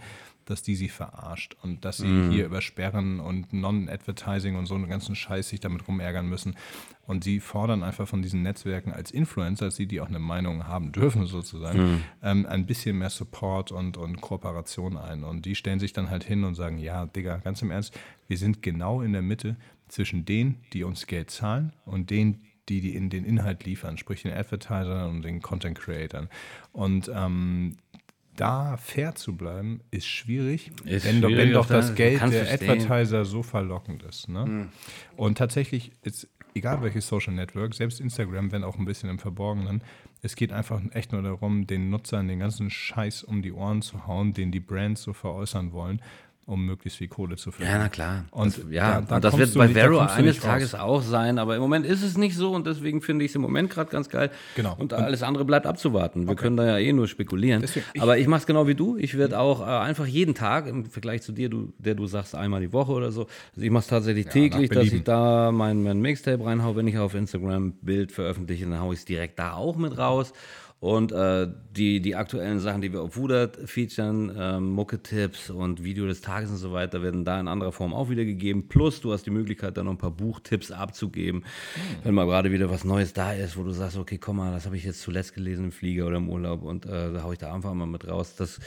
dass 0.49 0.61
die 0.61 0.75
sie 0.75 0.89
verarscht 0.89 1.55
und 1.61 1.85
dass 1.85 1.97
sie 1.97 2.29
hier 2.29 2.45
übersperren 2.45 3.19
und 3.19 3.53
Non-Advertising 3.53 4.55
und 4.55 4.65
so 4.65 4.75
einen 4.75 4.89
ganzen 4.89 5.15
Scheiß 5.15 5.49
sich 5.49 5.59
damit 5.59 5.87
rumärgern 5.87 6.27
müssen. 6.27 6.55
Und 7.05 7.23
sie 7.23 7.39
fordern 7.39 7.81
einfach 7.81 8.07
von 8.07 8.21
diesen 8.21 8.43
Netzwerken 8.43 8.93
als 8.93 9.09
Influencer, 9.09 9.65
als 9.65 9.75
sie, 9.75 9.87
die 9.87 9.99
auch 9.99 10.09
eine 10.09 10.19
Meinung 10.19 10.67
haben 10.67 10.91
dürfen 10.91 11.25
sozusagen, 11.25 12.03
ähm, 12.21 12.45
ein 12.45 12.65
bisschen 12.65 12.99
mehr 12.99 13.09
Support 13.09 13.71
und, 13.71 13.97
und 13.97 14.21
Kooperation 14.21 14.95
ein. 14.95 15.23
Und 15.23 15.45
die 15.45 15.55
stellen 15.55 15.79
sich 15.79 15.91
dann 15.91 16.09
halt 16.09 16.23
hin 16.23 16.43
und 16.43 16.55
sagen, 16.55 16.77
ja, 16.77 17.07
Digga, 17.07 17.37
ganz 17.37 17.61
im 17.61 17.71
Ernst, 17.71 17.97
wir 18.27 18.37
sind 18.37 18.61
genau 18.61 19.01
in 19.01 19.13
der 19.13 19.23
Mitte 19.23 19.55
zwischen 19.87 20.25
denen, 20.25 20.57
die 20.73 20.83
uns 20.83 21.07
Geld 21.07 21.31
zahlen 21.31 21.73
und 21.85 22.11
denen, 22.11 22.41
die, 22.69 22.81
die 22.81 22.95
in 22.95 23.09
den 23.09 23.25
Inhalt 23.25 23.65
liefern, 23.65 23.97
sprich 23.97 24.21
den 24.21 24.31
Advertisern 24.31 25.09
und 25.09 25.23
den 25.23 25.41
Content 25.41 25.79
Creatern. 25.79 26.29
Und 26.71 27.11
ähm, 27.13 27.77
da 28.39 28.77
fair 28.77 29.15
zu 29.15 29.35
bleiben, 29.35 29.81
ist 29.91 30.07
schwierig, 30.07 30.71
Ist 30.85 31.05
wenn, 31.05 31.21
doch- 31.21 31.29
wenn 31.29 31.35
schwierig 31.37 31.53
doch 31.53 31.67
das 31.67 31.95
Geld 31.95 32.21
der 32.21 32.45
verstehen. 32.45 32.69
Advertiser 32.71 33.25
so 33.25 33.43
verlockend 33.43 34.03
ist. 34.03 34.29
Ne? 34.29 34.69
Und 35.17 35.37
tatsächlich 35.37 35.91
ist, 36.03 36.27
egal 36.55 36.81
welches 36.81 37.07
Social 37.07 37.33
Network, 37.33 37.73
selbst 37.73 37.99
Instagram, 37.99 38.51
wenn 38.51 38.63
auch 38.63 38.77
ein 38.77 38.85
bisschen 38.85 39.09
im 39.09 39.19
Verborgenen, 39.19 39.81
es 40.21 40.35
geht 40.35 40.51
einfach 40.51 40.81
echt 40.91 41.11
nur 41.13 41.21
darum, 41.21 41.65
den 41.67 41.89
Nutzern 41.89 42.27
den 42.27 42.39
ganzen 42.39 42.69
Scheiß 42.69 43.23
um 43.23 43.41
die 43.41 43.53
Ohren 43.53 43.81
zu 43.81 44.05
hauen, 44.07 44.33
den 44.33 44.51
die 44.51 44.59
Brands 44.59 45.03
so 45.03 45.13
veräußern 45.13 45.71
wollen, 45.71 46.01
um 46.49 46.65
möglichst 46.65 46.97
viel 46.97 47.07
Kohle 47.07 47.35
zu 47.37 47.51
verdienen. 47.51 47.71
Ja, 47.77 47.83
na 47.83 47.89
klar. 47.89 48.25
Und 48.31 48.57
das, 48.57 48.65
ja, 48.71 49.01
da- 49.01 49.01
da 49.01 49.15
und 49.15 49.23
das 49.23 49.37
wird 49.37 49.53
bei 49.53 49.67
nicht- 49.67 49.75
Vero 49.77 49.99
eines 49.99 50.39
Tages 50.39 50.75
auch 50.75 51.01
sein, 51.01 51.37
aber 51.37 51.55
im 51.55 51.61
Moment 51.61 51.85
ist 51.85 52.03
es 52.03 52.17
nicht 52.17 52.35
so 52.35 52.51
und 52.53 52.65
deswegen 52.67 53.01
finde 53.01 53.23
ich 53.25 53.31
es 53.31 53.35
im 53.35 53.41
Moment 53.41 53.69
gerade 53.69 53.89
ganz 53.91 54.09
geil. 54.09 54.31
Genau. 54.55 54.75
Und 54.77 54.93
alles 54.93 55.23
andere 55.23 55.45
bleibt 55.45 55.65
abzuwarten. 55.67 56.27
Wir 56.27 56.35
können 56.35 56.57
da 56.57 56.65
ja 56.65 56.77
eh 56.77 56.91
nur 56.91 57.07
spekulieren. 57.07 57.61
Deswegen, 57.61 57.85
ich- 57.93 58.01
aber 58.01 58.17
ich 58.17 58.27
mache 58.27 58.39
es 58.41 58.45
genau 58.47 58.67
wie 58.67 58.75
du. 58.75 58.97
Ich 58.97 59.17
werde 59.17 59.39
auch 59.39 59.61
äh, 59.61 59.65
einfach 59.65 60.05
jeden 60.07 60.33
Tag 60.35 60.67
im 60.67 60.85
Vergleich 60.85 61.21
zu 61.21 61.31
dir, 61.31 61.49
du, 61.49 61.71
der 61.77 61.95
du 61.95 62.07
sagst 62.07 62.33
einmal 62.35 62.61
die 62.61 62.73
Woche 62.73 62.91
oder 62.91 63.11
so. 63.11 63.27
Also 63.55 63.61
ich 63.65 63.69
mache 63.71 63.81
es 63.83 63.87
tatsächlich 63.87 64.25
täglich, 64.27 64.69
nach 64.71 64.77
dass 64.77 64.85
ich 64.91 65.03
da 65.03 65.51
mein, 65.51 65.83
mein 65.83 65.99
Mixtape 66.01 66.43
reinhau. 66.43 66.75
Wenn 66.75 66.87
ich 66.87 66.97
auf 66.97 67.13
Instagram 67.13 67.67
ein 67.67 67.71
Bild 67.81 68.11
veröffentliche, 68.11 68.65
dann 68.65 68.79
haue 68.79 68.93
ich 68.93 68.99
es 69.01 69.05
direkt 69.05 69.37
da 69.39 69.53
auch 69.53 69.75
mit 69.77 69.97
raus. 69.97 70.33
Und 70.81 71.11
äh, 71.11 71.47
die, 71.75 71.99
die 71.99 72.15
aktuellen 72.15 72.59
Sachen, 72.59 72.81
die 72.81 72.93
wir 72.93 73.01
auf 73.01 73.17
Wudert 73.17 73.57
featuren, 73.65 74.31
ähm, 74.37 74.69
Mucke-Tipps 74.69 75.49
und 75.49 75.83
Video 75.83 76.07
des 76.07 76.21
Tages 76.21 76.49
und 76.51 76.55
so 76.55 76.71
weiter, 76.71 77.03
werden 77.03 77.25
da 77.25 77.37
in 77.37 77.49
anderer 77.49 77.73
Form 77.73 77.93
auch 77.93 78.09
wieder 78.09 78.23
gegeben. 78.23 78.69
Plus, 78.69 79.01
du 79.01 79.11
hast 79.11 79.25
die 79.25 79.29
Möglichkeit, 79.29 79.75
da 79.75 79.83
noch 79.83 79.91
ein 79.91 79.97
paar 79.97 80.11
Buchtipps 80.11 80.71
abzugeben, 80.71 81.43
wenn 82.03 82.13
mal 82.13 82.25
gerade 82.25 82.53
wieder 82.53 82.69
was 82.69 82.85
Neues 82.85 83.11
da 83.11 83.33
ist, 83.33 83.57
wo 83.57 83.63
du 83.63 83.71
sagst, 83.71 83.97
okay, 83.97 84.17
komm 84.17 84.37
mal, 84.37 84.53
das 84.53 84.65
habe 84.65 84.77
ich 84.77 84.85
jetzt 84.85 85.01
zuletzt 85.01 85.33
gelesen 85.33 85.65
im 85.65 85.71
Flieger 85.73 86.07
oder 86.07 86.15
im 86.17 86.29
Urlaub 86.29 86.63
und 86.63 86.85
äh, 86.85 87.11
da 87.11 87.23
haue 87.23 87.33
ich 87.33 87.39
da 87.39 87.53
einfach 87.53 87.73
mal 87.73 87.85
mit 87.85 88.07
raus. 88.07 88.35
Das 88.37 88.59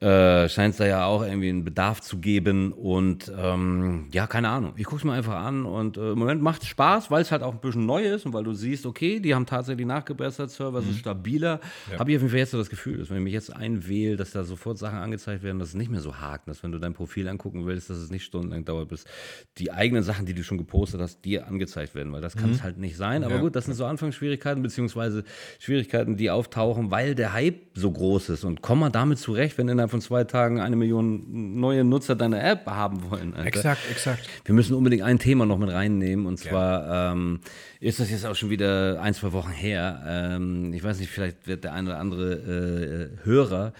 äh, 0.00 0.48
scheint 0.48 0.72
es 0.72 0.78
da 0.78 0.86
ja 0.86 1.04
auch 1.04 1.22
irgendwie 1.22 1.50
einen 1.50 1.64
Bedarf 1.64 2.00
zu 2.00 2.18
geben 2.18 2.72
und 2.72 3.30
ähm, 3.38 4.06
ja, 4.12 4.26
keine 4.26 4.48
Ahnung. 4.48 4.72
Ich 4.76 4.84
gucke 4.84 4.96
es 4.96 5.04
mir 5.04 5.12
einfach 5.12 5.36
an 5.36 5.66
und 5.66 5.96
äh, 5.98 6.12
im 6.12 6.18
Moment 6.18 6.42
macht 6.42 6.62
es 6.62 6.68
Spaß, 6.68 7.10
weil 7.10 7.22
es 7.22 7.30
halt 7.30 7.42
auch 7.42 7.52
ein 7.52 7.60
bisschen 7.60 7.86
neu 7.86 8.02
ist 8.02 8.24
und 8.26 8.32
weil 8.32 8.44
du 8.44 8.54
siehst, 8.54 8.86
okay, 8.86 9.20
die 9.20 9.34
haben 9.34 9.46
tatsächlich 9.46 9.86
nachgebessert, 9.86 10.50
Server 10.50 10.80
Mhm. 10.80 10.90
ist 10.90 10.98
stabiler. 11.34 11.60
Habe 11.98 12.10
ich 12.10 12.16
auf 12.16 12.22
jeden 12.22 12.28
Fall 12.30 12.38
jetzt 12.38 12.50
so 12.52 12.58
das 12.58 12.70
Gefühl, 12.70 12.98
dass 12.98 13.10
wenn 13.10 13.18
ich 13.18 13.22
mich 13.24 13.32
jetzt 13.32 13.54
einwähle, 13.54 14.16
dass 14.16 14.30
da 14.32 14.44
sofort 14.44 14.78
Sachen 14.78 14.98
angezeigt 14.98 15.42
werden, 15.42 15.58
dass 15.58 15.68
es 15.68 15.74
nicht 15.74 15.90
mehr 15.90 16.00
so 16.00 16.16
hakt, 16.20 16.48
dass 16.48 16.62
wenn 16.62 16.72
du 16.72 16.78
dein 16.78 16.94
Profil 16.94 17.28
angucken 17.28 17.66
willst, 17.66 17.90
dass 17.90 17.98
es 17.98 18.10
nicht 18.10 18.24
stundenlang 18.24 18.64
dauert, 18.64 18.88
bis 18.88 19.04
die 19.58 19.72
eigenen 19.72 20.02
Sachen, 20.02 20.26
die 20.26 20.34
du 20.34 20.42
schon 20.44 20.58
gepostet 20.58 21.00
hast, 21.00 21.24
dir 21.24 21.46
angezeigt 21.46 21.94
werden, 21.94 22.12
weil 22.12 22.20
das 22.20 22.36
kann 22.36 22.50
es 22.50 22.62
halt 22.62 22.78
nicht 22.78 22.96
sein. 22.96 23.22
Aber 23.24 23.34
Mhm. 23.34 23.38
Ja. 23.38 23.42
gut, 23.42 23.56
das 23.56 23.64
sind 23.64 23.74
so 23.74 23.84
Anfangsschwierigkeiten, 23.84 24.62
beziehungsweise 24.62 25.24
Schwierigkeiten, 25.58 26.16
die 26.16 26.30
auftauchen, 26.30 26.90
weil 26.90 27.14
der 27.14 27.32
Hype 27.32 27.60
so 27.74 27.90
groß 27.90 28.28
ist. 28.30 28.44
Und 28.44 28.62
komm 28.62 28.78
mal 28.80 28.90
damit 28.90 29.18
zurecht, 29.18 29.58
wenn 29.58 29.68
innerhalb 29.68 29.90
von 29.90 30.00
zwei 30.00 30.24
Tagen 30.24 30.60
eine 30.60 30.76
Million 30.76 31.58
neue 31.58 31.84
Nutzer 31.84 32.14
deine 32.14 32.40
App 32.42 32.66
haben 32.66 33.10
wollen. 33.10 33.34
Alter. 33.34 33.46
Exakt, 33.48 33.80
exakt. 33.90 34.28
Wir 34.44 34.54
müssen 34.54 34.74
unbedingt 34.74 35.02
ein 35.02 35.18
Thema 35.18 35.46
noch 35.46 35.58
mit 35.58 35.70
reinnehmen. 35.70 36.26
Und 36.26 36.38
zwar 36.38 37.12
ähm, 37.12 37.40
ist 37.84 38.00
das 38.00 38.10
jetzt 38.10 38.24
auch 38.24 38.34
schon 38.34 38.48
wieder 38.48 38.98
ein, 39.02 39.12
zwei 39.12 39.32
Wochen 39.32 39.50
her. 39.50 40.02
Ähm, 40.06 40.72
ich 40.72 40.82
weiß 40.82 40.98
nicht, 41.00 41.10
vielleicht 41.10 41.46
wird 41.46 41.64
der 41.64 41.74
ein 41.74 41.86
oder 41.86 41.98
andere 41.98 42.32
äh, 42.32 43.24
Hörer 43.24 43.74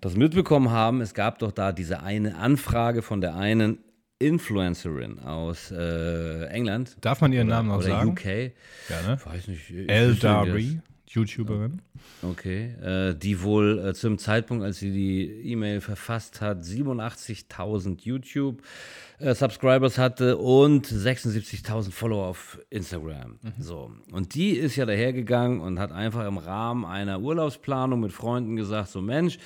das 0.00 0.16
mitbekommen 0.16 0.70
haben. 0.70 1.00
Es 1.00 1.12
gab 1.12 1.40
doch 1.40 1.50
da 1.50 1.72
diese 1.72 2.00
eine 2.02 2.36
Anfrage 2.36 3.02
von 3.02 3.20
der 3.20 3.34
einen 3.34 3.78
Influencerin 4.20 5.18
aus 5.18 5.72
äh, 5.72 6.44
England. 6.46 6.98
Darf 7.00 7.20
man 7.20 7.32
ihren 7.32 7.48
Namen 7.48 7.68
noch 7.68 7.78
oder 7.78 7.88
sagen? 7.88 8.10
UK. 8.10 8.24
Ja, 8.24 9.02
ne? 9.08 9.18
Weiß 9.24 9.48
nicht. 9.48 9.70
ich 9.70 9.88
El 9.88 10.14
Dari, 10.14 10.80
YouTuberin. 11.08 11.82
Okay, 12.22 12.74
äh, 12.80 13.14
die 13.14 13.42
wohl 13.42 13.78
äh, 13.78 13.94
zum 13.94 14.18
Zeitpunkt, 14.18 14.62
als 14.64 14.78
sie 14.78 14.92
die 14.92 15.50
E-Mail 15.50 15.80
verfasst 15.80 16.40
hat, 16.40 16.62
87.000 16.62 18.04
YouTube-Subscribers 19.20 19.98
hatte 19.98 20.36
und 20.36 20.86
76.000 20.86 21.90
Follower 21.90 22.26
auf 22.26 22.58
Instagram. 22.70 23.38
So. 23.58 23.90
Und 24.12 24.34
die 24.34 24.50
ist 24.50 24.76
ja 24.76 24.86
dahergegangen 24.86 25.60
und 25.60 25.78
hat 25.78 25.92
einfach 25.92 26.26
im 26.26 26.38
Rahmen 26.38 26.84
einer 26.84 27.20
Urlaubsplanung 27.20 28.00
mit 28.00 28.12
Freunden 28.12 28.56
gesagt: 28.56 28.90
So, 28.90 29.00
Mensch, 29.00 29.38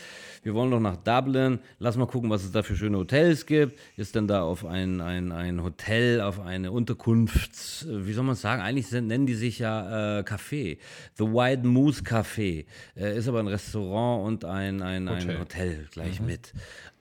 wir 0.43 0.55
wollen 0.55 0.71
doch 0.71 0.81
nach 0.81 0.97
Dublin, 0.97 1.61
lass 1.79 1.97
mal 1.97 2.07
gucken, 2.07 2.29
was 2.31 2.45
es 2.45 2.53
da 2.53 2.63
für 2.63 2.77
schöne 2.77 2.99
Hotels 2.99 3.47
gibt. 3.47 3.79
Ist 3.97 4.15
denn 4.15 4.29
da 4.29 4.43
auf 4.43 4.65
ein, 4.65 5.01
ein, 5.01 5.33
ein 5.33 5.63
Hotel, 5.63 6.21
auf 6.21 6.41
eine 6.41 6.73
Unterkunft, 6.73 7.87
wie 7.89 8.13
soll 8.13 8.25
man 8.25 8.35
es 8.35 8.41
sagen? 8.41 8.61
Eigentlich 8.61 8.89
sind, 8.89 9.07
nennen 9.07 9.27
die 9.27 9.35
sich 9.35 9.59
ja 9.59 10.19
äh, 10.19 10.23
Café. 10.23 10.79
The 11.15 11.25
White 11.25 11.67
Moose 11.67 12.03
Café. 12.03 12.67
Äh, 12.97 13.17
ist 13.17 13.29
aber 13.29 13.39
ein 13.39 13.49
Restaurant 13.49 14.27
und 14.27 14.45
ein, 14.45 14.83
ein, 14.83 15.09
ein 15.09 15.29
Hotel. 15.29 15.39
Hotel 15.39 15.89
gleich 15.93 16.21
mhm. 16.21 16.27
mit. 16.27 16.53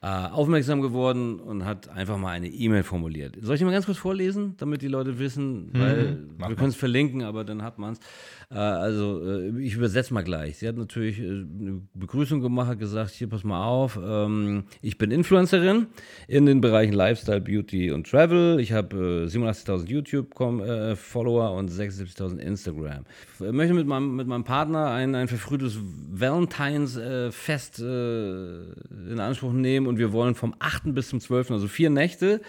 Äh, 0.02 0.06
aufmerksam 0.06 0.80
geworden 0.80 1.38
und 1.38 1.64
hat 1.64 1.88
einfach 1.88 2.18
mal 2.18 2.30
eine 2.30 2.48
E-Mail 2.64 2.82
formuliert. 2.82 3.36
Soll 3.40 3.54
ich 3.54 3.60
die 3.60 3.64
mal 3.64 3.72
ganz 3.72 3.86
kurz 3.86 3.98
vorlesen, 3.98 4.54
damit 4.58 4.82
die 4.82 4.88
Leute 4.88 5.18
wissen? 5.18 5.70
Mhm. 5.72 5.78
Weil 5.78 6.18
wir 6.48 6.56
können 6.56 6.70
es 6.70 6.76
verlinken, 6.76 7.22
aber 7.22 7.44
dann 7.44 7.62
hat 7.62 7.78
man 7.78 7.92
es. 7.92 8.00
Äh, 8.52 8.58
also, 8.58 9.22
äh, 9.24 9.60
ich 9.60 9.74
übersetze 9.74 10.12
mal 10.12 10.22
gleich. 10.22 10.58
Sie 10.58 10.68
hat 10.68 10.76
natürlich 10.76 11.18
äh, 11.20 11.24
eine 11.24 11.82
Begrüßung 11.94 12.40
gemacht, 12.40 12.68
hat 12.68 12.78
gesagt: 12.78 13.12
Hier, 13.12 13.28
pass 13.28 13.44
mal 13.44 13.64
auf, 13.64 13.98
ähm, 14.02 14.64
ich 14.82 14.98
bin 14.98 15.10
Influencerin 15.10 15.86
in 16.28 16.44
den 16.44 16.60
Bereichen 16.60 16.92
Lifestyle, 16.92 17.40
Beauty 17.40 17.90
und 17.92 18.10
Travel. 18.10 18.60
Ich 18.60 18.72
habe 18.72 19.26
87.000 19.28 19.88
YouTube-Follower 19.88 21.52
und 21.52 21.70
76.000 21.70 22.38
Instagram. 22.38 23.04
Ich 23.40 23.52
möchte 23.52 23.74
mit 23.74 23.86
meinem, 23.86 24.16
mit 24.16 24.26
meinem 24.26 24.44
Partner 24.44 24.90
ein, 24.90 25.14
ein 25.14 25.28
verfrühtes 25.28 25.78
Valentines-Fest 26.10 27.78
in 27.78 29.18
Anspruch 29.18 29.52
nehmen 29.52 29.86
und 29.86 29.98
wir 29.98 30.12
wollen 30.12 30.34
vom 30.34 30.54
8. 30.58 30.94
bis 30.94 31.08
zum 31.08 31.20
12., 31.20 31.50
also 31.52 31.68
vier 31.68 31.90
Nächte, 31.90 32.40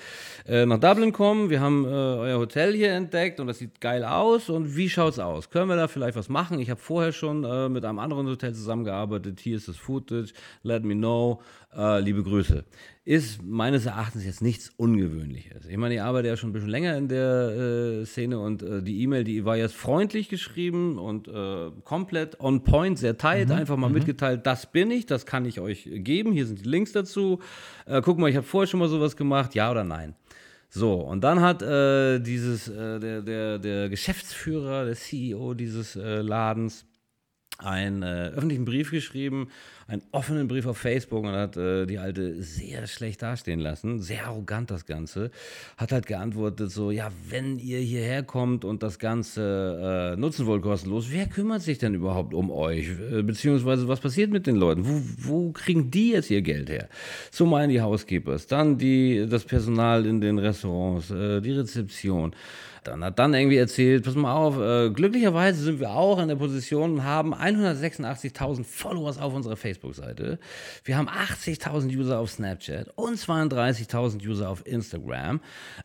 nach 0.48 0.80
Dublin 0.80 1.13
kommen. 1.13 1.50
Wir 1.50 1.62
haben 1.62 1.86
euer 1.86 2.39
Hotel 2.39 2.74
hier 2.74 2.92
entdeckt 2.92 3.39
und 3.39 3.48
das 3.48 3.60
sieht 3.60 3.80
geil 3.80 4.04
aus. 4.04 4.50
Und 4.50 4.76
wie 4.76 4.89
schaut 4.89 5.13
es 5.13 5.20
aus? 5.20 5.50
Können 5.50 5.70
wir 5.70 5.76
da 5.76 5.88
vielleicht 5.93 6.17
was 6.17 6.27
machen? 6.27 6.60
Ich 6.60 6.69
habe 6.69 6.82
vorher 6.82 7.12
schon 7.12 7.43
äh, 7.43 7.69
mit 7.69 7.86
einem 7.86 7.99
anderen 7.99 8.27
Hotel 8.27 8.53
zusammengearbeitet. 8.53 9.39
Hier 9.39 9.56
ist 9.56 9.67
das 9.67 9.77
Footage. 9.77 10.34
Let 10.63 10.84
me 10.84 10.95
know. 10.95 11.41
Äh, 11.75 12.01
liebe 12.01 12.23
Grüße. 12.23 12.65
Ist 13.06 13.43
meines 13.43 13.86
Erachtens 13.86 14.25
jetzt 14.25 14.41
nichts 14.41 14.69
Ungewöhnliches. 14.77 15.65
Ich 15.65 15.77
meine, 15.77 15.95
ich 15.95 16.01
arbeite 16.01 16.27
ja 16.27 16.38
schon 16.38 16.51
ein 16.51 16.53
bisschen 16.53 16.69
länger 16.69 16.97
in 16.97 17.08
der 17.08 18.01
äh, 18.01 18.06
Szene 18.06 18.39
und 18.39 18.63
äh, 18.63 18.82
die 18.82 19.01
E-Mail, 19.01 19.23
die 19.23 19.43
war 19.43 19.58
jetzt 19.58 19.75
freundlich 19.75 20.29
geschrieben 20.29 20.97
und 20.97 21.27
äh, 21.27 21.71
komplett 21.84 22.39
on 22.39 22.63
point, 22.63 22.97
sehr 22.99 23.17
tight. 23.17 23.49
Mhm. 23.49 23.56
Einfach 23.56 23.77
mal 23.77 23.88
mhm. 23.88 23.95
mitgeteilt, 23.95 24.45
das 24.45 24.71
bin 24.71 24.91
ich, 24.91 25.06
das 25.06 25.25
kann 25.25 25.45
ich 25.45 25.60
euch 25.60 25.89
geben. 25.91 26.32
Hier 26.32 26.45
sind 26.45 26.63
die 26.63 26.69
Links 26.69 26.91
dazu. 26.91 27.39
Äh, 27.86 28.01
guck 28.01 28.19
mal, 28.19 28.29
ich 28.29 28.38
habe 28.38 28.45
vorher 28.45 28.67
schon 28.67 28.79
mal 28.79 28.89
sowas 28.89 29.17
gemacht. 29.17 29.56
Ja 29.56 29.71
oder 29.71 29.84
nein? 29.84 30.15
So, 30.75 30.95
und 30.95 31.23
dann 31.23 31.39
hat 31.39 31.62
äh, 31.62 32.17
dieses, 32.17 32.67
äh, 32.67 32.99
der, 32.99 33.21
der, 33.21 33.59
der 33.59 33.89
Geschäftsführer, 33.89 34.86
der 34.86 34.95
CEO 34.95 35.53
dieses 35.53 35.95
äh, 35.95 36.21
Ladens 36.21 36.88
einen 37.59 38.01
äh, 38.01 38.29
öffentlichen 38.29 38.65
Brief 38.65 38.89
geschrieben, 38.89 39.49
einen 39.88 40.02
offenen 40.12 40.48
Brief 40.48 40.65
auf 40.65 40.78
Facebook 40.78 41.24
und 41.24 41.32
hat 41.32 41.58
äh, 41.58 41.86
die 41.86 41.98
Alte 41.98 42.41
sehr 42.41 42.88
schlecht 42.88 43.22
dastehen 43.22 43.60
lassen, 43.60 44.02
sehr 44.02 44.28
arrogant 44.28 44.72
das 44.72 44.86
Ganze, 44.86 45.32
hat 45.78 45.91
halt 45.91 46.08
geantwortet 46.08 46.72
so, 46.72 46.91
ja, 46.91 47.12
wenn 47.30 47.60
ihr 47.60 47.80
hierher 47.80 48.24
kommt 48.24 48.65
und 48.65 48.84
das 48.84 49.00
Ganze 49.00 50.13
äh, 50.15 50.19
nutzen 50.19 50.46
wollt 50.46 50.62
kostenlos, 50.62 51.08
wer 51.10 51.28
kümmert 51.28 51.62
sich 51.62 51.78
denn 51.78 51.93
überhaupt 51.93 52.34
um 52.34 52.50
euch? 52.52 52.89
Äh, 53.12 53.24
beziehungsweise 53.24 53.88
was 53.88 54.00
passiert 54.00 54.32
mit 54.32 54.48
den 54.48 54.56
Leuten? 54.56 54.86
Wo, 54.86 55.02
wo 55.17 55.52
kriegen 55.52 55.91
die 55.91 56.12
jetzt 56.12 56.30
ihr 56.30 56.41
Geld 56.41 56.69
her? 56.69 56.88
So 57.32 57.46
meinen 57.46 57.69
die 57.69 57.82
Housekeepers, 57.82 58.48
dann 58.48 58.78
die, 58.78 59.28
das 59.30 59.43
Personal 59.43 60.06
in 60.06 60.22
den 60.22 60.39
Restaurants, 60.39 61.12
äh, 61.12 61.41
die 61.41 61.52
Rezeption 61.52 62.36
dann 62.88 63.04
hat 63.04 63.19
dann 63.19 63.34
irgendwie 63.34 63.58
erzählt, 63.58 64.04
pass 64.04 64.15
mal 64.15 64.34
auf, 64.34 64.58
äh, 64.60 64.89
glücklicherweise 64.89 65.63
sind 65.63 65.80
wir 65.80 65.91
auch 65.91 66.19
in 66.19 66.28
der 66.28 66.36
Position 66.36 66.93
und 66.93 67.04
haben 67.04 67.34
186.000 67.34 68.63
Followers 68.63 69.17
auf 69.17 69.34
unserer 69.34 69.56
Facebook-Seite. 69.56 70.39
Wir 70.84 70.98
haben 70.98 71.10
80.000 71.10 71.96
User 71.96 72.19
auf 72.19 72.32
Snapchat 72.32 72.89
und 72.96 73.17
32.000 73.17 74.28
User 74.28 74.50
auf 74.50 74.65
Instagram. 74.65 75.39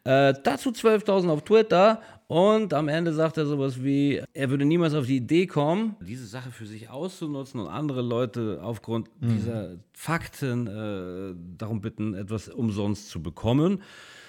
Äh, 0.04 0.34
dazu 0.42 0.70
12.000 0.70 1.28
auf 1.28 1.42
Twitter 1.44 2.00
und 2.28 2.74
am 2.74 2.88
Ende 2.88 3.14
sagt 3.14 3.38
er 3.38 3.46
sowas 3.46 3.82
wie, 3.82 4.22
er 4.34 4.50
würde 4.50 4.66
niemals 4.66 4.94
auf 4.94 5.06
die 5.06 5.16
Idee 5.16 5.46
kommen, 5.46 5.96
diese 6.00 6.26
Sache 6.26 6.50
für 6.50 6.66
sich 6.66 6.90
auszunutzen 6.90 7.58
und 7.58 7.68
andere 7.68 8.02
Leute 8.02 8.60
aufgrund 8.62 9.08
mhm. 9.22 9.34
dieser 9.34 9.70
Fakten 9.94 10.66
äh, 10.66 11.34
darum 11.56 11.80
bitten, 11.80 12.12
etwas 12.12 12.50
umsonst 12.50 13.08
zu 13.08 13.22
bekommen. 13.22 13.80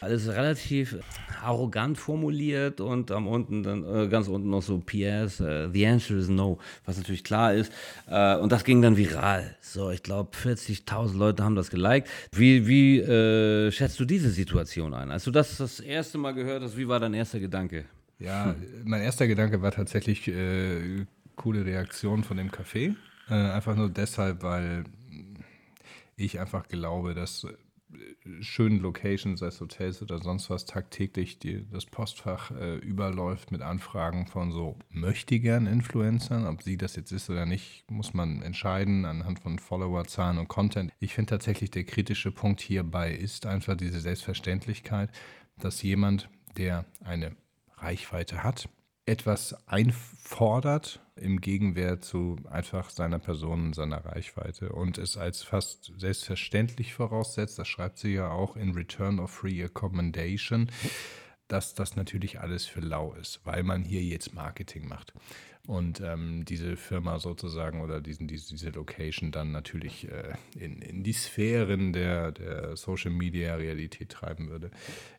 Alles 0.01 0.27
relativ 0.27 0.97
arrogant 1.43 1.97
formuliert 1.97 2.81
und 2.81 3.11
am 3.11 3.27
unten 3.27 3.63
dann 3.63 3.83
äh, 3.83 4.07
ganz 4.07 4.27
unten 4.27 4.49
noch 4.49 4.61
so 4.61 4.79
PS, 4.79 5.41
uh, 5.41 5.69
the 5.71 5.85
answer 5.85 6.17
is 6.17 6.29
no, 6.29 6.57
was 6.85 6.97
natürlich 6.97 7.23
klar 7.23 7.53
ist. 7.53 7.71
Äh, 8.07 8.37
und 8.37 8.51
das 8.51 8.63
ging 8.63 8.81
dann 8.81 8.97
viral. 8.97 9.55
So, 9.61 9.91
ich 9.91 10.03
glaube 10.03 10.31
40.000 10.35 11.17
Leute 11.17 11.43
haben 11.43 11.55
das 11.55 11.69
geliked. 11.69 12.07
Wie, 12.31 12.67
wie 12.67 12.99
äh, 12.99 13.71
schätzt 13.71 13.99
du 13.99 14.05
diese 14.05 14.29
Situation 14.29 14.93
ein? 14.93 15.11
Als 15.11 15.23
du 15.23 15.31
das 15.31 15.57
das 15.57 15.79
erste 15.79 16.17
Mal 16.17 16.33
gehört 16.33 16.63
hast, 16.63 16.77
wie 16.77 16.87
war 16.87 16.99
dein 16.99 17.13
erster 17.13 17.39
Gedanke? 17.39 17.85
Ja, 18.19 18.55
mein 18.83 19.01
erster 19.01 19.27
Gedanke 19.27 19.61
war 19.61 19.71
tatsächlich 19.71 20.27
äh, 20.27 21.05
coole 21.35 21.65
Reaktion 21.65 22.23
von 22.23 22.37
dem 22.37 22.51
Café. 22.51 22.95
Äh, 23.29 23.33
einfach 23.33 23.75
nur 23.75 23.89
deshalb, 23.89 24.43
weil 24.43 24.83
ich 26.17 26.39
einfach 26.39 26.67
glaube, 26.67 27.13
dass 27.13 27.47
schönen 28.41 28.79
Locations, 28.79 29.39
sei 29.39 29.47
es 29.47 29.61
Hotels 29.61 30.01
oder 30.01 30.19
sonst 30.19 30.49
was, 30.49 30.65
tagtäglich 30.65 31.39
die, 31.39 31.65
das 31.69 31.85
Postfach 31.85 32.51
äh, 32.51 32.77
überläuft 32.77 33.51
mit 33.51 33.61
Anfragen 33.61 34.27
von 34.27 34.51
so 34.51 34.77
möchtegern 34.89 35.65
Influencern. 35.65 36.45
Ob 36.45 36.63
sie 36.63 36.77
das 36.77 36.95
jetzt 36.95 37.11
ist 37.11 37.29
oder 37.29 37.45
nicht, 37.45 37.89
muss 37.89 38.13
man 38.13 38.41
entscheiden 38.41 39.05
anhand 39.05 39.39
von 39.39 39.59
Followerzahlen 39.59 40.37
und 40.37 40.47
Content. 40.47 40.91
Ich 40.99 41.13
finde 41.13 41.31
tatsächlich, 41.31 41.71
der 41.71 41.83
kritische 41.83 42.31
Punkt 42.31 42.61
hierbei 42.61 43.13
ist 43.13 43.45
einfach 43.45 43.75
diese 43.75 43.99
Selbstverständlichkeit, 43.99 45.09
dass 45.57 45.81
jemand, 45.81 46.29
der 46.57 46.85
eine 47.03 47.35
Reichweite 47.77 48.43
hat, 48.43 48.69
etwas 49.09 49.55
einfordert 49.67 51.01
im 51.15 51.41
Gegenwert 51.41 52.05
zu 52.05 52.37
einfach 52.49 52.91
seiner 52.91 53.17
Person 53.17 53.65
und 53.65 53.75
seiner 53.75 54.05
Reichweite 54.05 54.69
und 54.69 54.99
es 54.99 55.17
als 55.17 55.41
fast 55.41 55.91
selbstverständlich 55.97 56.93
voraussetzt, 56.93 57.57
das 57.57 57.67
schreibt 57.67 57.97
sie 57.97 58.13
ja 58.13 58.29
auch 58.29 58.55
in 58.55 58.71
Return 58.73 59.19
of 59.19 59.31
Free 59.31 59.63
Accommodation, 59.63 60.69
dass 61.47 61.73
das 61.73 61.95
natürlich 61.95 62.39
alles 62.39 62.67
für 62.67 62.81
lau 62.81 63.13
ist, 63.13 63.41
weil 63.45 63.63
man 63.63 63.83
hier 63.83 64.03
jetzt 64.03 64.35
Marketing 64.35 64.87
macht 64.87 65.13
und 65.65 66.01
ähm, 66.01 66.45
diese 66.45 66.77
Firma 66.77 67.17
sozusagen 67.17 67.81
oder 67.81 68.01
diesen, 68.01 68.27
diese, 68.27 68.49
diese 68.49 68.69
Location 68.69 69.31
dann 69.31 69.51
natürlich 69.51 70.07
äh, 70.07 70.33
in, 70.55 70.83
in 70.83 71.03
die 71.03 71.13
Sphären 71.13 71.93
der, 71.93 72.31
der 72.31 72.75
Social 72.75 73.11
Media 73.11 73.55
Realität 73.55 74.09
treiben 74.09 74.49
würde. 74.49 74.69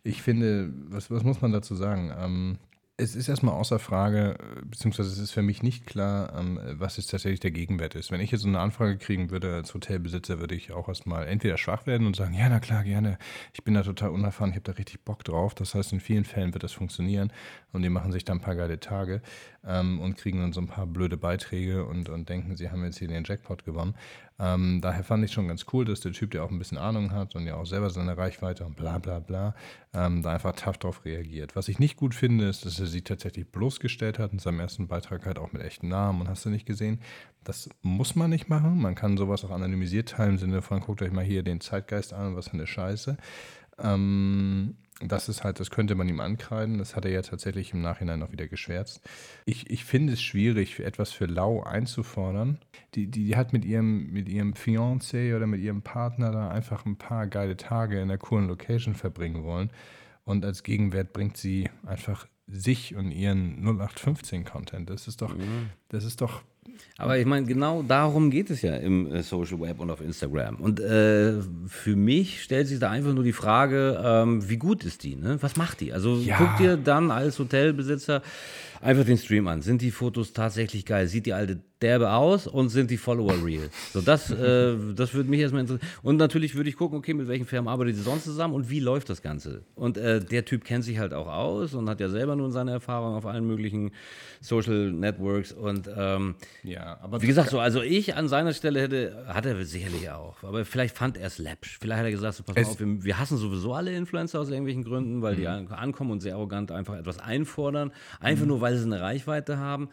Ich 0.05 0.23
finde, 0.23 0.73
was, 0.89 1.11
was 1.11 1.25
muss 1.25 1.41
man 1.41 1.53
dazu 1.53 1.75
sagen? 1.75 2.13
Ähm, 2.17 2.59
es 3.01 3.17
ist 3.17 3.29
erstmal 3.29 3.55
außer 3.55 3.79
Frage, 3.79 4.37
beziehungsweise 4.65 5.11
es 5.11 5.19
ist 5.19 5.31
für 5.31 5.43
mich 5.43 5.63
nicht 5.63 5.87
klar, 5.87 6.39
ähm, 6.39 6.61
was 6.73 6.99
jetzt 6.99 7.11
tatsächlich 7.11 7.41
der 7.41 7.51
Gegenwert 7.51 7.95
ist. 7.95 8.11
Wenn 8.11 8.21
ich 8.21 8.31
jetzt 8.31 8.43
so 8.43 8.49
eine 8.49 8.61
Anfrage 8.61 8.99
kriegen 8.99 9.31
würde 9.31 9.55
als 9.55 9.73
Hotelbesitzer, 9.73 10.39
würde 10.39 10.55
ich 10.55 10.73
auch 10.73 10.89
erstmal 10.89 11.27
entweder 11.27 11.57
schwach 11.57 11.87
werden 11.87 12.07
und 12.07 12.15
sagen, 12.15 12.35
ja, 12.35 12.49
na 12.49 12.61
klar, 12.61 12.85
gerne, 12.85 13.19
ich 13.55 13.65
bin 13.65 13.75
da 13.75 13.83
total 13.83 14.11
unerfahren, 14.11 14.51
ich 14.51 14.57
habe 14.57 14.65
da 14.65 14.73
richtig 14.73 15.05
Bock 15.05 15.25
drauf. 15.25 15.55
Das 15.55 15.75
heißt, 15.75 15.93
in 15.93 16.01
vielen 16.01 16.25
Fällen 16.25 16.53
wird 16.53 16.63
das 16.63 16.73
funktionieren 16.73 17.33
und 17.73 17.83
die 17.83 17.89
machen 17.89 18.13
sich 18.13 18.25
dann 18.25 18.39
ein 18.39 18.43
paar 18.43 18.57
geile 18.57 18.79
Tage 18.79 19.23
ähm, 19.67 20.01
und 20.01 20.17
kriegen 20.17 20.41
dann 20.41 20.53
so 20.53 20.61
ein 20.61 20.67
paar 20.67 20.87
blöde 20.87 21.17
Beiträge 21.17 21.85
und, 21.85 22.09
und 22.09 22.29
denken, 22.29 22.57
sie 22.57 22.71
haben 22.71 22.85
jetzt 22.85 22.99
hier 22.99 23.09
den 23.09 23.25
Jackpot 23.25 23.65
gewonnen. 23.65 23.95
Ähm, 24.39 24.81
daher 24.81 25.05
fand 25.05 25.23
ich 25.25 25.33
schon 25.33 25.49
ganz 25.49 25.67
cool, 25.73 25.85
dass 25.85 26.01
der 26.01 26.13
Typ, 26.13 26.31
der 26.31 26.45
auch 26.45 26.51
ein 26.51 26.59
bisschen 26.59 26.79
Ahnung 26.79 27.13
hat 27.13 27.37
und 27.37 27.47
ja 27.47 27.57
auch 27.57 27.67
selber 27.67 27.91
seine 27.91 28.17
Reichweite 28.17 28.65
und 28.65 28.75
bla 28.75 28.99
bla 28.99 29.19
bla, 29.19 29.55
ähm, 29.93 30.23
da 30.23 30.33
einfach 30.33 30.57
tough 30.57 30.79
drauf 30.79 31.05
reagiert. 31.05 31.57
Was 31.57 31.69
ich 31.69 31.79
nicht 31.79 31.97
gut 31.97 32.15
finde, 32.15 32.49
ist, 32.49 32.65
dass 32.65 32.81
er 32.81 32.87
sie 32.87 33.03
tatsächlich 33.03 33.51
bloßgestellt 33.51 34.19
hat 34.19 34.33
in 34.33 34.39
seinem 34.39 34.61
ersten 34.61 34.89
Beitrag 34.89 35.27
halt 35.27 35.39
auch 35.39 35.53
mit 35.53 35.63
echten 35.63 35.89
Namen 35.89 36.23
und 36.23 36.29
hast 36.29 36.45
du 36.47 36.49
nicht 36.51 36.65
gesehen. 36.65 37.01
Das 37.45 37.69
muss 37.83 38.17
man 38.17 38.31
nicht 38.31 38.49
machen. 38.49 38.81
Man 38.81 38.95
kann 38.95 39.19
sowas 39.19 39.45
auch 39.45 39.51
anonymisiert 39.51 40.11
teilen 40.11 40.33
im 40.33 40.39
Sinne 40.39 40.63
von, 40.63 40.81
guckt 40.81 41.03
euch 41.03 41.13
mal 41.13 41.25
hier 41.25 41.43
den 41.43 41.61
Zeitgeist 41.61 42.15
an, 42.15 42.35
was 42.35 42.49
für 42.49 42.55
eine 42.55 42.67
Scheiße. 42.67 43.19
Ähm, 43.79 44.77
das 45.03 45.29
ist 45.29 45.45
halt, 45.45 45.61
das 45.61 45.71
könnte 45.71 45.95
man 45.95 46.09
ihm 46.09 46.21
ankreiden. 46.21 46.79
Das 46.79 46.95
hat 46.95 47.05
er 47.05 47.11
ja 47.11 47.23
tatsächlich 47.23 47.73
im 47.73 47.81
Nachhinein 47.81 48.23
auch 48.23 48.33
wieder 48.33 48.49
geschwärzt. 48.49 49.01
Ich, 49.47 49.71
ich 49.71 49.85
finde 49.85 50.13
es 50.13 50.23
schwierig, 50.23 50.81
etwas 50.81 51.13
für 51.13 51.27
Lau 51.27 51.63
einzufordern. 51.63 52.59
Die, 52.95 53.07
die, 53.07 53.25
die 53.25 53.37
hat 53.37 53.53
mit 53.53 53.65
ihrem, 53.65 54.11
mit 54.11 54.29
ihrem 54.29 54.53
Fiancé 54.53 55.35
oder 55.35 55.47
mit 55.47 55.61
ihrem 55.61 55.83
Partner 55.83 56.31
da 56.33 56.51
einfach 56.51 56.85
ein 56.85 56.97
paar 56.97 57.27
geile 57.27 57.57
Tage 57.57 57.97
in 57.97 58.03
einer 58.03 58.19
coolen 58.19 58.49
Location 58.49 58.95
verbringen 58.95 59.43
wollen. 59.45 59.71
Und 60.25 60.45
als 60.45 60.63
Gegenwert 60.63 61.13
bringt 61.13 61.37
sie 61.37 61.71
einfach 61.87 62.27
sich 62.47 62.95
und 62.95 63.11
ihren 63.11 63.65
0815-Content. 63.65 64.91
Das 64.91 65.09
ist 65.09 65.23
doch, 65.23 65.37
mhm. 65.37 65.71
das 65.89 66.05
ist 66.05 66.21
doch 66.21 66.43
aber 66.99 67.19
ich 67.19 67.27
meine, 67.27 67.47
genau 67.47 67.83
darum 67.83 68.31
geht 68.31 68.51
es 68.51 68.63
ja 68.63 68.77
im 68.77 69.11
äh, 69.13 69.23
Social 69.23 69.61
Web 69.61 69.81
und 69.81 69.91
auf 69.91 70.01
Instagram. 70.01 70.57
Und 70.57 70.81
äh, 70.81 71.35
für 71.67 71.97
mich 71.97 72.43
stellt 72.43 72.69
sich 72.69 72.79
da 72.79 72.91
einfach 72.91 73.15
nur 73.15 73.25
die 73.25 73.33
Frage, 73.33 74.01
ähm, 74.05 74.49
wie 74.49 74.59
gut 74.59 74.85
ist 74.85 75.03
die? 75.03 75.17
Ne? 75.17 75.39
Was 75.41 75.57
macht 75.57 75.81
die? 75.81 75.93
Also 75.93 76.17
ja. 76.17 76.37
guck 76.37 76.57
dir 76.59 76.77
dann 76.77 77.11
als 77.11 77.39
Hotelbesitzer 77.39 78.23
einfach 78.81 79.05
den 79.05 79.19
Stream 79.19 79.47
an. 79.49 79.63
Sind 79.63 79.83
die 79.83 79.91
Fotos 79.91 80.33
tatsächlich 80.33 80.85
geil? 80.87 81.07
Sieht 81.07 81.27
die 81.27 81.33
alte 81.33 81.61
derbe 81.83 82.11
aus 82.13 82.47
und 82.47 82.69
sind 82.69 82.91
die 82.91 82.99
Follower 82.99 83.43
real? 83.45 83.71
So, 83.95 84.03
das, 84.03 84.31
äh, 84.31 84.77
das 84.95 85.15
würde 85.15 85.31
mich 85.31 85.41
erstmal 85.41 85.63
interessieren. 85.63 85.89
Und 86.03 86.17
natürlich 86.17 86.55
würde 86.55 86.69
ich 86.69 86.77
gucken, 86.77 86.99
okay, 86.99 87.15
mit 87.15 87.27
welchen 87.27 87.47
Firmen 87.47 87.69
arbeitet 87.69 87.97
sie 87.97 88.03
sonst 88.03 88.25
zusammen 88.25 88.53
und 88.55 88.69
wie 88.69 88.81
läuft 88.81 89.09
das 89.09 89.23
Ganze? 89.23 89.63
Und 89.75 89.97
äh, 89.97 90.23
der 90.23 90.45
Typ 90.45 90.65
kennt 90.65 90.85
sich 90.85 90.99
halt 90.99 91.15
auch 91.15 91.27
aus 91.27 91.73
und 91.75 91.89
hat 91.89 92.01
ja 92.01 92.09
selber 92.11 92.37
nun 92.37 92.53
seine 92.53 92.73
Erfahrung 92.73 93.15
auf 93.15 93.25
allen 93.25 93.47
möglichen 93.47 93.93
Social 94.43 94.93
Networks 94.93 95.53
und 95.53 95.89
ähm, 95.97 96.35
Ja, 96.63 96.99
aber 97.03 97.23
Wie 97.23 97.27
gesagt, 97.27 97.51
so, 97.51 97.59
also 97.61 97.81
ich 97.83 98.15
an 98.15 98.29
seiner 98.29 98.53
Stelle 98.53 98.81
hätte, 98.81 99.25
hat 99.29 99.47
er 99.47 99.65
sicherlich 99.65 100.11
auch. 100.11 100.43
Aber 100.43 100.65
vielleicht 100.67 100.97
fand 100.97 101.17
er 101.17 101.27
es 101.29 101.39
läppsch. 101.39 101.79
Vielleicht 101.81 101.99
hat 102.01 102.05
er 102.07 102.11
gesagt, 102.11 102.35
so, 102.37 102.43
pass 102.43 102.57
mal 102.57 102.65
auf, 102.65 102.79
wir, 102.81 103.05
wir 103.05 103.19
hassen 103.19 103.39
sowieso 103.39 103.73
alle 103.75 103.95
Influencer 103.95 104.41
aus 104.41 104.49
irgendwelchen 104.51 104.85
Gründen, 104.85 105.23
weil 105.23 105.37
die 105.37 105.43
Mhm. 105.43 105.47
an- 105.49 105.69
ankommen 105.69 106.11
und 106.11 106.21
sehr 106.21 106.35
arrogant 106.35 106.71
einfach 106.73 106.97
etwas 106.99 107.19
einfordern. 107.19 107.91
Einfach 108.21 108.45
nur, 108.47 108.61
weil 108.61 108.70
sie 108.79 108.85
eine 108.85 109.01
Reichweite 109.01 109.59
haben. 109.59 109.89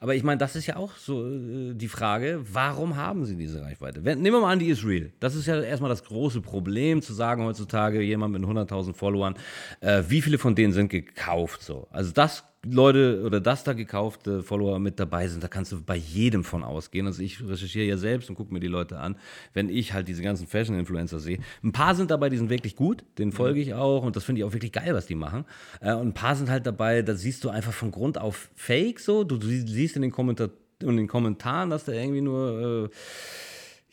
Aber 0.00 0.14
ich 0.14 0.22
meine, 0.22 0.38
das 0.38 0.56
ist 0.56 0.66
ja 0.66 0.76
auch 0.76 0.96
so 0.96 1.26
äh, 1.26 1.74
die 1.74 1.88
Frage, 1.88 2.40
warum 2.52 2.96
haben 2.96 3.24
sie 3.24 3.36
diese 3.36 3.62
Reichweite? 3.62 4.04
Wenn, 4.04 4.20
nehmen 4.20 4.36
wir 4.36 4.40
mal 4.40 4.52
an, 4.52 4.58
die 4.58 4.68
ist 4.68 4.84
real. 4.84 5.12
Das 5.20 5.34
ist 5.34 5.46
ja 5.46 5.60
erstmal 5.60 5.90
das 5.90 6.04
große 6.04 6.40
Problem, 6.40 7.02
zu 7.02 7.12
sagen 7.14 7.44
heutzutage, 7.44 8.02
jemand 8.02 8.32
mit 8.32 8.42
100.000 8.42 8.94
Followern, 8.94 9.34
äh, 9.80 10.02
wie 10.08 10.22
viele 10.22 10.38
von 10.38 10.54
denen 10.54 10.72
sind 10.72 10.88
gekauft 10.88 11.62
so. 11.62 11.88
Also 11.90 12.12
das 12.12 12.44
Leute 12.64 13.22
oder 13.24 13.40
dass 13.40 13.64
da 13.64 13.72
gekaufte 13.72 14.42
Follower 14.42 14.78
mit 14.78 15.00
dabei 15.00 15.26
sind, 15.26 15.42
da 15.42 15.48
kannst 15.48 15.72
du 15.72 15.82
bei 15.82 15.96
jedem 15.96 16.44
von 16.44 16.62
ausgehen. 16.62 17.06
Also 17.06 17.20
ich 17.20 17.42
recherchiere 17.42 17.86
ja 17.86 17.96
selbst 17.96 18.30
und 18.30 18.36
gucke 18.36 18.54
mir 18.54 18.60
die 18.60 18.68
Leute 18.68 18.98
an, 18.98 19.16
wenn 19.52 19.68
ich 19.68 19.92
halt 19.92 20.06
diese 20.06 20.22
ganzen 20.22 20.46
Fashion-Influencer 20.46 21.18
sehe. 21.18 21.38
Ein 21.64 21.72
paar 21.72 21.96
sind 21.96 22.12
dabei, 22.12 22.28
die 22.28 22.36
sind 22.36 22.50
wirklich 22.50 22.76
gut, 22.76 23.04
denen 23.18 23.32
folge 23.32 23.60
ich 23.60 23.74
auch 23.74 24.04
und 24.04 24.14
das 24.14 24.22
finde 24.22 24.40
ich 24.40 24.44
auch 24.44 24.52
wirklich 24.52 24.70
geil, 24.70 24.94
was 24.94 25.06
die 25.06 25.16
machen. 25.16 25.44
Äh, 25.80 25.92
Und 25.92 26.08
ein 26.08 26.14
paar 26.14 26.36
sind 26.36 26.50
halt 26.50 26.64
dabei, 26.64 27.02
da 27.02 27.14
siehst 27.14 27.42
du 27.42 27.48
einfach 27.48 27.72
von 27.72 27.90
Grund 27.90 28.16
auf 28.16 28.50
Fake 28.54 29.00
so. 29.00 29.24
Du, 29.24 29.38
du 29.38 29.46
siehst 29.46 29.96
in 29.96 30.02
den, 30.02 30.12
Kommentar 30.12 30.50
in 30.80 30.96
den 30.96 31.08
Kommentaren, 31.08 31.70
dass 31.70 31.84
da 31.84 31.92
irgendwie 31.92 32.20
nur... 32.20 32.90
Äh, 32.92 32.96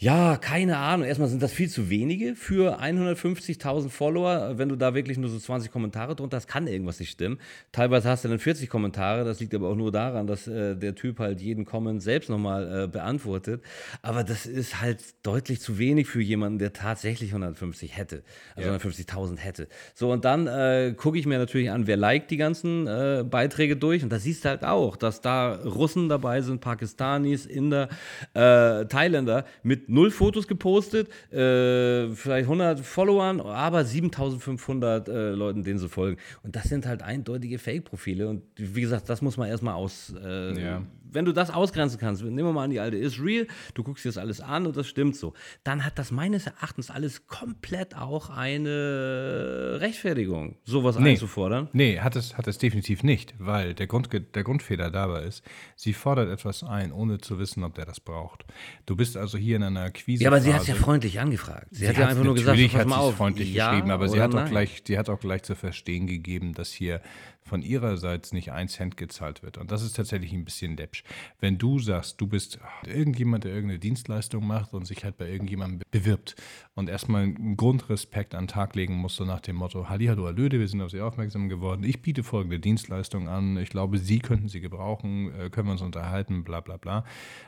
ja, 0.01 0.37
keine 0.37 0.77
Ahnung. 0.77 1.05
Erstmal 1.05 1.27
sind 1.27 1.43
das 1.43 1.51
viel 1.51 1.69
zu 1.69 1.89
wenige 1.89 2.33
für 2.33 2.81
150.000 2.81 3.89
Follower. 3.89 4.53
Wenn 4.57 4.69
du 4.69 4.77
da 4.77 4.95
wirklich 4.95 5.17
nur 5.17 5.29
so 5.29 5.37
20 5.37 5.73
Kommentare 5.73 6.15
drunter 6.15 6.37
hast, 6.37 6.47
kann 6.47 6.67
irgendwas 6.67 7.01
nicht 7.01 7.09
stimmen. 7.09 7.37
Teilweise 7.73 8.07
hast 8.07 8.23
du 8.23 8.29
dann 8.29 8.39
40 8.39 8.69
Kommentare. 8.69 9.25
Das 9.25 9.41
liegt 9.41 9.53
aber 9.53 9.67
auch 9.67 9.75
nur 9.75 9.91
daran, 9.91 10.25
dass 10.25 10.47
äh, 10.47 10.77
der 10.77 10.95
Typ 10.95 11.19
halt 11.19 11.41
jeden 11.41 11.65
Comment 11.65 12.01
selbst 12.01 12.29
nochmal 12.29 12.85
äh, 12.85 12.87
beantwortet. 12.87 13.61
Aber 14.01 14.23
das 14.23 14.45
ist 14.45 14.79
halt 14.79 15.03
deutlich 15.21 15.59
zu 15.59 15.77
wenig 15.79 16.07
für 16.07 16.21
jemanden, 16.21 16.59
der 16.59 16.71
tatsächlich 16.71 17.31
150 17.31 17.97
hätte. 17.97 18.23
Also 18.55 18.69
150.000 18.69 19.37
hätte. 19.39 19.67
So, 19.95 20.13
und 20.13 20.23
dann 20.23 20.47
äh, 20.47 20.93
gucke 20.95 21.19
ich 21.19 21.25
mir 21.25 21.39
natürlich 21.39 21.71
an, 21.71 21.87
wer 21.87 21.97
liked 21.97 22.31
die 22.31 22.37
ganzen 22.37 22.87
äh, 22.87 23.25
Beiträge 23.29 23.75
durch. 23.75 24.01
Und 24.01 24.13
da 24.13 24.19
siehst 24.19 24.45
du 24.45 24.49
halt 24.49 24.63
auch, 24.63 24.95
dass 24.95 25.19
da 25.19 25.55
Russen 25.55 26.07
dabei 26.07 26.39
sind, 26.39 26.61
Pakistanis, 26.61 27.45
Inder, 27.45 27.89
äh, 28.33 28.85
Thailänder 28.85 29.43
mit 29.61 29.88
null 29.89 30.11
Fotos 30.11 30.47
gepostet, 30.47 31.09
äh, 31.33 32.09
vielleicht 32.13 32.45
100 32.45 32.79
Followern, 32.79 33.41
aber 33.41 33.83
7500 33.83 35.07
äh, 35.09 35.29
Leuten, 35.31 35.63
denen 35.63 35.79
sie 35.79 35.89
folgen. 35.89 36.17
Und 36.43 36.55
das 36.55 36.65
sind 36.65 36.85
halt 36.85 37.01
eindeutige 37.01 37.59
Fake-Profile. 37.59 38.27
Und 38.29 38.43
wie 38.55 38.81
gesagt, 38.81 39.09
das 39.09 39.21
muss 39.21 39.37
man 39.37 39.49
erstmal 39.49 39.73
aus. 39.73 40.13
Äh, 40.23 40.61
Ja. 40.61 40.81
Wenn 41.11 41.25
du 41.25 41.31
das 41.33 41.49
ausgrenzen 41.51 41.99
kannst, 41.99 42.23
nehmen 42.23 42.37
wir 42.37 42.53
mal 42.53 42.63
an, 42.65 42.69
die 42.69 42.79
alte 42.79 42.97
ist 42.97 43.19
real, 43.19 43.47
du 43.73 43.83
guckst 43.83 44.05
dir 44.05 44.09
das 44.09 44.17
alles 44.17 44.41
an 44.41 44.65
und 44.65 44.77
das 44.77 44.87
stimmt 44.87 45.15
so, 45.15 45.33
dann 45.63 45.85
hat 45.85 45.97
das 45.99 46.11
meines 46.11 46.45
Erachtens 46.47 46.89
alles 46.91 47.27
komplett 47.27 47.95
auch 47.95 48.29
eine 48.29 49.77
Rechtfertigung, 49.79 50.55
sowas 50.63 50.97
Nee. 50.99 51.11
einzufordern. 51.11 51.69
Nee, 51.73 51.99
hat 51.99 52.15
es, 52.15 52.37
hat 52.37 52.47
es 52.47 52.57
definitiv 52.57 53.03
nicht, 53.03 53.33
weil 53.37 53.73
der, 53.73 53.87
Grund, 53.87 54.09
der 54.13 54.43
Grundfehler 54.43 54.89
dabei 54.91 55.23
ist, 55.23 55.43
sie 55.75 55.93
fordert 55.93 56.29
etwas 56.29 56.63
ein, 56.63 56.91
ohne 56.91 57.19
zu 57.19 57.39
wissen, 57.39 57.63
ob 57.63 57.75
der 57.75 57.85
das 57.85 57.99
braucht. 57.99 58.45
Du 58.85 58.95
bist 58.95 59.17
also 59.17 59.37
hier 59.37 59.55
in 59.55 59.63
einer 59.63 59.91
Quise. 59.91 60.23
Ja, 60.23 60.29
aber 60.29 60.41
sie 60.41 60.53
hat 60.53 60.61
es 60.61 60.67
ja 60.67 60.75
freundlich 60.75 61.19
angefragt. 61.19 61.67
Sie, 61.71 61.87
hat 61.87 61.97
ja 61.97 62.07
einfach 62.07 62.23
nur 62.23 62.35
gesagt, 62.35 62.57
pass 62.59 62.73
hat 62.81 62.87
mal 62.87 62.95
sie 62.95 63.01
es 63.01 63.07
auf. 63.07 63.15
freundlich 63.15 63.53
ja 63.53 63.71
geschrieben, 63.71 63.91
aber 63.91 64.07
sie 64.09 64.21
hat, 64.21 64.31
auch 64.31 64.35
nein. 64.35 64.49
gleich, 64.51 64.83
sie 64.85 64.97
hat 64.97 65.09
auch 65.09 65.19
gleich 65.19 65.43
zu 65.43 65.55
verstehen 65.55 66.07
gegeben, 66.07 66.53
dass 66.53 66.71
hier 66.71 67.01
von 67.49 67.61
ihrerseits 67.61 68.31
nicht 68.31 68.51
ein 68.51 68.69
Cent 68.69 68.95
gezahlt 68.95 69.43
wird. 69.43 69.57
Und 69.57 69.71
das 69.71 69.81
ist 69.81 69.95
tatsächlich 69.95 70.31
ein 70.31 70.45
bisschen 70.45 70.77
läppsch. 70.77 71.03
Wenn 71.39 71.57
du 71.57 71.79
sagst, 71.79 72.21
du 72.21 72.27
bist 72.27 72.59
irgendjemand, 72.85 73.43
der 73.43 73.53
irgendeine 73.53 73.79
Dienstleistung 73.79 74.45
macht 74.45 74.73
und 74.73 74.85
sich 74.85 75.03
halt 75.03 75.17
bei 75.17 75.27
irgendjemandem 75.27 75.81
bewirbt 75.91 76.35
und 76.75 76.89
erstmal 76.89 77.23
einen 77.23 77.57
Grundrespekt 77.57 78.35
an 78.35 78.45
den 78.45 78.49
Tag 78.49 78.75
legen 78.75 78.95
musst, 78.95 79.17
so 79.17 79.25
nach 79.25 79.41
dem 79.41 79.57
Motto, 79.57 79.89
Hallihallo, 79.89 80.25
Hallöde, 80.25 80.59
wir 80.59 80.67
sind 80.67 80.81
auf 80.81 80.91
Sie 80.91 81.01
aufmerksam 81.01 81.49
geworden, 81.49 81.83
ich 81.83 82.01
biete 82.01 82.23
folgende 82.23 82.59
Dienstleistung 82.59 83.27
an, 83.27 83.57
ich 83.57 83.69
glaube, 83.69 83.97
Sie 83.97 84.19
könnten 84.19 84.47
sie 84.47 84.61
gebrauchen, 84.61 85.33
äh, 85.33 85.49
können 85.49 85.67
wir 85.67 85.73
uns 85.73 85.81
unterhalten, 85.81 86.43
bla 86.43 86.61
bla 86.61 86.77
bla. 86.77 87.03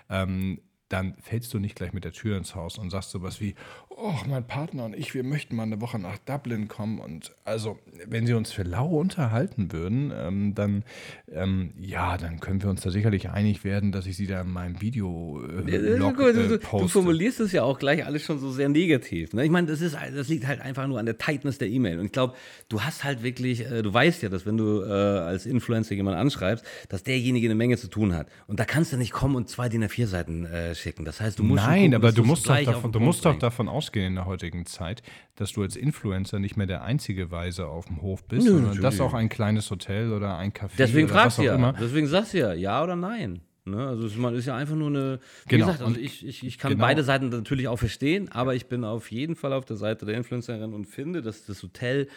Ähm, 0.09 0.59
dann 0.91 1.15
fällst 1.21 1.53
du 1.53 1.59
nicht 1.59 1.75
gleich 1.75 1.93
mit 1.93 2.03
der 2.03 2.11
Tür 2.11 2.37
ins 2.37 2.53
Haus 2.55 2.77
und 2.77 2.89
sagst 2.89 3.11
sowas 3.11 3.39
wie, 3.39 3.55
oh, 4.01 4.15
mein 4.27 4.45
Partner 4.45 4.85
und 4.85 4.95
ich, 4.95 5.13
wir 5.13 5.23
möchten 5.23 5.55
mal 5.55 5.63
eine 5.63 5.79
Woche 5.79 5.99
nach 5.99 6.17
Dublin 6.17 6.67
kommen. 6.67 6.99
Und 6.99 7.31
also, 7.45 7.77
wenn 8.05 8.25
sie 8.25 8.33
uns 8.33 8.51
für 8.51 8.63
lau 8.63 8.87
unterhalten 8.87 9.71
würden, 9.71 10.11
ähm, 10.15 10.55
dann, 10.55 10.83
ähm, 11.31 11.71
ja, 11.79 12.17
dann 12.17 12.39
können 12.39 12.61
wir 12.61 12.69
uns 12.69 12.81
da 12.81 12.89
sicherlich 12.89 13.29
einig 13.29 13.63
werden, 13.63 13.91
dass 13.91 14.05
ich 14.05 14.17
sie 14.17 14.27
da 14.27 14.41
in 14.41 14.51
meinem 14.51 14.81
Video 14.81 15.41
äh, 15.67 15.99
Ja, 15.99 16.11
gut. 16.11 16.35
Äh, 16.35 16.47
du, 16.47 16.57
du 16.57 16.87
formulierst 16.87 17.39
es 17.39 17.51
ja 17.51 17.63
auch 17.63 17.79
gleich 17.79 18.05
alles 18.05 18.23
schon 18.23 18.39
so 18.39 18.51
sehr 18.51 18.69
negativ. 18.69 19.33
Ne? 19.33 19.45
Ich 19.45 19.51
meine, 19.51 19.67
das, 19.67 19.81
ist, 19.81 19.95
das 19.95 20.27
liegt 20.27 20.47
halt 20.47 20.61
einfach 20.61 20.87
nur 20.87 20.99
an 20.99 21.05
der 21.05 21.17
Tightness 21.17 21.57
der 21.57 21.69
E-Mail. 21.69 21.99
Und 21.99 22.07
ich 22.07 22.11
glaube, 22.11 22.33
du 22.69 22.81
hast 22.81 23.03
halt 23.03 23.23
wirklich, 23.23 23.69
äh, 23.69 23.81
du 23.81 23.93
weißt 23.93 24.23
ja, 24.23 24.29
dass 24.29 24.45
wenn 24.45 24.57
du 24.57 24.81
äh, 24.83 24.89
als 24.91 25.45
Influencer 25.45 25.95
jemanden 25.95 26.19
anschreibst, 26.19 26.65
dass 26.89 27.03
derjenige 27.03 27.47
eine 27.47 27.55
Menge 27.55 27.77
zu 27.77 27.87
tun 27.87 28.15
hat. 28.15 28.27
Und 28.47 28.59
da 28.59 28.65
kannst 28.65 28.93
du 28.93 28.97
nicht 28.97 29.11
kommen 29.11 29.35
und 29.35 29.49
zwei 29.49 29.69
DIN 29.69 29.83
A4-Seiten 29.83 30.45
äh, 30.45 30.75
schicken. 30.75 31.05
Das 31.05 31.21
heißt, 31.21 31.37
du 31.37 31.43
musst. 31.43 31.63
Nein, 31.63 31.91
gucken, 31.91 31.95
aber 31.95 32.11
du 32.11 32.23
musst, 32.23 32.49
doch 32.49 32.63
davon, 32.63 32.91
du 32.91 32.99
musst 32.99 33.25
doch 33.25 33.37
davon 33.37 33.69
ausgehen 33.69 33.90
in 33.99 34.15
der 34.15 34.25
heutigen 34.25 34.65
Zeit, 34.65 35.03
dass 35.35 35.51
du 35.51 35.61
als 35.61 35.75
Influencer 35.75 36.39
nicht 36.39 36.57
mehr 36.57 36.67
der 36.67 36.83
einzige 36.83 37.31
Weise 37.31 37.67
auf 37.67 37.85
dem 37.85 38.01
Hof 38.01 38.23
bist, 38.23 38.47
Nö, 38.47 38.53
sondern 38.53 38.81
dass 38.81 38.99
auch 38.99 39.13
ein 39.13 39.29
kleines 39.29 39.69
Hotel 39.69 40.13
oder 40.13 40.37
ein 40.37 40.51
Café 40.53 40.71
Deswegen 40.77 41.07
oder 41.07 41.15
fragst 41.15 41.37
was 41.37 41.43
auch 41.43 41.47
ja. 41.47 41.55
immer. 41.55 41.73
Deswegen 41.73 42.07
sagst 42.07 42.33
du 42.33 42.39
ja, 42.39 42.53
ja 42.53 42.83
oder 42.83 42.95
nein. 42.95 43.41
Ne? 43.65 43.87
Also 43.87 44.05
es 44.07 44.15
ist 44.15 44.45
ja 44.45 44.55
einfach 44.55 44.75
nur 44.75 44.89
eine. 44.89 45.19
Wie 45.45 45.49
Genau. 45.49 45.67
gesagt, 45.67 45.83
also 45.83 45.99
ich, 45.99 46.25
ich, 46.25 46.43
ich 46.45 46.57
kann 46.57 46.71
genau. 46.71 46.83
beide 46.83 47.03
Seiten 47.03 47.29
natürlich 47.29 47.67
auch 47.67 47.77
verstehen, 47.77 48.29
aber 48.31 48.55
ich 48.55 48.67
bin 48.67 48.83
auf 48.83 49.11
jeden 49.11 49.35
Fall 49.35 49.53
auf 49.53 49.65
der 49.65 49.77
Seite 49.77 50.05
der 50.05 50.15
Influencerin 50.15 50.73
und 50.73 50.85
finde, 50.85 51.21
dass 51.21 51.45
das 51.45 51.61
Hotel 51.61 52.07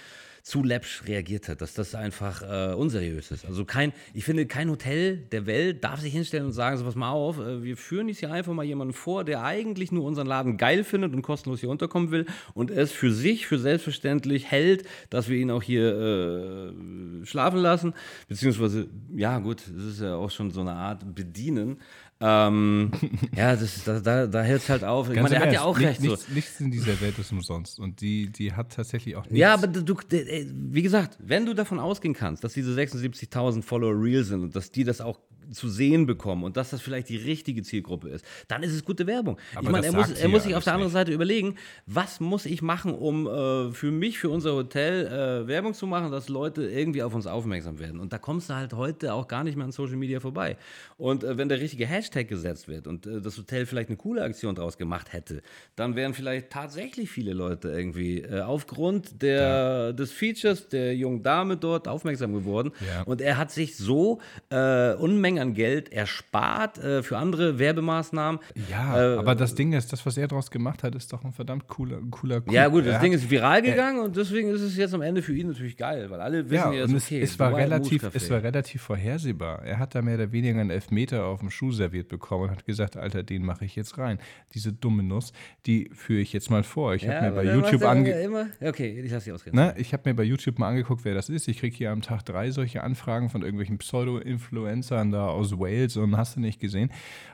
zu 0.45 0.63
läppsch 0.63 1.05
reagiert 1.09 1.49
hat, 1.49 1.63
dass 1.63 1.73
das 1.73 1.95
einfach 1.95 2.43
äh, 2.43 2.75
unseriös 2.75 3.31
ist. 3.31 3.47
Also 3.47 3.65
kein, 3.65 3.95
ich 4.13 4.25
finde, 4.25 4.45
kein 4.45 4.69
Hotel 4.69 5.17
der 5.17 5.47
Welt 5.47 5.83
darf 5.83 6.01
sich 6.01 6.13
hinstellen 6.13 6.45
und 6.45 6.53
sagen, 6.53 6.77
so 6.77 6.85
pass 6.85 6.97
mal 6.97 7.11
auf, 7.11 7.39
äh, 7.39 7.63
wir 7.63 7.79
führen 7.79 8.09
jetzt 8.09 8.19
hier 8.19 8.31
einfach 8.31 8.53
mal 8.53 8.63
jemanden 8.63 8.93
vor, 8.93 9.25
der 9.25 9.43
eigentlich 9.43 9.91
nur 9.91 10.05
unseren 10.05 10.27
Laden 10.27 10.59
geil 10.59 10.85
findet 10.85 11.15
und 11.15 11.23
kostenlos 11.23 11.61
hier 11.61 11.71
unterkommen 11.71 12.11
will 12.11 12.27
und 12.53 12.71
es 12.71 12.93
für 12.93 13.11
sich 13.11 13.47
für 13.47 13.59
selbstverständlich 13.59 14.51
hält, 14.51 14.87
dass 15.09 15.31
wir 15.31 15.39
ihn 15.39 15.51
auch 15.51 15.63
hier 15.63 15.97
äh, 15.97 17.25
schlafen 17.25 17.61
lassen, 17.61 17.95
beziehungsweise, 18.29 18.87
ja 19.17 19.39
gut, 19.39 19.63
das 19.75 19.85
ist 19.87 20.01
ja 20.03 20.15
auch 20.17 20.31
schon 20.31 20.51
so 20.51 20.61
eine 20.61 20.73
Art 20.73 21.15
Bedienen. 21.15 21.79
Ähm, 22.21 22.91
ja, 23.37 23.57
das, 23.57 23.85
da, 23.85 24.01
da, 24.01 24.27
da 24.27 24.43
hört 24.45 24.63
es 24.63 24.69
halt 24.69 24.85
auf. 24.85 25.09
Ich 25.09 25.15
Ganz 25.15 25.31
meine, 25.31 25.43
er 25.43 25.47
hat 25.49 25.53
ja 25.55 25.63
auch 25.63 25.79
recht. 25.79 26.01
So. 26.01 26.11
Nichts, 26.11 26.29
nichts 26.29 26.61
in 26.61 26.71
dieser 26.71 27.01
Welt 27.01 27.19
ist 27.19 27.33
umsonst. 27.33 27.79
Und 27.81 28.01
die, 28.01 28.31
die 28.31 28.53
hat 28.53 28.73
tatsächlich 28.73 29.17
auch 29.17 29.25
nichts. 29.25 29.39
Ja, 29.39 29.53
aber 29.55 29.67
du, 29.67 29.83
du- 29.83 29.97
äh, 30.17 30.47
wie 30.51 30.83
gesagt, 30.83 31.19
wenn 31.21 31.45
du 31.45 31.55
davon 31.55 31.79
ausgehen 31.81 32.15
kannst, 32.15 32.45
dass 32.45 32.53
diese 32.55 32.73
76.000 32.79 33.63
Follower 33.63 33.95
real 34.01 34.23
sind 34.25 34.43
und 34.43 34.57
dass 34.57 34.71
die 34.71 34.85
das 34.85 35.01
auch 35.01 35.19
zu 35.51 35.69
sehen 35.69 36.07
bekommen 36.07 36.45
und 36.45 36.57
dass 36.57 36.71
das 36.71 36.81
vielleicht 36.81 37.09
die 37.09 37.17
richtige 37.17 37.63
Zielgruppe 37.63 38.09
ist, 38.09 38.25
dann 38.49 38.63
ist 38.63 38.73
es 38.73 38.85
gute 38.85 39.07
Werbung. 39.07 39.39
Aber 39.55 39.67
ich 39.67 39.71
meine, 39.71 39.87
er 39.87 39.93
muss, 39.93 40.11
er 40.11 40.29
muss 40.29 40.43
ja 40.43 40.49
sich 40.49 40.55
auf 40.57 40.65
der 40.65 40.75
anderen 40.75 40.93
nicht. 40.93 40.95
Seite 40.95 41.13
überlegen, 41.13 41.57
was 41.87 42.21
muss 42.21 42.47
ich 42.47 42.63
machen, 42.63 42.95
um 42.95 43.27
äh, 43.27 43.73
für 43.73 43.91
mich, 43.91 44.19
für 44.19 44.31
unser 44.31 44.55
Hotel 44.55 45.07
äh, 45.07 45.49
Werbung 45.49 45.75
zu 45.75 45.87
machen, 45.87 46.11
dass 46.11 46.29
Leute 46.29 46.69
irgendwie 46.69 47.03
auf 47.03 47.15
uns 47.15 47.27
aufmerksam 47.27 47.79
werden. 47.79 48.01
Und 48.01 48.13
da 48.13 48.19
kommst 48.19 48.51
du 48.51 48.55
halt 48.55 48.75
heute 48.75 49.15
auch 49.15 49.29
gar 49.29 49.45
nicht 49.45 49.57
mehr 49.57 49.65
an 49.65 49.73
Social 49.73 49.97
Media 49.97 50.21
vorbei. 50.21 50.57
Und 50.97 51.25
äh, 51.25 51.37
wenn 51.37 51.49
der 51.49 51.61
richtige 51.61 51.87
Hashtag 51.87 52.29
gesetzt 52.29 52.69
wird 52.69 52.87
und 52.87 53.07
äh, 53.07 53.21
das 53.21 53.37
Hotel 53.39 53.67
vielleicht 53.67 53.89
eine 53.89 53.97
coole 53.97 54.23
Aktion 54.23 54.55
draus 54.55 54.79
gemacht 54.79 55.13
hätte, 55.13 55.43
dann 55.77 55.97
wären 55.97 56.15
vielleicht 56.15 56.51
tatsächlich 56.51 57.11
viele 57.11 57.33
Leute 57.33 57.69
irgendwie 57.69 58.21
äh, 58.21 58.41
aufgrund 58.41 59.23
der, 59.23 59.93
des 59.93 60.13
Features 60.13 60.69
der 60.69 60.95
jungen 60.95 61.23
Dame 61.23 61.57
dort 61.57 61.89
aufmerksam 61.89 62.33
geworden. 62.33 62.73
Ja. 62.87 63.03
Und 63.03 63.21
er 63.21 63.37
hat 63.37 63.51
sich 63.51 63.77
so 63.77 64.21
äh, 64.51 64.95
Unmengen 64.95 65.34
an 65.39 65.55
Geld 65.55 65.93
erspart 65.93 66.79
äh, 66.79 67.03
für 67.03 67.17
andere 67.17 67.59
Werbemaßnahmen. 67.59 68.41
Ja, 68.71 69.15
Äh, 69.15 69.19
aber 69.19 69.35
das 69.35 69.55
Ding 69.55 69.73
ist, 69.73 69.93
das, 69.93 70.05
was 70.05 70.17
er 70.17 70.29
daraus 70.29 70.51
gemacht 70.51 70.83
hat, 70.83 70.95
ist 70.95 71.13
doch 71.13 71.25
ein 71.25 71.33
verdammt 71.33 71.67
cooler, 71.69 72.01
cooler 72.11 72.41
Coup. 72.41 72.53
Ja, 72.53 72.69
gut, 72.69 72.87
das 72.87 72.95
Er 72.95 73.01
Ding 73.01 73.13
ist 73.13 73.31
viral 73.31 73.63
gegangen 73.63 74.01
und 74.01 74.17
deswegen 74.17 74.51
ist 74.51 74.61
es 74.61 74.77
jetzt 74.77 74.95
am 74.95 75.03
Ende 75.03 75.23
für 75.23 75.35
ihn 75.35 75.49
natürlich 75.49 75.77
geil, 75.77 76.11
weil 76.11 76.21
alle 76.21 76.45
wissen 76.51 76.55
Ja, 76.55 76.73
jetzt, 76.73 76.91
und 76.91 76.97
es, 76.97 77.07
okay, 77.07 77.21
es, 77.21 77.39
war 77.39 77.51
Dubai 77.51 77.63
relativ, 77.63 78.15
es 78.15 78.31
war 78.31 78.43
relativ 78.43 78.83
vorhersehbar. 78.83 79.65
Er 79.65 79.79
hat 79.79 79.95
da 79.95 80.03
mehr 80.03 80.17
oder 80.17 80.33
weniger 80.33 80.61
einen 80.61 80.71
Elfmeter 80.71 81.25
auf 81.25 81.41
dem 81.41 81.51
Schuh 81.51 81.73
serviert 81.73 82.09
bekommen 82.09 82.45
und 82.45 82.51
hat 82.51 82.65
gesagt, 82.67 82.97
Alter, 82.97 83.23
den 83.23 83.45
mache 83.45 83.65
ich 83.65 83.77
jetzt 83.77 83.99
rein. 83.99 84.19
Diese 84.53 84.73
dumme 84.73 85.03
Nuss, 85.03 85.33
die 85.67 85.91
führe 85.95 86.21
ich 86.21 86.33
jetzt 86.33 86.51
mal 86.51 86.63
vor. 86.63 86.95
Ich 86.95 87.03
ja, 87.03 87.15
habe 87.15 87.31
mir 87.31 87.33
bei 87.33 87.45
YouTube 87.45 87.65
machst 87.65 87.83
du 87.83 87.89
ange 87.89 88.21
immer, 88.21 88.47
ja, 88.61 88.75
Okay, 88.75 89.01
ich 89.05 89.13
lasse 89.13 89.27
dich 89.27 89.33
ausreden. 89.33 89.57
Ne, 89.57 89.75
ich 89.79 89.93
habe 89.93 90.09
mir 90.11 90.15
bei 90.15 90.25
YouTube 90.25 90.59
mal 90.59 90.69
angeguckt, 90.69 91.05
wer 91.05 91.15
das 91.15 91.29
ist. 91.29 91.47
Ich 91.47 91.59
kriege 91.59 91.77
hier 91.77 91.93
am 91.93 92.03
Tag 92.03 92.25
drei 92.25 92.51
solche 92.51 92.83
Anfragen 92.83 93.31
von 93.31 93.43
irgendwelchen 93.43 93.79
Pseudo-Influencern 93.79 95.13
da 95.13 95.24
aus 95.29 95.59
Wales 95.59 95.97
und 95.97 96.17
hast 96.17 96.37
du 96.37 96.41
nicht 96.41 96.61
gesehen. 96.61 96.91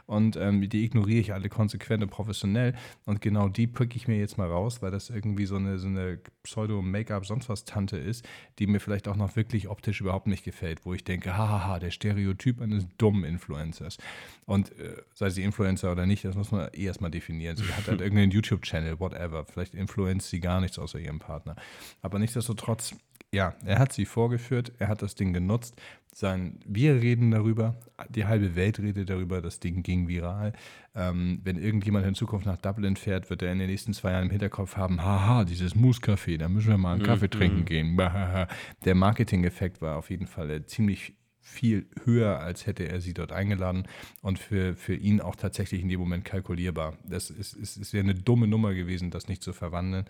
Und 0.06 0.36
ähm, 0.36 0.68
die 0.68 0.84
ignoriere 0.84 1.20
ich 1.20 1.32
alle 1.32 1.48
konsequent 1.48 2.02
und 2.02 2.10
professionell. 2.10 2.74
Und 3.04 3.20
genau 3.20 3.48
die 3.48 3.68
pücke 3.68 3.96
ich 3.96 4.08
mir 4.08 4.18
jetzt 4.18 4.38
mal 4.38 4.48
raus, 4.48 4.82
weil 4.82 4.90
das 4.90 5.08
irgendwie 5.08 5.46
so 5.46 5.54
eine, 5.54 5.78
so 5.78 5.86
eine 5.86 6.18
Pseudo-Make-up, 6.42 7.24
sonst 7.26 7.48
was 7.48 7.64
Tante 7.64 7.96
ist, 7.96 8.26
die 8.58 8.66
mir 8.66 8.80
vielleicht 8.80 9.06
auch 9.06 9.14
noch 9.14 9.36
wirklich 9.36 9.68
optisch 9.68 10.00
überhaupt 10.00 10.26
nicht 10.26 10.44
gefällt, 10.44 10.84
wo 10.84 10.94
ich 10.94 11.04
denke, 11.04 11.36
hahaha, 11.36 11.78
der 11.78 11.92
Stereotyp 11.92 12.60
eines 12.60 12.88
dummen 12.98 13.22
Influencers. 13.22 13.98
Und 14.46 14.76
äh, 14.80 14.96
sei 15.14 15.30
sie 15.30 15.44
Influencer 15.44 15.92
oder 15.92 16.06
nicht, 16.06 16.24
das 16.24 16.34
muss 16.34 16.50
man 16.50 16.70
eh 16.72 16.86
erstmal 16.86 17.12
definieren. 17.12 17.56
Sie 17.56 17.62
hat 17.64 17.86
halt 17.86 18.00
irgendeinen 18.00 18.32
YouTube-Channel, 18.32 18.98
whatever. 18.98 19.44
Vielleicht 19.44 19.74
influenzt 19.74 20.30
sie 20.30 20.40
gar 20.40 20.60
nichts 20.60 20.76
außer 20.76 20.98
ihrem 20.98 21.20
Partner. 21.20 21.54
Aber 22.02 22.18
nichtsdestotrotz 22.18 22.96
ja, 23.32 23.54
er 23.64 23.78
hat 23.78 23.92
sie 23.92 24.06
vorgeführt, 24.06 24.72
er 24.78 24.88
hat 24.88 25.02
das 25.02 25.14
Ding 25.14 25.32
genutzt. 25.32 25.80
Sein, 26.12 26.58
wir 26.66 27.00
reden 27.00 27.30
darüber, 27.30 27.76
die 28.08 28.26
halbe 28.26 28.56
Welt 28.56 28.80
redet 28.80 29.08
darüber, 29.08 29.40
das 29.40 29.60
Ding 29.60 29.84
ging 29.84 30.08
viral. 30.08 30.52
Ähm, 30.96 31.40
wenn 31.44 31.56
irgendjemand 31.56 32.04
in 32.04 32.16
Zukunft 32.16 32.46
nach 32.46 32.56
Dublin 32.56 32.96
fährt, 32.96 33.30
wird 33.30 33.42
er 33.42 33.52
in 33.52 33.60
den 33.60 33.70
nächsten 33.70 33.92
zwei 33.92 34.10
Jahren 34.10 34.24
im 34.24 34.30
Hinterkopf 34.30 34.76
haben, 34.76 35.00
haha, 35.02 35.44
dieses 35.44 35.76
Mousse-Café, 35.76 36.38
da 36.38 36.48
müssen 36.48 36.70
wir 36.70 36.78
mal 36.78 36.94
einen 36.94 37.04
Kaffee 37.04 37.26
-hmm. 37.26 37.30
trinken 37.30 37.64
gehen. 37.64 37.96
Der 38.84 38.94
Marketing-Effekt 38.96 39.80
war 39.80 39.96
auf 39.96 40.10
jeden 40.10 40.26
Fall 40.26 40.50
äh, 40.50 40.66
ziemlich 40.66 41.14
viel 41.40 41.86
höher, 42.04 42.38
als 42.40 42.66
hätte 42.66 42.88
er 42.88 43.00
sie 43.00 43.14
dort 43.14 43.32
eingeladen 43.32 43.88
und 44.22 44.38
für, 44.38 44.74
für 44.76 44.94
ihn 44.94 45.20
auch 45.20 45.36
tatsächlich 45.36 45.80
in 45.80 45.88
dem 45.88 45.98
Moment 45.98 46.24
kalkulierbar. 46.24 46.98
Das 47.04 47.30
ist, 47.30 47.54
ist, 47.54 47.76
ist 47.76 47.92
wäre 47.92 48.04
eine 48.04 48.14
dumme 48.14 48.46
Nummer 48.46 48.74
gewesen, 48.74 49.10
das 49.10 49.26
nicht 49.26 49.42
zu 49.42 49.52
verwandeln, 49.52 50.04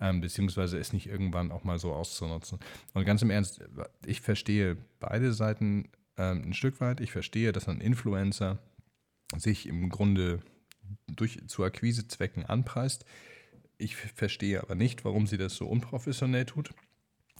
ähm, 0.00 0.20
beziehungsweise 0.20 0.78
es 0.78 0.92
nicht 0.92 1.06
irgendwann 1.06 1.50
auch 1.50 1.64
mal 1.64 1.78
so 1.78 1.92
auszunutzen. 1.92 2.58
Und 2.92 3.04
ganz 3.04 3.22
im 3.22 3.30
Ernst, 3.30 3.64
ich 4.06 4.20
verstehe 4.20 4.76
beide 5.00 5.32
Seiten 5.32 5.88
ähm, 6.16 6.42
ein 6.46 6.54
Stück 6.54 6.80
weit. 6.80 7.00
Ich 7.00 7.12
verstehe, 7.12 7.52
dass 7.52 7.68
ein 7.68 7.80
Influencer 7.80 8.58
sich 9.36 9.66
im 9.66 9.88
Grunde 9.88 10.42
durch, 11.06 11.40
zu 11.48 11.64
Akquisezwecken 11.64 12.44
anpreist. 12.44 13.04
Ich 13.78 13.96
verstehe 13.96 14.62
aber 14.62 14.74
nicht, 14.74 15.04
warum 15.04 15.26
sie 15.26 15.38
das 15.38 15.56
so 15.56 15.66
unprofessionell 15.66 16.44
tut, 16.44 16.70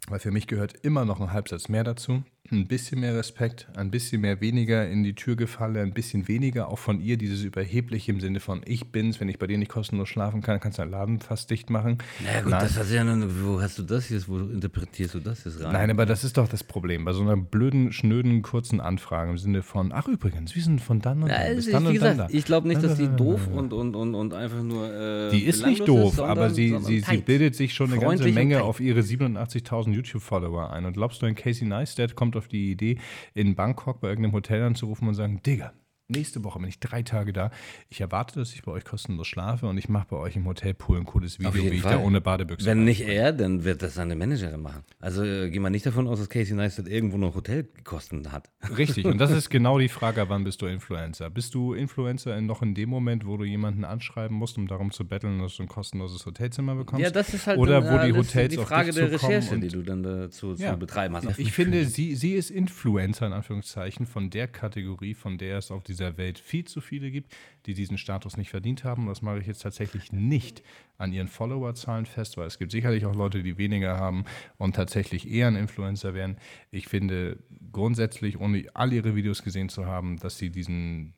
weil 0.09 0.19
für 0.19 0.33
mich 0.33 0.49
gehört 0.49 0.75
immer 0.83 1.05
noch 1.05 1.21
ein 1.21 1.33
Halbsatz 1.33 1.69
mehr 1.69 1.85
dazu 1.85 2.25
ein 2.53 2.67
bisschen 2.67 3.01
mehr 3.01 3.17
Respekt, 3.17 3.67
ein 3.75 3.91
bisschen 3.91 4.21
mehr 4.21 4.41
weniger 4.43 4.87
in 4.87 5.03
die 5.03 5.15
Tür 5.15 5.35
gefallen, 5.35 5.79
ein 5.79 5.95
bisschen 5.95 6.29
weniger 6.29 6.69
auch 6.69 6.79
von 6.79 7.01
ihr 7.01 7.17
dieses 7.17 7.43
Überhebliche 7.43 8.13
im 8.13 8.21
Sinne 8.21 8.39
von 8.39 8.61
ich 8.67 8.93
bin's, 8.93 9.19
wenn 9.19 9.31
ich 9.31 9.39
bei 9.39 9.47
dir 9.47 9.57
nicht 9.57 9.71
kostenlos 9.71 10.11
schlafen 10.11 10.43
kann, 10.43 10.61
kannst 10.61 10.77
du 10.77 10.83
deinen 10.83 10.91
Laden 10.91 11.21
fast 11.21 11.51
dicht 11.51 11.71
machen. 11.71 11.99
Na 12.23 12.43
gut, 12.43 12.51
Nein. 12.51 12.61
das 12.61 12.79
hast 12.79 12.93
ja 12.93 13.03
nur, 13.03 13.29
wo 13.43 13.63
hast 13.63 13.79
du 13.79 13.83
das 13.83 14.11
jetzt, 14.11 14.29
wo 14.29 14.39
interpretierst 14.39 15.15
du 15.15 15.21
das 15.21 15.45
jetzt 15.45 15.65
rein? 15.65 15.73
Nein, 15.73 15.91
aber 15.91 16.05
das 16.05 16.23
ist 16.23 16.37
doch 16.37 16.47
das 16.47 16.63
Problem, 16.63 17.07
bei 17.07 17.15
so 17.15 17.23
einer 17.23 17.37
blöden, 17.39 17.93
schnöden, 17.93 18.43
kurzen 18.43 18.79
Anfrage 18.79 19.31
im 19.31 19.39
Sinne 19.39 19.63
von, 19.63 19.93
ach 19.93 20.07
übrigens, 20.07 20.55
wir 20.55 20.63
sind 20.63 20.83
von 20.83 21.01
dann 21.01 21.23
und 21.23 21.31
dann 21.31 21.49
ja, 21.49 21.55
bis 21.55 21.71
dann 21.71 21.87
und 21.87 21.95
gesagt, 21.95 22.19
dann 22.19 22.29
da. 22.29 22.35
Ich 22.35 22.45
glaube 22.45 22.69
nicht, 22.69 22.83
dass 22.83 22.99
die 22.99 23.09
doof 23.09 23.49
und, 23.51 23.73
und, 23.73 23.97
und, 23.97 24.15
und 24.15 24.35
einfach 24.35 24.63
nur 24.63 24.93
äh, 24.93 25.31
Die 25.31 25.45
ist 25.45 25.65
nicht 25.65 25.89
doof, 25.89 26.11
ist, 26.11 26.17
sondern, 26.17 26.37
aber 26.37 26.51
sie, 26.51 26.77
sie, 26.83 27.01
sie 27.01 27.17
bildet 27.19 27.55
sich 27.55 27.73
schon 27.73 27.91
eine 27.91 28.03
ganze 28.03 28.29
Menge 28.29 28.63
auf 28.63 28.81
ihre 28.81 29.01
87.000 29.01 29.93
YouTube-Follower 29.93 30.71
ein. 30.71 30.85
Und 30.85 30.93
glaubst 30.93 31.23
du, 31.23 31.27
ein 31.27 31.35
Casey 31.35 31.67
Neistat 31.67 32.15
kommt 32.15 32.34
auf 32.37 32.49
die 32.49 32.71
Idee, 32.73 32.99
in 33.35 33.55
Bangkok 33.55 34.01
bei 34.01 34.09
irgendeinem 34.09 34.35
Hotel 34.35 34.63
anzurufen 34.63 35.09
und 35.09 35.15
sagen, 35.15 35.43
Digga, 35.43 35.73
nächste 36.09 36.45
Woche 36.45 36.59
bin 36.59 36.69
ich 36.69 36.79
drei 36.81 37.03
Tage 37.03 37.33
da. 37.33 37.51
Ich 37.89 38.01
erwarte, 38.01 38.39
dass 38.39 38.53
ich 38.53 38.63
bei 38.63 38.73
euch 38.73 38.85
kostenlos 38.85 39.27
schlafe 39.27 39.67
und 39.67 39.79
ich 39.79 39.89
mache 39.89 40.07
bei 40.11 40.17
euch 40.17 40.37
im 40.37 40.47
Hotelpool 40.47 40.99
ein 40.99 41.05
cooles 41.05 41.39
Video, 41.39 41.55
wie 41.55 41.69
ich 41.69 41.83
Fall. 41.83 41.95
da 41.95 41.99
ohne 42.01 42.21
Badebüchse 42.21 42.67
Wenn 42.67 42.85
nicht 42.85 43.01
er, 43.01 43.33
dann 43.33 43.65
wird 43.65 43.83
das 43.83 43.95
seine 43.95 44.15
Managerin 44.15 44.61
machen. 44.61 44.85
Also 45.01 45.25
äh, 45.25 45.51
gehen 45.51 45.63
wir 45.63 45.71
nicht 45.71 45.87
davon 45.87 46.07
aus, 46.07 46.19
dass 46.19 46.29
Casey 46.29 46.55
Neistat 46.55 46.89
irgendwo 46.89 47.17
noch 47.17 47.35
Hotelkosten 47.35 48.33
hat. 48.33 48.51
Richtig, 48.77 49.07
und 49.07 49.19
das 49.19 49.31
ist 49.31 49.49
genau 49.49 49.79
die 49.79 49.89
Frage, 49.89 50.29
wann 50.29 50.45
bist 50.45 50.61
du 50.61 50.67
Influencer? 50.67 51.31
Bist 51.31 51.55
du 51.55 51.73
Influencer 51.73 52.37
in, 52.37 52.47
noch 52.47 52.63
in 52.63 52.75
dem 52.75 52.91
Moment, 52.91 53.27
wo 53.27 53.37
du 53.37 53.45
jemanden 53.45 53.85
anschreiben 53.85 54.37
musst, 54.37 54.59
um 54.59 54.67
darum 54.67 54.91
zu 54.91 55.07
betteln, 55.07 55.39
dass 55.39 55.57
du 55.57 55.63
ein 55.63 55.69
kostenloses 55.69 56.27
Hotelzimmer 56.27 56.75
bekommst? 56.75 57.03
Ja, 57.03 57.11
das 57.11 57.33
ist 57.33 57.47
halt 57.47 57.59
Oder 57.59 57.81
dann, 57.81 57.95
wo 57.95 58.07
die 58.07 58.13
Hotels 58.13 58.55
die 58.55 58.61
Frage 58.61 58.93
der 58.93 59.11
Recherche, 59.11 59.59
die 59.59 59.69
du 59.69 59.83
dann 59.83 60.03
dazu 60.03 60.55
ja. 60.55 60.73
zu 60.73 60.79
betreiben 60.79 61.17
hast. 61.17 61.39
Ich 61.39 61.53
finde, 61.53 61.87
sie, 61.87 62.15
sie 62.15 62.33
ist 62.35 62.51
Influencer 62.51 63.27
in 63.27 63.33
Anführungszeichen 63.33 64.07
von 64.07 64.31
der 64.31 64.49
Kategorie, 64.49 65.15
von 65.15 65.39
der 65.39 65.59
es 65.59 65.71
auf 65.71 65.83
dieser 65.95 66.17
Welt 66.17 66.39
viel 66.39 66.65
zu 66.65 66.81
viele 66.81 67.11
gibt, 67.11 67.35
die 67.67 67.75
diesen 67.75 67.99
Status 67.99 68.37
nicht 68.37 68.51
verdient 68.51 68.85
haben. 68.85 69.07
Das 69.07 69.23
mache 69.23 69.39
ich 69.39 69.47
jetzt 69.47 69.63
tatsächlich 69.63 70.13
nicht 70.13 70.63
an 70.99 71.13
ihren 71.13 71.29
Followerzahlen 71.29 72.07
fest, 72.07 72.37
weil 72.37 72.47
es 72.47 72.59
gibt 72.59 72.73
sicherlich 72.73 73.07
auch 73.07 73.15
Leute, 73.15 73.43
die 73.43 73.59
weniger 73.59 73.97
haben 73.99 74.25
und 74.59 74.77
tatsächlich 74.77 75.31
eher 75.31 75.49
ein 75.49 75.57
Influencer 75.57 76.15
werden. 76.15 76.37
Ich 76.71 76.89
finde 76.89 77.39
grundsätzlich, 77.73 78.39
ohne 78.39 78.65
all 78.75 78.93
ihre 78.93 79.15
Videos 79.15 79.43
gesehen 79.43 79.69
zu 79.69 79.87
haben, 79.87 80.19
dass 80.19 80.39
sie 80.39 80.51
diesen, 80.51 81.15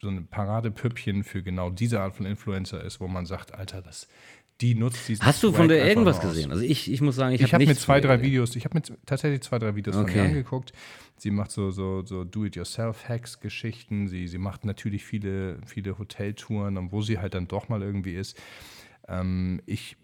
so 0.00 0.08
ein 0.08 0.26
Paradepüppchen 0.26 1.24
für 1.24 1.42
genau 1.42 1.70
diese 1.70 2.00
Art 2.00 2.14
von 2.14 2.26
Influencer 2.26 2.82
ist, 2.82 3.00
wo 3.00 3.08
man 3.08 3.26
sagt, 3.26 3.54
Alter, 3.54 3.82
das, 3.82 4.08
die 4.60 4.74
nutzt 4.74 5.08
diesen 5.08 5.24
Hast 5.24 5.42
du 5.42 5.52
von 5.52 5.68
der 5.68 5.86
irgendwas 5.86 6.20
gesehen? 6.20 6.50
Also 6.50 6.62
ich, 6.62 6.90
ich 6.90 7.00
muss 7.00 7.16
sagen, 7.16 7.34
ich, 7.34 7.40
ich 7.40 7.52
habe 7.52 7.64
hab 7.64 7.68
mir 7.68 7.76
zwei, 7.76 8.00
drei 8.00 8.22
Videos, 8.22 8.54
ich 8.56 8.64
habe 8.64 8.78
mir 8.78 8.82
tatsächlich 9.04 9.42
zwei, 9.42 9.58
drei 9.58 9.74
Videos 9.74 9.96
okay. 9.96 10.12
von 10.12 10.20
ihr 10.20 10.24
angeguckt. 10.26 10.72
Sie 11.16 11.30
macht 11.30 11.50
so, 11.50 11.70
so, 11.70 12.04
so 12.04 12.24
Do-it-yourself-Hacks-Geschichten. 12.24 14.08
Sie, 14.08 14.28
sie 14.28 14.38
macht 14.38 14.64
natürlich 14.64 15.04
viele, 15.04 15.58
viele 15.66 15.98
Hoteltouren, 15.98 16.92
wo 16.92 17.02
sie 17.02 17.18
halt 17.18 17.34
dann 17.34 17.48
doch 17.48 17.68
mal 17.68 17.82
irgendwie 17.82 18.14
ist. 18.14 18.40
Ähm, 19.08 19.60
ich 19.66 19.96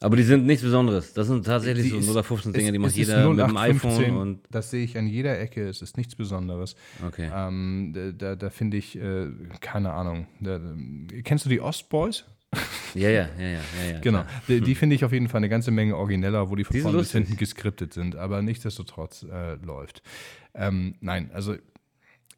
aber 0.00 0.16
die 0.16 0.24
sind 0.24 0.44
nichts 0.44 0.62
Besonderes. 0.62 1.14
Das 1.14 1.26
sind 1.26 1.46
tatsächlich 1.46 1.90
so 1.90 2.12
0 2.12 2.22
15 2.22 2.52
Dinge, 2.52 2.70
die 2.70 2.78
macht 2.78 2.94
jeder 2.96 3.30
mit 3.30 3.38
dem 3.38 3.56
iPhone. 3.56 4.16
Und 4.18 4.40
das 4.50 4.70
sehe 4.70 4.84
ich 4.84 4.98
an 4.98 5.06
jeder 5.06 5.40
Ecke. 5.40 5.66
Es 5.66 5.80
ist 5.80 5.96
nichts 5.96 6.14
Besonderes. 6.14 6.76
Okay. 7.06 7.30
Ähm, 7.34 7.92
da 7.94 8.12
da, 8.12 8.36
da 8.36 8.50
finde 8.50 8.76
ich, 8.76 8.98
äh, 8.98 9.28
keine 9.60 9.94
Ahnung. 9.94 10.26
Da, 10.40 10.60
kennst 11.24 11.46
du 11.46 11.48
die 11.48 11.62
Ostboys? 11.62 12.26
Ja, 12.94 13.10
ja, 13.10 13.28
ja, 13.38 13.48
ja. 13.48 13.60
ja, 13.92 14.00
genau. 14.00 14.24
Die, 14.48 14.60
die 14.60 14.74
finde 14.74 14.96
ich 14.96 15.04
auf 15.04 15.12
jeden 15.12 15.28
Fall 15.28 15.38
eine 15.38 15.50
ganze 15.50 15.70
Menge 15.70 15.96
origineller, 15.96 16.48
wo 16.48 16.56
die 16.56 16.64
von 16.64 16.80
vorne 16.80 16.98
bis 16.98 17.12
hinten 17.12 17.36
geskriptet 17.36 17.92
sind, 17.92 18.16
aber 18.16 18.40
nichtsdestotrotz 18.40 19.24
äh, 19.24 19.56
läuft. 19.56 20.02
Ähm, 20.54 20.94
nein, 21.00 21.30
also 21.34 21.56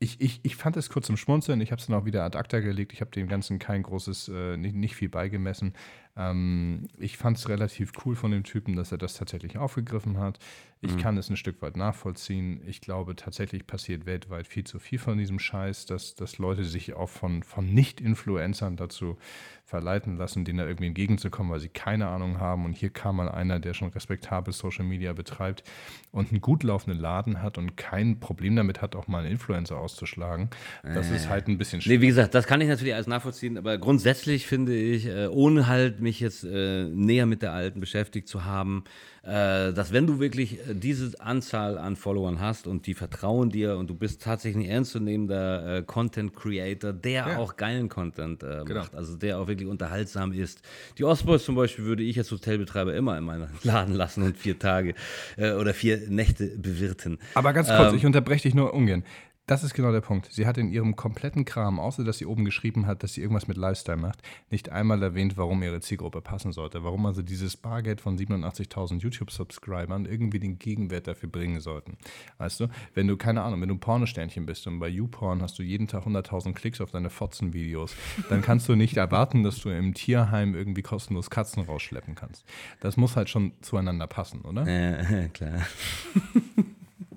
ich, 0.01 0.21
ich, 0.21 0.41
ich 0.45 0.57
fand 0.57 0.77
es 0.77 0.91
kurz 0.91 1.07
zum 1.07 1.17
Schmunzeln. 1.17 1.61
Ich 1.61 1.73
habe 1.73 1.81
es 1.81 1.87
dann 1.87 1.97
auch 1.97 2.05
wieder 2.05 2.25
ad 2.25 2.39
acta 2.39 2.61
gelegt. 2.61 2.93
Ich 2.93 3.01
habe 3.01 3.11
dem 3.11 3.29
Ganzen 3.29 3.59
kein 3.59 3.83
großes, 3.83 4.29
äh, 4.29 4.57
nicht, 4.57 4.75
nicht 4.75 4.95
viel 4.95 5.09
beigemessen. 5.09 5.75
Ähm, 6.19 6.89
ich 6.99 7.17
fand 7.17 7.39
es 7.39 7.49
relativ 7.49 7.93
cool 8.05 8.17
von 8.17 8.33
dem 8.33 8.43
Typen, 8.43 8.75
dass 8.75 8.93
er 8.93 8.99
das 8.99 9.15
tatsächlich 9.15 9.57
aufgegriffen 9.57 10.19
hat. 10.19 10.39
Ich 10.81 10.95
mhm. 10.95 10.99
kann 10.99 11.17
es 11.17 11.29
ein 11.31 11.37
Stück 11.37 11.63
weit 11.63 11.77
nachvollziehen. 11.77 12.61
Ich 12.67 12.81
glaube, 12.81 13.17
tatsächlich 13.17 13.67
passiert 13.67 14.07
weltweit 14.07 14.47
viel 14.47 14.65
zu 14.65 14.79
viel 14.79 14.99
von 14.99 15.19
diesem 15.19 15.39
Scheiß, 15.39 15.87
dass, 15.87 16.15
dass 16.15 16.39
Leute 16.39 16.65
sich 16.65 16.95
auch 16.95 17.09
von, 17.09 17.43
von 17.43 17.73
Nicht-Influencern 17.73 18.77
dazu 18.77 19.17
verleiten 19.65 20.17
lassen, 20.17 20.45
denen 20.45 20.59
da 20.59 20.67
irgendwie 20.67 20.87
entgegenzukommen, 20.87 21.53
weil 21.53 21.61
sie 21.61 21.69
keine 21.69 22.07
Ahnung 22.09 22.41
haben. 22.41 22.65
Und 22.65 22.73
hier 22.73 22.91
kam 22.91 23.17
mal 23.17 23.29
einer, 23.29 23.61
der 23.61 23.75
schon 23.75 23.91
respektabel 23.91 24.55
Social 24.55 24.85
Media 24.85 25.13
betreibt 25.13 25.63
und 26.11 26.31
einen 26.31 26.41
gut 26.41 26.63
laufenden 26.63 26.99
Laden 26.99 27.43
hat 27.43 27.59
und 27.59 27.77
kein 27.77 28.19
Problem 28.19 28.57
damit 28.57 28.81
hat, 28.81 28.97
auch 28.97 29.09
mal 29.09 29.25
einen 29.25 29.33
Influencer 29.33 29.79
auszuschlagen. 29.79 30.49
Das 30.83 31.11
äh. 31.11 31.17
ist 31.17 31.29
halt 31.29 31.49
ein 31.49 31.59
bisschen 31.59 31.83
schwierig. 31.83 31.99
Nee, 31.99 32.03
wie 32.03 32.09
gesagt, 32.09 32.35
das 32.35 32.47
kann 32.47 32.61
ich 32.63 32.69
natürlich 32.69 32.95
alles 32.95 33.09
nachvollziehen, 33.09 33.59
aber 33.59 33.77
grundsätzlich 33.77 34.47
finde 34.47 34.75
ich, 34.75 35.07
äh, 35.07 35.27
ohne 35.27 35.67
halt 35.67 36.01
mich 36.09 36.21
jetzt 36.21 36.43
äh, 36.43 36.85
näher 36.85 37.27
mit 37.27 37.43
der 37.43 37.53
Alten 37.53 37.81
beschäftigt 37.81 38.29
zu 38.29 38.47
haben, 38.47 38.85
äh, 39.23 39.75
dass 39.75 39.93
wenn 39.93 40.07
du 40.07 40.21
wirklich 40.21 40.55
äh, 40.55 40.75
diese 40.75 41.21
Anzahl 41.21 41.77
an 41.77 41.97
Followern 41.97 42.41
hast 42.41 42.67
und 42.67 42.87
die 42.87 42.95
vertrauen 42.95 43.51
dir 43.51 43.77
und 43.77 43.91
du 43.91 43.95
bist 43.95 44.23
tatsächlich 44.23 44.65
ein 44.65 44.71
ernstzunehmender 44.71 45.77
äh, 45.77 45.83
Content 45.83 46.35
Creator, 46.35 46.95
der 46.95 47.29
ja. 47.29 47.37
auch 47.37 47.57
geilen 47.57 47.91
Content 47.91 48.43
äh, 48.43 48.63
genau. 48.65 48.81
macht, 48.81 48.95
also 48.95 49.17
der 49.17 49.39
auch 49.39 49.49
wirklich 49.49 49.69
unterhaltsam 49.69 50.33
ist. 50.33 50.63
Die 50.97 51.05
Ostboys 51.05 51.45
zum 51.45 51.57
Beispiel 51.57 51.85
würde 51.85 52.03
ich 52.03 52.17
als 52.17 52.31
Hotelbetreiber 52.31 52.95
immer 52.95 53.19
in 53.19 53.25
meinen 53.25 53.51
Laden 53.63 53.95
lassen 53.95 54.23
und 54.23 54.39
vier 54.39 54.59
Tage 54.59 54.95
äh, 55.37 55.53
oder 55.53 55.75
vier 55.75 56.09
Nächte 56.09 56.47
bewirten. 56.57 57.19
Aber 57.35 57.53
ganz 57.53 57.69
kurz, 57.69 57.93
ähm, 57.93 57.99
ich 57.99 58.07
unterbreche 58.07 58.45
dich 58.45 58.55
nur 58.55 58.73
ungern. 58.73 59.05
Das 59.49 59.65
ist 59.65 59.73
genau 59.73 59.93
der 59.93 60.03
Punkt. 60.03 60.29
Sie 60.31 60.47
hat 60.47 60.59
in 60.59 60.71
ihrem 60.71 60.95
kompletten 60.95 61.47
Kram, 61.47 61.81
außer 61.81 62.05
dass 62.05 62.19
sie 62.19 62.27
oben 62.27 62.45
geschrieben 62.45 62.87
hat, 62.87 63.03
dass 63.03 63.15
sie 63.15 63.23
irgendwas 63.23 63.49
mit 63.49 63.57
Lifestyle 63.57 63.97
macht, 63.97 64.21
nicht 64.51 64.69
einmal 64.69 65.03
erwähnt, 65.03 65.39
warum 65.39 65.63
ihre 65.63 65.81
Zielgruppe 65.81 66.21
passen 66.21 66.53
sollte. 66.53 66.85
Warum 66.85 67.07
also 67.07 67.23
dieses 67.23 67.57
Bargeld 67.57 68.03
von 68.03 68.19
87.000 68.19 68.99
YouTube-Subscribern 68.99 70.05
irgendwie 70.05 70.39
den 70.39 70.59
Gegenwert 70.59 71.07
dafür 71.07 71.31
bringen 71.31 71.61
sollten. 71.61 71.97
Weißt 72.37 72.61
du, 72.61 72.67
wenn 72.93 73.07
du, 73.09 73.17
keine 73.17 73.41
Ahnung, 73.41 73.63
wenn 73.63 73.71
du 73.71 73.79
Pornosternchen 73.79 74.45
bist 74.45 74.67
und 74.67 74.81
bei 74.81 74.89
YouPorn 74.89 75.41
hast 75.41 75.59
du 75.59 75.63
jeden 75.63 75.89
Tag 75.89 76.05
100.000 76.05 76.53
Klicks 76.53 76.83
auf 76.83 76.91
deine 76.91 77.09
Fotzen-Videos, 77.09 77.97
dann 78.29 78.43
kannst 78.43 78.69
du 78.69 78.75
nicht 78.75 78.99
erwarten, 78.99 79.45
dass 79.45 79.61
du 79.61 79.71
im 79.71 79.95
Tierheim 79.95 80.55
irgendwie 80.55 80.83
kostenlos 80.83 81.31
Katzen 81.31 81.63
rausschleppen 81.63 82.15
kannst. 82.17 82.45
Das 82.81 82.99
muss 82.99 83.17
halt 83.17 83.31
schon 83.31 83.53
zueinander 83.63 84.09
passen, 84.09 84.43
oder? 84.43 84.69
Ja, 84.69 85.29
klar. 85.33 85.67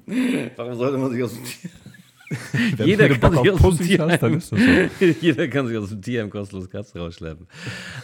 Warum 0.56 0.76
sollte 0.76 0.98
man 0.98 1.12
sich 1.12 1.24
aus 1.24 1.34
dem 1.34 1.44
Tier 1.44 1.70
jeder, 2.86 3.10
kann 3.10 3.32
sich 3.32 3.52
aus 3.52 3.78
dem 3.78 3.88
Tierheim, 3.88 4.36
hast, 4.36 4.50
so. 4.50 4.56
jeder 5.22 5.48
kann 5.48 5.68
sich 5.68 5.78
aus 5.78 5.90
dem 5.90 6.02
Tierheim 6.02 6.30
kostenlos 6.30 6.70
Katzen 6.70 7.02
rausschleppen. 7.02 7.48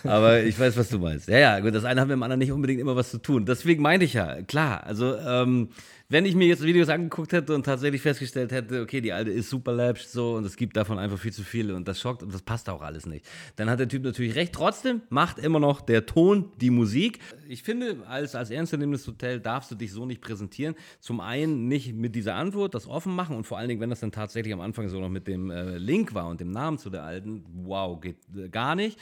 Aber 0.03 0.43
ich 0.43 0.59
weiß, 0.59 0.77
was 0.77 0.89
du 0.89 0.99
meinst. 0.99 1.27
Ja, 1.27 1.37
ja, 1.37 1.59
gut, 1.59 1.73
das 1.73 1.85
eine 1.85 2.01
hat 2.01 2.07
mit 2.07 2.15
dem 2.15 2.23
anderen 2.23 2.39
nicht 2.39 2.51
unbedingt 2.51 2.81
immer 2.81 2.95
was 2.95 3.11
zu 3.11 3.19
tun. 3.19 3.45
Deswegen 3.45 3.81
meinte 3.81 4.05
ich 4.05 4.13
ja, 4.13 4.41
klar, 4.41 4.83
also 4.85 5.15
ähm, 5.15 5.69
wenn 6.09 6.25
ich 6.25 6.35
mir 6.35 6.47
jetzt 6.47 6.63
Videos 6.63 6.87
angeguckt 6.87 7.33
hätte 7.33 7.53
und 7.53 7.65
tatsächlich 7.65 8.01
festgestellt 8.01 8.53
hätte, 8.53 8.81
okay, 8.81 9.01
die 9.01 9.11
alte 9.11 9.29
ist 9.29 9.49
super 9.49 9.73
läppisch 9.73 10.07
so 10.07 10.35
und 10.35 10.45
es 10.45 10.55
gibt 10.55 10.77
davon 10.77 10.99
einfach 10.99 11.19
viel 11.19 11.33
zu 11.33 11.43
viele 11.43 11.75
und 11.75 11.85
das 11.87 11.99
schockt 11.99 12.23
und 12.23 12.33
das 12.33 12.41
passt 12.41 12.69
auch 12.69 12.81
alles 12.81 13.05
nicht, 13.05 13.25
dann 13.57 13.69
hat 13.69 13.79
der 13.79 13.89
Typ 13.89 14.03
natürlich 14.03 14.35
recht. 14.35 14.53
Trotzdem 14.53 15.01
macht 15.09 15.37
immer 15.37 15.59
noch 15.59 15.81
der 15.81 16.05
Ton 16.05 16.51
die 16.61 16.69
Musik. 16.69 17.19
Ich 17.49 17.63
finde, 17.63 18.03
als, 18.07 18.35
als 18.35 18.51
ernstzunehmendes 18.51 19.05
Hotel 19.05 19.41
darfst 19.41 19.69
du 19.69 19.75
dich 19.75 19.91
so 19.91 20.05
nicht 20.05 20.21
präsentieren. 20.21 20.75
Zum 21.01 21.19
einen 21.19 21.67
nicht 21.67 21.93
mit 21.93 22.15
dieser 22.15 22.35
Antwort, 22.35 22.73
das 22.73 22.87
offen 22.87 23.13
machen 23.13 23.35
und 23.35 23.45
vor 23.45 23.57
allen 23.57 23.67
Dingen, 23.67 23.81
wenn 23.81 23.89
das 23.89 23.99
dann 23.99 24.13
tatsächlich 24.13 24.53
am 24.53 24.61
Anfang 24.61 24.87
so 24.87 25.01
noch 25.01 25.09
mit 25.09 25.27
dem 25.27 25.51
äh, 25.51 25.77
Link 25.77 26.13
war 26.13 26.29
und 26.29 26.39
dem 26.39 26.51
Namen 26.51 26.77
zu 26.77 26.89
der 26.89 27.03
alten, 27.03 27.43
wow, 27.63 27.99
geht 27.99 28.17
äh, 28.33 28.47
gar 28.47 28.75
nicht. 28.75 28.97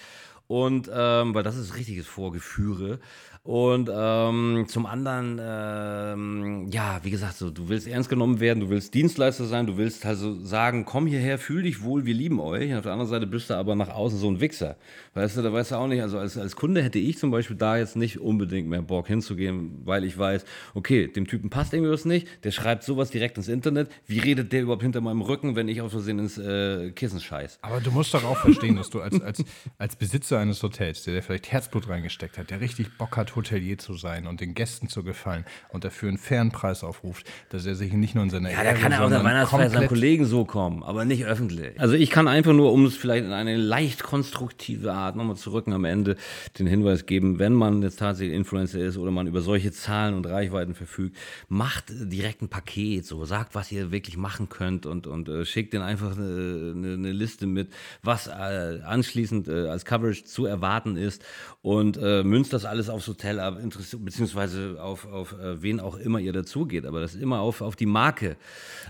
Und 0.47 0.89
ähm, 0.93 1.34
weil 1.34 1.43
das 1.43 1.58
ist 1.58 1.76
richtiges 1.76 2.06
Vorgeführe. 2.06 2.99
Und 3.45 3.91
ähm, 3.93 4.65
zum 4.67 4.87
anderen, 4.87 5.39
ähm, 5.39 6.67
ja, 6.71 6.99
wie 7.03 7.11
gesagt, 7.11 7.37
so, 7.37 7.51
du 7.51 7.69
willst 7.69 7.87
ernst 7.87 8.09
genommen 8.09 8.39
werden, 8.39 8.59
du 8.59 8.69
willst 8.69 8.95
Dienstleister 8.95 9.45
sein, 9.45 9.67
du 9.67 9.77
willst 9.77 10.03
also 10.03 10.43
sagen, 10.43 10.83
komm 10.83 11.05
hierher, 11.05 11.37
fühl 11.37 11.61
dich 11.61 11.83
wohl, 11.83 12.07
wir 12.07 12.15
lieben 12.15 12.39
euch. 12.39 12.71
Und 12.71 12.77
auf 12.77 12.81
der 12.81 12.93
anderen 12.93 13.11
Seite 13.11 13.27
bist 13.27 13.51
du 13.51 13.53
aber 13.53 13.75
nach 13.75 13.89
außen 13.89 14.17
so 14.17 14.31
ein 14.31 14.41
Wichser. 14.41 14.77
Weißt 15.13 15.37
du, 15.37 15.43
da 15.43 15.53
weißt 15.53 15.71
du 15.71 15.75
auch 15.75 15.85
nicht, 15.85 16.01
also 16.01 16.17
als, 16.17 16.39
als 16.39 16.55
Kunde 16.55 16.81
hätte 16.81 16.97
ich 16.97 17.19
zum 17.19 17.29
Beispiel 17.29 17.55
da 17.55 17.77
jetzt 17.77 17.95
nicht 17.95 18.19
unbedingt 18.19 18.67
mehr 18.67 18.81
Bock 18.81 19.05
hinzugehen, 19.05 19.79
weil 19.85 20.05
ich 20.05 20.17
weiß, 20.17 20.43
okay, 20.73 21.07
dem 21.07 21.27
Typen 21.27 21.51
passt 21.51 21.71
irgendwie 21.71 21.91
was 21.91 22.03
nicht, 22.03 22.27
der 22.45 22.49
schreibt 22.49 22.83
sowas 22.83 23.11
direkt 23.11 23.37
ins 23.37 23.47
Internet. 23.47 23.91
Wie 24.07 24.17
redet 24.17 24.53
der 24.53 24.63
überhaupt 24.63 24.81
hinter 24.81 25.01
meinem 25.01 25.21
Rücken, 25.21 25.55
wenn 25.55 25.67
ich 25.67 25.81
aus 25.81 25.91
Versehen 25.91 26.17
ins 26.17 26.39
äh, 26.39 26.89
Kissen 26.93 27.19
scheiß? 27.19 27.59
Aber 27.61 27.79
du 27.79 27.91
musst 27.91 28.11
doch 28.11 28.23
auch 28.23 28.37
verstehen, 28.37 28.75
dass 28.75 28.89
du 28.89 29.01
als, 29.01 29.21
als, 29.21 29.43
als 29.77 29.95
Besitzer 29.95 30.39
eines 30.39 30.63
Hotels, 30.63 31.03
der, 31.03 31.13
der 31.13 31.21
vielleicht 31.21 31.51
Herzblut 31.51 31.87
reingesteckt 31.87 32.39
hat, 32.39 32.49
der 32.49 32.59
richtig 32.59 32.97
Bock 32.97 33.15
hat, 33.17 33.34
Hotelier 33.36 33.77
zu 33.77 33.93
sein 33.95 34.27
und 34.27 34.41
den 34.41 34.53
Gästen 34.53 34.89
zu 34.89 35.03
gefallen 35.03 35.45
und 35.69 35.83
dafür 35.83 36.09
einen 36.09 36.17
fairen 36.17 36.51
Preis 36.51 36.83
aufruft, 36.83 37.29
dass 37.49 37.65
er 37.65 37.75
sich 37.75 37.93
nicht 37.93 38.15
nur 38.15 38.23
in 38.23 38.29
seiner 38.29 38.51
Ja, 38.51 38.63
da 38.63 38.73
kann 38.73 38.91
er 38.91 39.03
auch 39.03 39.09
der 39.09 39.23
Weihnachtsfeier 39.23 39.69
seinen 39.69 39.88
Kollegen 39.88 40.25
so 40.25 40.45
kommen, 40.45 40.83
aber 40.83 41.05
nicht 41.05 41.25
öffentlich. 41.25 41.79
Also 41.79 41.95
ich 41.95 42.09
kann 42.09 42.27
einfach 42.27 42.53
nur, 42.53 42.71
um 42.71 42.86
es 42.86 42.95
vielleicht 42.95 43.25
in 43.25 43.33
eine 43.33 43.57
leicht 43.57 44.03
konstruktive 44.03 44.93
Art 44.93 45.15
nochmal 45.15 45.36
zurück 45.36 45.65
am 45.67 45.86
Ende 45.86 46.15
den 46.59 46.67
Hinweis 46.67 47.05
geben, 47.05 47.39
wenn 47.39 47.53
man 47.53 47.81
jetzt 47.81 47.99
tatsächlich 47.99 48.36
Influencer 48.36 48.79
ist 48.79 48.97
oder 48.97 49.11
man 49.11 49.27
über 49.27 49.41
solche 49.41 49.71
Zahlen 49.71 50.13
und 50.13 50.27
Reichweiten 50.27 50.75
verfügt, 50.75 51.17
macht 51.47 51.86
direkt 51.89 52.41
ein 52.41 52.49
Paket, 52.49 53.05
so 53.05 53.25
sagt, 53.25 53.55
was 53.55 53.71
ihr 53.71 53.91
wirklich 53.91 54.17
machen 54.17 54.49
könnt 54.49 54.86
und, 54.86 55.07
und 55.07 55.27
äh, 55.27 55.45
schickt 55.45 55.73
den 55.73 55.81
einfach 55.81 56.15
eine, 56.15 56.73
eine, 56.75 56.93
eine, 56.93 57.11
Liste 57.11 57.47
mit, 57.47 57.69
was 58.03 58.27
äh, 58.27 58.79
anschließend 58.86 59.47
äh, 59.47 59.67
als 59.69 59.86
Coverage 59.86 60.25
zu 60.25 60.45
erwarten 60.45 60.97
ist 60.97 61.23
und 61.61 61.97
äh, 61.97 62.23
münzt 62.23 62.53
das 62.53 62.65
alles 62.65 62.89
aufs 62.89 63.07
Hotel 63.07 63.24
ab, 63.26 63.57
beziehungsweise 63.99 64.78
auf, 64.80 65.05
auf 65.11 65.34
äh, 65.34 65.61
wen 65.61 65.80
auch 65.80 65.97
immer 65.97 66.19
ihr 66.19 66.34
dazugeht, 66.34 66.86
aber 66.86 67.01
das 67.01 67.15
ist 67.15 67.21
immer 67.21 67.39
auf, 67.39 67.61
auf 67.61 67.76
die 67.76 67.86
Marke. 67.86 68.38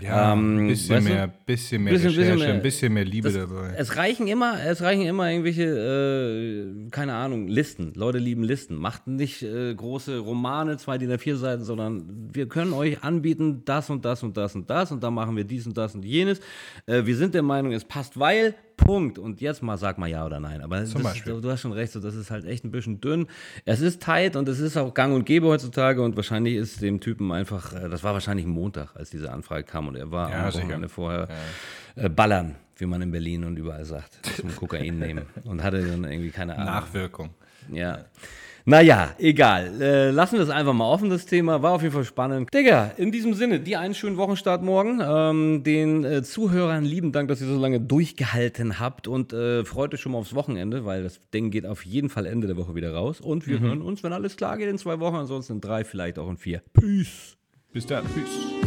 Ja, 0.00 0.32
ähm, 0.32 0.58
ein 0.58 0.68
bisschen 0.68 1.04
mehr, 1.04 1.26
bisschen 1.46 1.82
mehr 1.84 1.92
bisschen, 1.92 2.10
Recherche, 2.10 2.26
bisschen 2.26 2.38
mehr, 2.38 2.54
ein 2.54 2.62
bisschen 2.62 2.92
mehr 2.92 3.04
Liebe 3.04 3.30
das, 3.30 3.48
dabei. 3.48 3.74
Es 3.76 3.96
reichen 3.96 4.26
immer, 4.26 4.62
es 4.64 4.82
reichen 4.82 5.02
immer 5.02 5.30
irgendwelche, 5.30 5.64
äh, 5.64 6.90
keine 6.90 7.14
Ahnung, 7.14 7.48
Listen. 7.48 7.92
Leute 7.94 8.18
lieben 8.18 8.42
Listen. 8.42 8.76
Macht 8.76 9.06
nicht 9.06 9.42
äh, 9.42 9.74
große 9.74 10.18
Romane, 10.18 10.76
zwei 10.76 10.98
DIN 10.98 11.12
A4 11.12 11.36
Seiten, 11.36 11.64
sondern 11.64 12.30
wir 12.32 12.46
können 12.48 12.72
euch 12.72 13.02
anbieten, 13.02 13.62
das 13.64 13.90
und 13.90 14.04
das 14.04 14.22
und 14.22 14.36
das 14.36 14.54
und 14.54 14.68
das 14.70 14.92
und 14.92 15.02
dann 15.02 15.14
machen 15.14 15.36
wir 15.36 15.44
dies 15.44 15.66
und 15.66 15.76
das 15.76 15.94
und 15.94 16.04
jenes. 16.04 16.40
Äh, 16.86 17.06
wir 17.06 17.16
sind 17.16 17.34
der 17.34 17.42
Meinung, 17.42 17.72
es 17.72 17.84
passt, 17.84 18.18
weil 18.18 18.54
Punkt. 18.76 19.18
Und 19.18 19.40
jetzt 19.40 19.62
mal 19.62 19.76
sag 19.76 19.98
mal 19.98 20.08
ja 20.08 20.24
oder 20.24 20.40
nein. 20.40 20.60
Aber 20.60 20.80
das, 20.80 20.92
du 20.92 21.50
hast 21.50 21.60
schon 21.60 21.72
recht, 21.72 21.92
so, 21.92 22.00
das 22.00 22.14
ist 22.14 22.30
halt 22.30 22.44
echt 22.44 22.64
ein 22.64 22.70
bisschen 22.70 23.00
dünn. 23.00 23.26
Es 23.64 23.80
ist 23.80 24.02
tight 24.02 24.36
und 24.36 24.48
es 24.48 24.60
ist 24.60 24.76
auch 24.76 24.94
gang 24.94 25.14
und 25.14 25.24
gäbe 25.24 25.46
heutzutage 25.46 26.02
und 26.02 26.16
wahrscheinlich 26.16 26.54
ist 26.54 26.82
dem 26.82 27.00
Typen 27.00 27.32
einfach, 27.32 27.72
äh, 27.72 27.88
das 27.88 28.04
war 28.04 28.12
wahrscheinlich 28.12 28.46
ein 28.46 28.52
Montag, 28.52 28.94
als 28.94 29.10
diese 29.10 29.32
Anfrage 29.32 29.64
kam 29.64 29.88
und 29.88 29.96
er 29.96 30.10
war 30.10 30.30
ja, 30.30 30.46
am 30.46 30.54
Wochenende 30.54 30.88
vorher 30.88 31.28
ja. 31.96 32.04
äh, 32.04 32.08
ballern, 32.08 32.56
wie 32.76 32.86
man 32.86 33.02
in 33.02 33.10
Berlin 33.10 33.44
und 33.44 33.56
überall 33.58 33.84
sagt, 33.84 34.24
zum 34.36 34.54
Kokain 34.54 34.98
nehmen 34.98 35.26
und 35.44 35.62
hatte 35.62 35.82
dann 35.82 36.04
irgendwie 36.04 36.30
keine 36.30 36.54
Ahnung. 36.54 36.66
Nachwirkung. 36.66 37.30
Ja. 37.72 38.04
Naja, 38.68 39.14
egal. 39.18 39.80
Äh, 39.80 40.10
lassen 40.10 40.34
wir 40.34 40.42
es 40.42 40.50
einfach 40.50 40.72
mal 40.72 40.90
offen, 40.90 41.08
das 41.08 41.24
Thema. 41.24 41.62
War 41.62 41.70
auf 41.70 41.82
jeden 41.82 41.94
Fall 41.94 42.04
spannend. 42.04 42.52
Digga, 42.52 42.90
in 42.96 43.12
diesem 43.12 43.32
Sinne, 43.32 43.60
dir 43.60 43.78
einen 43.78 43.94
schönen 43.94 44.16
Wochenstart 44.16 44.64
morgen. 44.64 45.00
Ähm, 45.00 45.62
den 45.62 46.04
äh, 46.04 46.24
Zuhörern 46.24 46.84
lieben 46.84 47.12
Dank, 47.12 47.28
dass 47.28 47.40
ihr 47.40 47.46
so 47.46 47.56
lange 47.56 47.80
durchgehalten 47.80 48.80
habt 48.80 49.06
und 49.06 49.32
äh, 49.32 49.64
freut 49.64 49.94
euch 49.94 50.00
schon 50.00 50.10
mal 50.12 50.18
aufs 50.18 50.34
Wochenende, 50.34 50.84
weil 50.84 51.04
das 51.04 51.20
Ding 51.32 51.52
geht 51.52 51.64
auf 51.64 51.86
jeden 51.86 52.08
Fall 52.08 52.26
Ende 52.26 52.48
der 52.48 52.56
Woche 52.56 52.74
wieder 52.74 52.92
raus. 52.92 53.20
Und 53.20 53.46
wir 53.46 53.60
mhm. 53.60 53.64
hören 53.64 53.82
uns, 53.82 54.02
wenn 54.02 54.12
alles 54.12 54.36
klar 54.36 54.58
geht, 54.58 54.68
in 54.68 54.78
zwei 54.78 54.98
Wochen, 54.98 55.14
ansonsten 55.14 55.54
in 55.54 55.60
drei, 55.60 55.84
vielleicht 55.84 56.18
auch 56.18 56.28
in 56.28 56.36
vier. 56.36 56.60
Peace. 56.72 57.36
Bis 57.72 57.86
dann. 57.86 58.04
Peace. 58.06 58.65